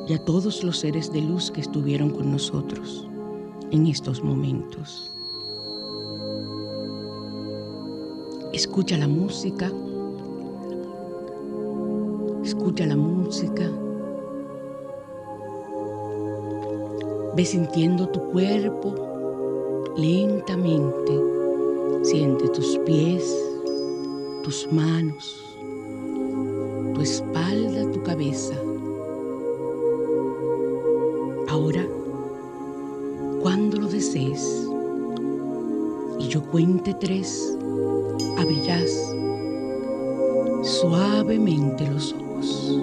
y 0.07 0.13
a 0.13 0.25
todos 0.25 0.63
los 0.63 0.79
seres 0.79 1.13
de 1.13 1.23
luz 1.23 1.51
que 1.51 1.63
estuvieron 1.63 2.11
con 2.11 2.31
nosotros 2.31 3.09
en 3.73 3.89
estos 3.89 4.23
momentos. 4.23 5.16
Escucha 8.57 8.97
la 8.97 9.07
música, 9.07 9.71
escucha 12.43 12.87
la 12.87 12.97
música. 12.97 13.71
Ve 17.37 17.45
sintiendo 17.45 18.09
tu 18.09 18.19
cuerpo 18.31 18.95
lentamente. 19.99 21.13
Siente 22.01 22.49
tus 22.49 22.79
pies, 22.87 23.31
tus 24.43 24.73
manos, 24.73 25.55
tu 26.95 27.03
espalda, 27.03 27.91
tu 27.93 28.03
cabeza. 28.05 28.55
Ahora, 31.47 31.87
cuando 33.43 33.81
lo 33.83 33.89
desees 33.89 34.67
y 36.19 36.29
yo 36.29 36.43
cuente 36.43 36.95
tres, 36.99 37.56
abrirás 38.37 39.15
suavemente 40.63 41.89
los 41.89 42.13
ojos. 42.13 42.81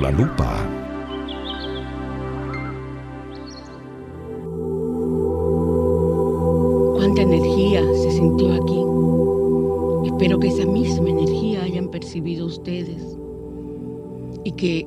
La 0.00 0.10
lupa. 0.10 0.66
Cuánta 6.94 7.20
energía 7.20 7.82
se 7.96 8.10
sintió 8.12 8.54
aquí. 8.54 10.10
Espero 10.10 10.40
que 10.40 10.48
esa 10.48 10.64
misma 10.64 11.10
energía 11.10 11.64
hayan 11.64 11.88
percibido 11.88 12.46
ustedes 12.46 13.18
y 14.44 14.52
que 14.52 14.86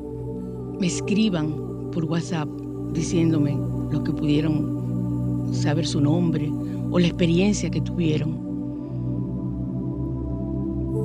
me 0.79 0.87
escriban 0.87 1.91
por 1.91 2.05
WhatsApp 2.05 2.49
diciéndome 2.93 3.55
lo 3.91 4.03
que 4.03 4.13
pudieron 4.13 5.53
saber 5.53 5.85
su 5.85 6.01
nombre 6.01 6.51
o 6.89 6.97
la 6.97 7.05
experiencia 7.05 7.69
que 7.69 7.81
tuvieron 7.81 8.35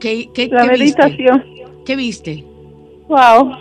¿Qué, 0.00 0.28
qué, 0.34 0.48
La 0.48 0.62
qué 0.62 0.68
meditación. 0.72 1.44
Viste? 1.44 1.64
¿Qué 1.86 1.96
viste? 1.96 2.44
Wow. 3.08 3.52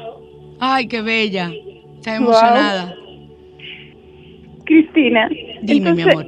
Ay, 0.60 0.88
qué 0.88 1.02
bella. 1.02 1.52
Está 1.96 2.16
emocionada. 2.16 2.96
Cristina. 4.66 5.30
Dime, 5.62 5.94
mi 5.94 6.02
amor. 6.02 6.28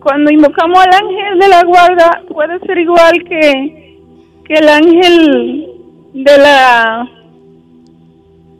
Cuando 0.00 0.30
invocamos 0.30 0.78
al 0.78 0.94
ángel 0.94 1.38
de 1.40 1.48
la 1.48 1.64
guarda, 1.64 2.22
puede 2.28 2.60
ser 2.60 2.78
igual 2.78 3.24
que, 3.24 3.98
que 4.44 4.54
el 4.54 4.68
ángel 4.68 5.66
de 6.14 6.38
la 6.38 7.10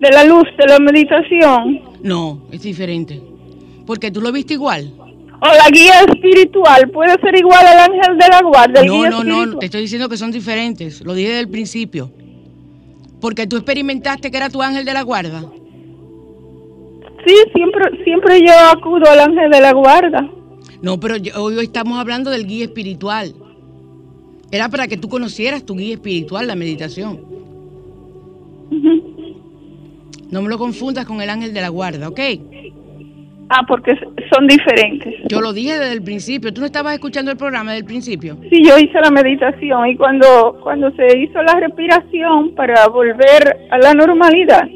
de 0.00 0.10
la 0.10 0.24
luz, 0.24 0.44
de 0.56 0.66
la 0.66 0.78
meditación. 0.78 1.80
No, 2.02 2.42
es 2.52 2.62
diferente. 2.62 3.20
Porque 3.86 4.10
tú 4.10 4.20
lo 4.20 4.30
viste 4.32 4.54
igual. 4.54 4.92
O 5.40 5.46
la 5.46 5.68
guía 5.70 6.00
espiritual, 6.00 6.90
puede 6.90 7.14
ser 7.20 7.36
igual 7.38 7.64
al 7.66 7.78
ángel 7.92 8.18
de 8.18 8.28
la 8.28 8.40
guarda. 8.42 8.82
No, 8.84 9.00
guía 9.00 9.10
no, 9.10 9.24
no, 9.24 9.58
te 9.58 9.66
estoy 9.66 9.82
diciendo 9.82 10.08
que 10.08 10.16
son 10.16 10.30
diferentes. 10.32 11.00
Lo 11.04 11.14
dije 11.14 11.28
desde 11.28 11.40
el 11.40 11.48
principio. 11.48 12.10
Porque 13.20 13.46
tú 13.46 13.56
experimentaste 13.56 14.30
que 14.30 14.36
era 14.36 14.48
tu 14.50 14.60
ángel 14.62 14.84
de 14.84 14.92
la 14.94 15.02
guarda. 15.02 15.44
Sí, 17.26 17.34
siempre, 17.54 18.04
siempre 18.04 18.40
yo 18.40 18.52
acudo 18.72 19.10
al 19.10 19.20
ángel 19.20 19.50
de 19.50 19.60
la 19.60 19.72
guarda. 19.72 20.28
No, 20.82 20.98
pero 21.00 21.16
yo- 21.16 21.42
hoy 21.42 21.58
estamos 21.64 21.98
hablando 21.98 22.30
del 22.30 22.46
guía 22.46 22.64
espiritual. 22.64 23.34
Era 24.50 24.68
para 24.68 24.86
que 24.88 24.96
tú 24.96 25.08
conocieras 25.08 25.64
tu 25.64 25.74
guía 25.76 25.94
espiritual, 25.94 26.46
la 26.46 26.54
meditación. 26.54 27.20
No 30.30 30.42
me 30.42 30.48
lo 30.48 30.58
confundas 30.58 31.06
con 31.06 31.20
el 31.20 31.30
ángel 31.30 31.54
de 31.54 31.60
la 31.60 31.68
guarda, 31.68 32.08
¿ok? 32.08 32.20
Ah, 33.50 33.64
porque 33.66 33.94
son 34.30 34.46
diferentes. 34.46 35.14
Yo 35.28 35.40
lo 35.40 35.54
dije 35.54 35.78
desde 35.78 35.94
el 35.94 36.02
principio. 36.02 36.52
¿Tú 36.52 36.60
no 36.60 36.66
estabas 36.66 36.92
escuchando 36.94 37.30
el 37.30 37.38
programa 37.38 37.70
desde 37.72 37.80
el 37.80 37.86
principio? 37.86 38.36
Sí, 38.50 38.62
yo 38.62 38.76
hice 38.78 39.00
la 39.00 39.10
meditación 39.10 39.88
y 39.88 39.96
cuando, 39.96 40.60
cuando 40.62 40.90
se 40.92 41.18
hizo 41.18 41.42
la 41.42 41.54
respiración 41.54 42.54
para 42.54 42.86
volver 42.88 43.56
a 43.70 43.78
la 43.78 43.94
normalidad, 43.94 44.68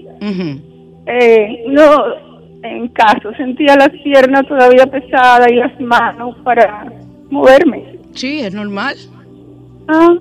eh, 1.06 1.64
no, 1.68 2.04
en 2.62 2.88
caso, 2.88 3.32
sentía 3.36 3.76
las 3.76 3.90
piernas 4.02 4.46
todavía 4.46 4.86
pesadas 4.86 5.48
y 5.50 5.56
las 5.56 5.78
manos 5.78 6.34
para 6.42 6.90
moverme. 7.28 7.98
Sí, 8.14 8.40
es 8.40 8.54
normal. 8.54 8.94
Ah, 9.88 10.14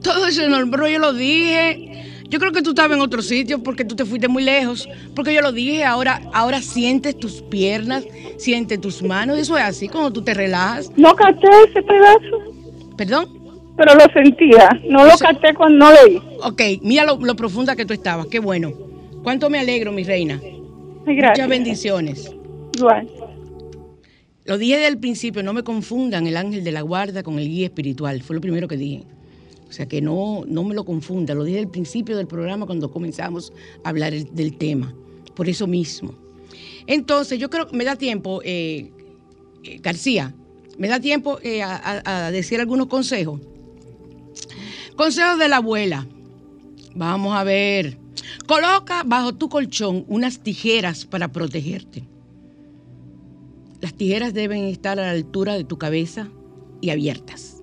Todo 0.00 0.26
eso 0.26 0.42
es 0.42 0.48
normal, 0.48 0.70
pero 0.70 0.88
yo 0.88 0.98
lo 1.00 1.12
dije. 1.12 1.88
Yo 2.30 2.38
creo 2.38 2.52
que 2.52 2.62
tú 2.62 2.70
estabas 2.70 2.96
en 2.96 3.02
otro 3.02 3.22
sitio 3.22 3.60
porque 3.60 3.84
tú 3.84 3.96
te 3.96 4.04
fuiste 4.04 4.28
muy 4.28 4.44
lejos. 4.44 4.88
Porque 5.16 5.34
yo 5.34 5.42
lo 5.42 5.50
dije, 5.50 5.84
ahora, 5.84 6.22
ahora 6.32 6.62
sientes 6.62 7.18
tus 7.18 7.42
piernas, 7.42 8.04
sientes 8.38 8.80
tus 8.80 9.02
manos. 9.02 9.36
Eso 9.36 9.58
es 9.58 9.64
así, 9.64 9.88
cuando 9.88 10.12
tú 10.12 10.22
te 10.22 10.32
relajas. 10.32 10.92
no 10.96 11.14
capté 11.16 11.48
ese 11.68 11.82
pedazo, 11.82 12.38
¿Perdón? 12.96 13.40
pero 13.76 13.94
lo 13.94 14.04
sentía. 14.12 14.68
No 14.88 15.04
lo 15.06 15.16
capté 15.16 15.54
cuando 15.54 15.86
no 15.86 15.90
lo 15.92 16.02
oí. 16.04 16.22
Ok, 16.44 16.62
mira 16.82 17.04
lo, 17.04 17.16
lo 17.16 17.34
profunda 17.34 17.74
que 17.74 17.84
tú 17.84 17.94
estabas. 17.94 18.26
Qué 18.26 18.38
bueno. 18.38 18.72
Cuánto 19.22 19.50
me 19.50 19.58
alegro, 19.58 19.90
mi 19.90 20.04
reina. 20.04 20.40
Muchas 21.06 21.48
bendiciones. 21.48 22.30
Igual. 22.76 23.08
Lo 24.44 24.58
dije 24.58 24.76
desde 24.76 24.88
el 24.88 24.98
principio, 24.98 25.42
no 25.42 25.52
me 25.52 25.62
confundan 25.62 26.26
el 26.26 26.36
ángel 26.36 26.62
de 26.62 26.72
la 26.72 26.82
guarda 26.82 27.22
con 27.22 27.38
el 27.38 27.48
guía 27.48 27.66
espiritual. 27.66 28.22
Fue 28.22 28.36
lo 28.36 28.42
primero 28.42 28.68
que 28.68 28.76
dije. 28.76 29.04
O 29.70 29.72
sea 29.72 29.86
que 29.86 30.02
no, 30.02 30.42
no 30.46 30.64
me 30.64 30.74
lo 30.74 30.84
confunda. 30.84 31.32
Lo 31.32 31.44
dije 31.44 31.60
el 31.60 31.68
principio 31.68 32.16
del 32.16 32.26
programa 32.26 32.66
cuando 32.66 32.90
comenzamos 32.90 33.52
a 33.84 33.88
hablar 33.90 34.12
el- 34.12 34.34
del 34.34 34.56
tema. 34.58 34.92
Por 35.34 35.48
eso 35.48 35.66
mismo. 35.68 36.12
Entonces, 36.88 37.38
yo 37.38 37.48
creo 37.48 37.68
que 37.68 37.76
me 37.76 37.84
da 37.84 37.94
tiempo, 37.96 38.42
eh, 38.44 38.90
eh, 39.62 39.78
García, 39.80 40.34
me 40.76 40.88
da 40.88 40.98
tiempo 41.00 41.38
eh, 41.42 41.62
a- 41.62 42.02
a 42.26 42.30
decir 42.32 42.58
algunos 42.60 42.88
consejos. 42.88 43.40
Consejos 44.96 45.38
de 45.38 45.48
la 45.48 45.58
abuela. 45.58 46.06
Vamos 46.96 47.34
a 47.36 47.44
ver. 47.44 47.96
Coloca 48.46 49.04
bajo 49.06 49.34
tu 49.34 49.48
colchón 49.48 50.04
unas 50.08 50.40
tijeras 50.40 51.06
para 51.06 51.28
protegerte. 51.28 52.02
Las 53.80 53.94
tijeras 53.94 54.34
deben 54.34 54.64
estar 54.64 54.98
a 54.98 55.02
la 55.02 55.10
altura 55.12 55.54
de 55.54 55.64
tu 55.64 55.78
cabeza 55.78 56.28
y 56.80 56.90
abiertas. 56.90 57.59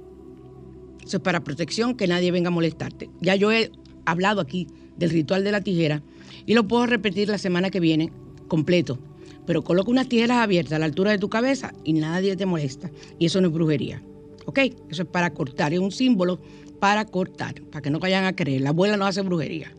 Eso 1.08 1.18
es 1.18 1.24
para 1.24 1.42
protección, 1.42 1.96
que 1.96 2.06
nadie 2.06 2.32
venga 2.32 2.50
a 2.50 2.52
molestarte. 2.52 3.10
Ya 3.22 3.34
yo 3.36 3.50
he 3.50 3.72
hablado 4.04 4.42
aquí 4.42 4.68
del 4.98 5.10
ritual 5.10 5.46
de 5.46 5.54
la 5.54 5.62
tijera 5.62 6.04
y 6.46 6.54
lo 6.54 6.68
puedo 6.68 6.86
repetir 6.86 7.30
la 7.30 7.38
semana 7.38 7.70
que 7.70 7.80
viene 7.80 8.12
completo. 8.50 9.00
Pero 9.46 9.64
coloca 9.64 9.90
unas 9.90 10.10
tijeras 10.10 10.40
abiertas 10.40 10.74
a 10.74 10.80
la 10.80 10.86
altura 10.86 11.12
de 11.12 11.18
tu 11.18 11.30
cabeza 11.30 11.74
y 11.86 11.94
nadie 11.94 12.36
te 12.36 12.46
molesta. 12.46 12.92
Y 13.20 13.28
eso 13.28 13.40
no 13.40 13.48
es 13.48 13.54
brujería. 13.54 14.02
¿Ok? 14.46 14.60
Eso 14.90 15.04
es 15.04 15.08
para 15.08 15.34
cortar. 15.34 15.74
Es 15.74 15.80
un 15.80 15.94
símbolo 15.94 16.42
para 16.82 17.06
cortar, 17.06 17.62
para 17.72 17.82
que 17.82 17.90
no 17.90 18.00
vayan 18.00 18.26
a 18.26 18.36
creer. 18.36 18.60
La 18.60 18.70
abuela 18.70 18.98
no 18.98 19.06
hace 19.06 19.22
brujería. 19.22 19.74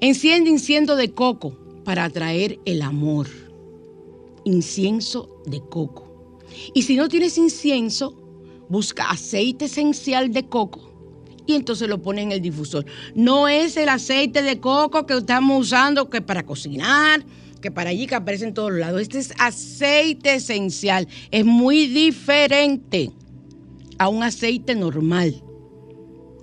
Enciende 0.00 0.50
incienso 0.50 0.96
de 0.96 1.12
coco 1.12 1.56
para 1.84 2.02
atraer 2.02 2.58
el 2.64 2.82
amor 2.82 3.28
incienso 4.44 5.40
de 5.46 5.60
coco. 5.60 6.36
Y 6.74 6.82
si 6.82 6.96
no 6.96 7.08
tienes 7.08 7.38
incienso, 7.38 8.21
busca 8.72 9.10
aceite 9.10 9.66
esencial 9.66 10.32
de 10.32 10.48
coco 10.48 10.80
y 11.46 11.54
entonces 11.54 11.88
lo 11.88 12.00
pone 12.00 12.22
en 12.22 12.32
el 12.32 12.40
difusor. 12.40 12.86
No 13.14 13.46
es 13.46 13.76
el 13.76 13.90
aceite 13.90 14.42
de 14.42 14.60
coco 14.60 15.04
que 15.04 15.14
estamos 15.14 15.60
usando 15.60 16.08
que 16.08 16.22
para 16.22 16.44
cocinar, 16.44 17.22
que 17.60 17.70
para 17.70 17.90
allí 17.90 18.06
que 18.06 18.14
aparece 18.14 18.46
en 18.46 18.54
todos 18.54 18.72
lados. 18.72 19.02
Este 19.02 19.18
es 19.18 19.34
aceite 19.38 20.36
esencial. 20.36 21.06
Es 21.30 21.44
muy 21.44 21.86
diferente 21.86 23.12
a 23.98 24.08
un 24.08 24.22
aceite 24.22 24.74
normal. 24.74 25.42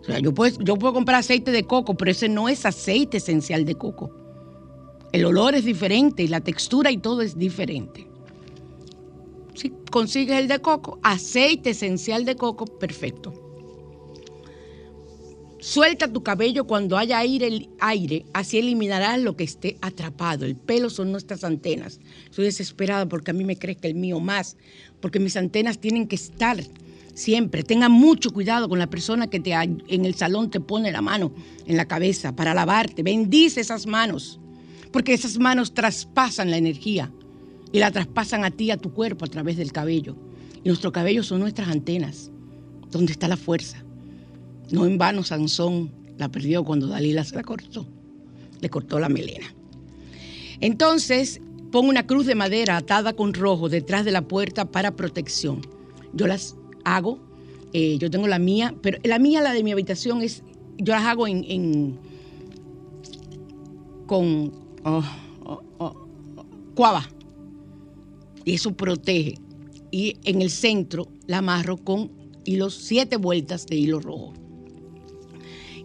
O 0.02 0.04
sea, 0.04 0.20
yo 0.20 0.32
puedo, 0.32 0.60
yo 0.64 0.76
puedo 0.76 0.94
comprar 0.94 1.20
aceite 1.20 1.52
de 1.52 1.64
coco, 1.64 1.98
pero 1.98 2.12
ese 2.12 2.30
no 2.30 2.48
es 2.48 2.64
aceite 2.64 3.18
esencial 3.18 3.66
de 3.66 3.74
coco. 3.74 4.12
El 5.12 5.26
olor 5.26 5.56
es 5.56 5.66
diferente 5.66 6.28
la 6.28 6.42
textura 6.42 6.92
y 6.92 6.98
todo 6.98 7.24
es 7.24 7.40
diferente. 7.40 8.09
Si 9.60 9.74
consigues 9.92 10.40
el 10.40 10.48
de 10.48 10.60
coco, 10.60 11.02
aceite 11.04 11.72
esencial 11.72 12.24
de 12.24 12.38
coco, 12.38 12.66
perfecto. 12.66 13.34
Suelta 15.60 16.08
tu 16.08 16.24
cabello 16.24 16.66
cuando 16.66 16.98
haya 16.98 17.18
aire, 17.18 17.48
el 17.48 17.70
aire, 17.82 18.26
así 18.32 18.60
eliminarás 18.60 19.20
lo 19.20 19.36
que 19.36 19.44
esté 19.44 19.78
atrapado. 19.82 20.46
El 20.46 20.56
pelo 20.56 20.90
son 20.90 21.12
nuestras 21.12 21.44
antenas. 21.44 22.00
Estoy 22.24 22.46
desesperada 22.46 23.10
porque 23.10 23.32
a 23.32 23.34
mí 23.34 23.44
me 23.44 23.58
crezca 23.58 23.90
el 23.90 23.96
mío 23.96 24.22
más, 24.22 24.56
porque 25.02 25.20
mis 25.20 25.36
antenas 25.36 25.80
tienen 25.80 26.08
que 26.08 26.16
estar 26.16 26.56
siempre. 27.14 27.64
Tengan 27.64 27.92
mucho 27.92 28.32
cuidado 28.32 28.70
con 28.70 28.80
la 28.80 28.90
persona 28.90 29.30
que 29.30 29.42
te, 29.42 29.52
en 29.52 30.06
el 30.06 30.16
salón 30.16 30.52
te 30.52 30.62
pone 30.62 30.90
la 30.94 31.02
mano 31.02 31.34
en 31.66 31.76
la 31.76 31.86
cabeza 31.86 32.34
para 32.34 32.54
lavarte. 32.54 33.04
Bendice 33.04 33.60
esas 33.60 33.88
manos 33.88 34.40
porque 34.94 35.14
esas 35.14 35.38
manos 35.38 35.74
traspasan 35.74 36.50
la 36.50 36.56
energía 36.56 37.12
y 37.72 37.80
la 37.80 37.92
traspasan 37.92 38.44
a 38.44 38.52
ti, 38.52 38.72
a 38.72 38.78
tu 38.78 38.94
cuerpo, 38.94 39.26
a 39.26 39.30
través 39.30 39.58
del 39.58 39.72
cabello. 39.72 40.16
Y 40.64 40.68
nuestro 40.70 40.92
cabello 40.92 41.24
son 41.24 41.40
nuestras 41.40 41.70
antenas, 41.70 42.32
donde 42.92 43.12
está 43.12 43.28
la 43.28 43.38
fuerza. 43.38 43.84
No 44.72 44.86
en 44.86 44.98
vano 44.98 45.24
Sansón 45.24 45.92
la 46.18 46.30
perdió 46.30 46.64
cuando 46.64 46.88
Dalila 46.88 47.24
se 47.24 47.36
la 47.36 47.44
cortó, 47.44 47.88
le 48.60 48.70
cortó 48.70 49.00
la 49.00 49.10
melena. 49.10 49.54
Entonces, 50.60 51.42
pon 51.72 51.88
una 51.88 52.06
cruz 52.06 52.26
de 52.26 52.36
madera 52.36 52.78
atada 52.78 53.14
con 53.14 53.34
rojo 53.34 53.70
detrás 53.70 54.06
de 54.06 54.12
la 54.12 54.28
puerta 54.28 54.70
para 54.70 54.96
protección. 54.96 55.62
Yo 56.14 56.28
las 56.28 56.56
hago, 56.84 57.20
eh, 57.74 57.98
yo 57.98 58.10
tengo 58.10 58.28
la 58.28 58.40
mía, 58.40 58.76
pero 58.82 59.00
la 59.04 59.20
mía, 59.20 59.42
la 59.42 59.54
de 59.54 59.64
mi 59.64 59.72
habitación, 59.72 60.22
es, 60.22 60.44
yo 60.78 60.94
las 60.94 61.04
hago 61.04 61.28
en, 61.28 61.46
en 61.48 62.00
con 64.08 64.52
oh, 64.84 65.04
oh, 65.46 65.62
oh, 65.78 66.08
cuava. 66.76 67.08
Y 68.46 68.54
eso 68.54 68.76
protege. 68.76 69.36
Y 69.92 70.18
en 70.24 70.42
el 70.42 70.50
centro 70.50 71.08
la 71.28 71.40
amarro 71.40 71.78
con 71.78 72.12
hilos, 72.46 72.76
siete 72.76 73.18
vueltas 73.18 73.66
de 73.66 73.76
hilo 73.76 74.00
rojo. 74.00 74.34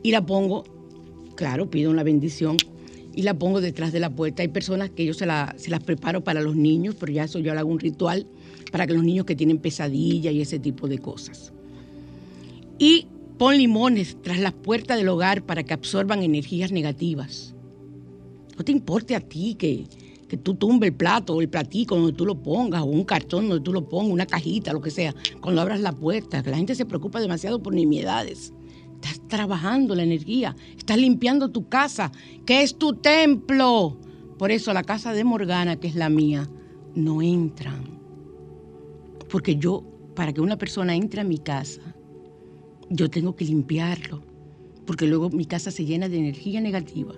Y 0.02 0.11
la 0.11 0.24
pongo, 0.24 0.64
claro, 1.34 1.70
pido 1.70 1.90
una 1.90 2.02
bendición 2.02 2.57
y 3.14 3.22
la 3.22 3.34
pongo 3.34 3.61
detrás 3.61 3.92
de 3.92 4.00
la 4.00 4.11
puerta. 4.11 4.42
Hay 4.42 4.48
personas 4.48 4.90
que 4.90 5.05
yo 5.05 5.14
se, 5.14 5.26
se 5.57 5.70
las 5.70 5.82
preparo 5.84 6.22
para 6.22 6.40
los 6.40 6.57
niños, 6.57 6.96
pero 6.98 7.12
ya 7.12 7.24
eso 7.24 7.38
yo 7.38 7.52
hago 7.52 7.70
un 7.70 7.78
ritual 7.78 8.26
para 8.70 8.86
que 8.86 8.92
los 8.92 9.05
niños 9.05 9.24
que 9.24 9.36
tienen 9.36 9.59
pesadilla 9.59 10.30
y 10.30 10.40
ese 10.40 10.59
tipo 10.59 10.88
de 10.88 10.98
cosas. 10.98 11.52
Y 12.78 13.07
pon 13.38 13.57
limones 13.57 14.16
tras 14.22 14.40
las 14.40 14.52
puertas 14.52 14.96
del 14.96 15.09
hogar 15.09 15.44
para 15.44 15.62
que 15.62 15.74
absorban 15.74 16.22
energías 16.22 16.72
negativas. 16.72 17.55
No 18.57 18.64
te 18.64 18.72
importe 18.72 19.14
a 19.14 19.20
ti 19.20 19.55
que, 19.55 19.84
tú 20.37 20.55
tumbes 20.55 20.89
el 20.89 20.97
plato 20.97 21.41
el 21.41 21.49
platico 21.49 21.97
donde 21.97 22.12
tú 22.12 22.26
lo 22.26 22.43
pongas, 22.43 22.82
o 22.82 22.87
un 22.87 23.05
cartón 23.05 23.49
donde 23.49 23.64
tú 23.64 23.72
lo 23.72 23.89
pongas, 23.89 24.12
una 24.12 24.26
cajita, 24.26 24.72
lo 24.72 24.80
que 24.80 24.91
sea, 24.91 25.14
cuando 25.41 25.61
abras 25.61 25.80
la 25.80 25.93
puerta, 25.93 26.43
que 26.43 26.51
la 26.51 26.57
gente 26.57 26.74
se 26.74 26.87
preocupa 26.87 27.20
demasiado 27.20 27.62
por 27.62 27.74
nimiedades. 27.74 28.53
Estás 28.95 29.20
trabajando 29.28 29.95
la 29.95 30.03
energía, 30.03 30.57
estás 30.76 30.99
limpiando 30.99 31.51
tu 31.51 31.68
casa, 31.68 32.11
que 32.47 32.62
es 32.62 32.76
tu 32.76 32.95
templo. 32.95 33.99
Por 34.39 34.51
eso 34.51 34.72
la 34.72 34.82
casa 34.82 35.12
de 35.12 35.24
Morgana, 35.24 35.76
que 35.76 35.89
es 35.89 35.95
la 35.95 36.09
mía, 36.09 36.49
no 36.95 37.20
entran. 37.20 38.01
Porque 39.28 39.57
yo, 39.57 39.85
para 40.14 40.32
que 40.32 40.41
una 40.41 40.57
persona 40.57 40.95
entre 40.95 41.20
a 41.20 41.24
mi 41.24 41.39
casa, 41.39 41.82
yo 42.89 43.11
tengo 43.11 43.37
que 43.37 43.45
limpiarlo, 43.45 44.22
porque 44.87 45.07
luego 45.07 45.30
mi 45.30 45.45
casa 45.45 45.70
se 45.70 45.85
llena 45.85 46.09
de 46.09 46.18
energía 46.18 46.61
negativa. 46.61 47.14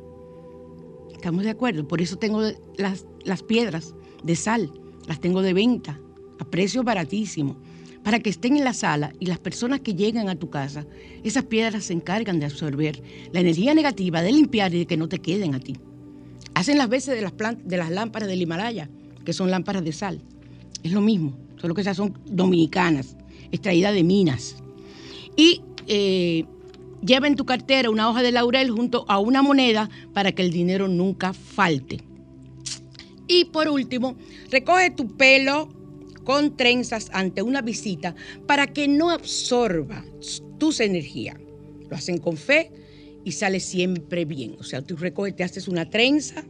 ¿Estamos 1.26 1.42
de 1.42 1.50
acuerdo? 1.50 1.88
Por 1.88 2.00
eso 2.00 2.14
tengo 2.18 2.40
las, 2.76 3.04
las 3.24 3.42
piedras 3.42 3.96
de 4.22 4.36
sal, 4.36 4.70
las 5.08 5.20
tengo 5.20 5.42
de 5.42 5.54
venta, 5.54 6.00
a 6.38 6.44
precio 6.44 6.84
baratísimo, 6.84 7.56
para 8.04 8.20
que 8.20 8.30
estén 8.30 8.56
en 8.56 8.62
la 8.62 8.72
sala 8.72 9.12
y 9.18 9.26
las 9.26 9.40
personas 9.40 9.80
que 9.80 9.96
llegan 9.96 10.28
a 10.28 10.36
tu 10.36 10.50
casa, 10.50 10.86
esas 11.24 11.42
piedras 11.46 11.86
se 11.86 11.94
encargan 11.94 12.38
de 12.38 12.46
absorber 12.46 13.02
la 13.32 13.40
energía 13.40 13.74
negativa, 13.74 14.22
de 14.22 14.30
limpiar 14.30 14.72
y 14.72 14.78
de 14.78 14.86
que 14.86 14.96
no 14.96 15.08
te 15.08 15.18
queden 15.18 15.56
a 15.56 15.58
ti. 15.58 15.76
Hacen 16.54 16.78
las 16.78 16.88
veces 16.88 17.16
de 17.16 17.22
las, 17.22 17.34
de 17.64 17.76
las 17.76 17.90
lámparas 17.90 18.28
del 18.28 18.42
Himalaya, 18.42 18.88
que 19.24 19.32
son 19.32 19.50
lámparas 19.50 19.82
de 19.82 19.92
sal. 19.92 20.22
Es 20.84 20.92
lo 20.92 21.00
mismo, 21.00 21.36
solo 21.56 21.74
que 21.74 21.80
esas 21.80 21.96
son 21.96 22.16
dominicanas, 22.26 23.16
extraídas 23.50 23.94
de 23.94 24.04
minas. 24.04 24.62
Y 25.36 25.60
eh, 25.88 26.44
lleva 27.04 27.26
en 27.26 27.36
tu 27.36 27.44
cartera 27.44 27.90
una 27.90 28.08
hoja 28.08 28.22
de 28.22 28.32
laurel 28.32 28.70
junto 28.70 29.04
a 29.08 29.18
una 29.18 29.42
moneda 29.42 29.88
para 30.12 30.32
que 30.32 30.42
el 30.42 30.50
dinero 30.50 30.88
nunca 30.88 31.32
falte. 31.32 32.00
Y 33.28 33.46
por 33.46 33.68
último, 33.68 34.16
recoge 34.50 34.90
tu 34.90 35.16
pelo 35.16 35.68
con 36.24 36.56
trenzas 36.56 37.08
ante 37.12 37.42
una 37.42 37.62
visita 37.62 38.14
para 38.46 38.66
que 38.66 38.88
no 38.88 39.10
absorba 39.10 40.04
tus 40.58 40.80
energías. 40.80 41.36
Lo 41.88 41.96
hacen 41.96 42.18
con 42.18 42.36
fe 42.36 42.72
y 43.24 43.32
sale 43.32 43.60
siempre 43.60 44.24
bien. 44.24 44.56
O 44.58 44.62
sea, 44.62 44.82
tú 44.82 44.96
recoges, 44.96 45.36
te 45.36 45.44
haces 45.44 45.68
una 45.68 45.88
trenza 45.88 46.44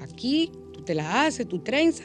aquí, 0.00 0.50
tú 0.72 0.82
te 0.82 0.94
la 0.94 1.24
haces, 1.24 1.46
tu 1.48 1.60
trenza, 1.60 2.04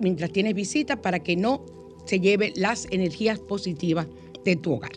mientras 0.00 0.32
tienes 0.32 0.54
visita 0.54 1.00
para 1.00 1.20
que 1.20 1.36
no 1.36 1.64
se 2.04 2.20
lleve 2.20 2.52
las 2.56 2.86
energías 2.90 3.38
positivas 3.38 4.06
de 4.44 4.56
tu 4.56 4.74
hogar. 4.74 4.92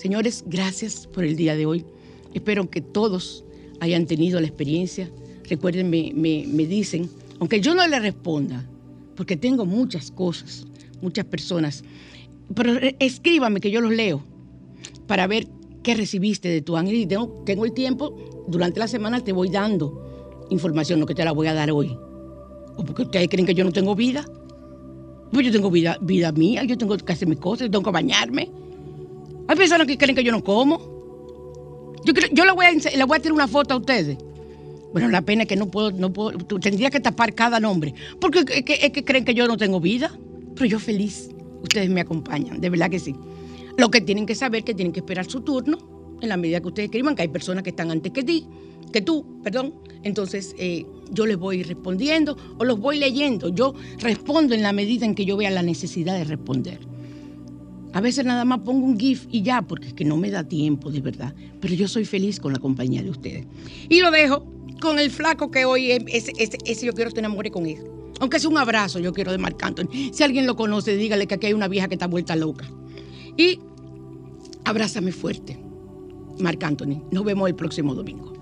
Señores, 0.00 0.44
gracias 0.46 1.06
por 1.06 1.24
el 1.24 1.36
día 1.36 1.54
de 1.56 1.66
hoy. 1.66 1.84
Espero 2.32 2.70
que 2.70 2.80
todos 2.80 3.44
hayan 3.80 4.06
tenido 4.06 4.40
la 4.40 4.46
experiencia. 4.46 5.10
Recuerden, 5.46 5.90
me, 5.90 6.14
me, 6.16 6.64
dicen, 6.64 7.10
aunque 7.38 7.60
yo 7.60 7.74
no 7.74 7.86
le 7.86 8.00
responda, 8.00 8.66
porque 9.14 9.36
tengo 9.36 9.66
muchas 9.66 10.10
cosas, 10.10 10.66
muchas 11.02 11.26
personas, 11.26 11.84
pero 12.54 12.72
escríbame 12.98 13.60
que 13.60 13.70
yo 13.70 13.82
los 13.82 13.92
leo 13.92 14.22
para 15.06 15.26
ver 15.26 15.46
qué 15.82 15.94
recibiste 15.94 16.48
de 16.48 16.62
tu 16.62 16.78
ángel 16.78 16.96
y 16.96 17.04
tengo, 17.04 17.42
tengo 17.44 17.66
el 17.66 17.72
tiempo, 17.72 18.16
durante 18.48 18.80
la 18.80 18.88
semana 18.88 19.22
te 19.22 19.34
voy 19.34 19.50
dando 19.50 20.46
información, 20.48 20.98
no 20.98 21.04
que 21.04 21.14
te 21.14 21.26
la 21.26 21.32
voy 21.32 21.48
a 21.48 21.52
dar 21.52 21.70
hoy. 21.70 21.94
O 22.74 22.86
porque 22.86 23.02
ustedes 23.02 23.28
creen 23.28 23.44
que 23.44 23.54
yo 23.54 23.64
no 23.64 23.70
tengo 23.70 23.94
vida. 23.94 24.24
Pues 25.30 25.44
yo 25.44 25.52
tengo 25.52 25.70
vida, 25.70 25.98
vida 26.00 26.32
mía, 26.32 26.64
yo 26.64 26.78
tengo 26.78 26.96
que 26.96 27.12
hacer 27.12 27.28
mis 27.28 27.38
cosas, 27.38 27.70
tengo 27.70 27.84
que 27.84 27.90
bañarme, 27.90 28.50
hay 29.50 29.56
personas 29.56 29.84
que 29.88 29.98
creen 29.98 30.14
que 30.14 30.22
yo 30.22 30.30
no 30.30 30.44
como. 30.44 30.78
Yo, 32.04 32.12
yo 32.30 32.44
le, 32.44 32.52
voy 32.52 32.66
a, 32.66 32.70
le 32.70 33.04
voy 33.04 33.18
a 33.18 33.20
tirar 33.20 33.32
una 33.32 33.48
foto 33.48 33.74
a 33.74 33.78
ustedes. 33.78 34.16
Bueno, 34.92 35.08
la 35.08 35.22
pena 35.22 35.42
es 35.42 35.48
que 35.48 35.56
no 35.56 35.66
puedo, 35.66 35.90
no 35.90 36.12
puedo, 36.12 36.38
tendría 36.60 36.88
que 36.88 37.00
tapar 37.00 37.34
cada 37.34 37.58
nombre. 37.58 37.92
Porque 38.20 38.44
es 38.48 38.62
que, 38.92 39.04
creen 39.04 39.24
que 39.24 39.34
yo 39.34 39.48
no 39.48 39.56
tengo 39.56 39.80
vida. 39.80 40.16
Pero 40.54 40.66
yo 40.66 40.78
feliz. 40.78 41.30
Ustedes 41.64 41.90
me 41.90 42.00
acompañan, 42.00 42.60
de 42.60 42.70
verdad 42.70 42.90
que 42.90 43.00
sí. 43.00 43.16
Lo 43.76 43.90
que 43.90 44.00
tienen 44.00 44.24
que 44.24 44.36
saber 44.36 44.60
es 44.60 44.66
que 44.66 44.74
tienen 44.74 44.92
que 44.92 45.00
esperar 45.00 45.28
su 45.28 45.40
turno 45.40 45.78
en 46.20 46.28
la 46.28 46.36
medida 46.36 46.60
que 46.60 46.68
ustedes 46.68 46.86
escriban, 46.86 47.16
que 47.16 47.22
hay 47.22 47.28
personas 47.28 47.64
que 47.64 47.70
están 47.70 47.90
antes 47.90 48.12
que 48.12 48.22
ti, 48.22 48.46
que 48.92 49.00
tú, 49.00 49.40
perdón. 49.42 49.74
Entonces, 50.04 50.54
eh, 50.58 50.86
yo 51.10 51.26
les 51.26 51.36
voy 51.36 51.64
respondiendo 51.64 52.36
o 52.56 52.64
los 52.64 52.78
voy 52.78 53.00
leyendo. 53.00 53.48
Yo 53.48 53.74
respondo 53.98 54.54
en 54.54 54.62
la 54.62 54.72
medida 54.72 55.06
en 55.06 55.16
que 55.16 55.24
yo 55.24 55.36
vea 55.36 55.50
la 55.50 55.64
necesidad 55.64 56.14
de 56.14 56.22
responder. 56.22 56.78
A 57.92 58.00
veces 58.00 58.24
nada 58.24 58.44
más 58.44 58.60
pongo 58.60 58.86
un 58.86 58.98
GIF 58.98 59.26
y 59.30 59.42
ya, 59.42 59.62
porque 59.62 59.88
es 59.88 59.94
que 59.94 60.04
no 60.04 60.16
me 60.16 60.30
da 60.30 60.44
tiempo, 60.44 60.90
de 60.90 61.00
verdad. 61.00 61.34
Pero 61.60 61.74
yo 61.74 61.88
soy 61.88 62.04
feliz 62.04 62.38
con 62.38 62.52
la 62.52 62.58
compañía 62.58 63.02
de 63.02 63.10
ustedes. 63.10 63.46
Y 63.88 64.00
lo 64.00 64.10
dejo 64.10 64.46
con 64.80 64.98
el 64.98 65.10
flaco 65.10 65.50
que 65.50 65.64
hoy, 65.64 65.90
ese, 65.90 66.32
ese, 66.38 66.86
yo 66.86 66.92
quiero 66.92 67.10
tener 67.10 67.30
amor 67.30 67.50
con 67.50 67.66
él. 67.66 67.78
Aunque 68.20 68.38
sea 68.38 68.50
un 68.50 68.58
abrazo, 68.58 68.98
yo 69.00 69.12
quiero 69.12 69.32
de 69.32 69.38
Marc 69.38 69.62
Anthony. 69.62 69.88
Si 70.12 70.22
alguien 70.22 70.46
lo 70.46 70.54
conoce, 70.54 70.96
dígale 70.96 71.26
que 71.26 71.34
aquí 71.34 71.46
hay 71.46 71.52
una 71.52 71.68
vieja 71.68 71.88
que 71.88 71.94
está 71.94 72.06
vuelta 72.06 72.36
loca. 72.36 72.70
Y 73.36 73.58
abrázame 74.64 75.10
fuerte, 75.10 75.58
Marc 76.38 76.62
Anthony. 76.62 77.02
Nos 77.10 77.24
vemos 77.24 77.48
el 77.48 77.56
próximo 77.56 77.94
domingo. 77.94 78.32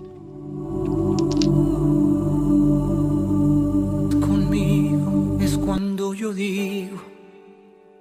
Conmigo 4.19 5.37
es 5.41 5.57
cuando 5.57 6.13
yo 6.13 6.33
digo 6.33 7.08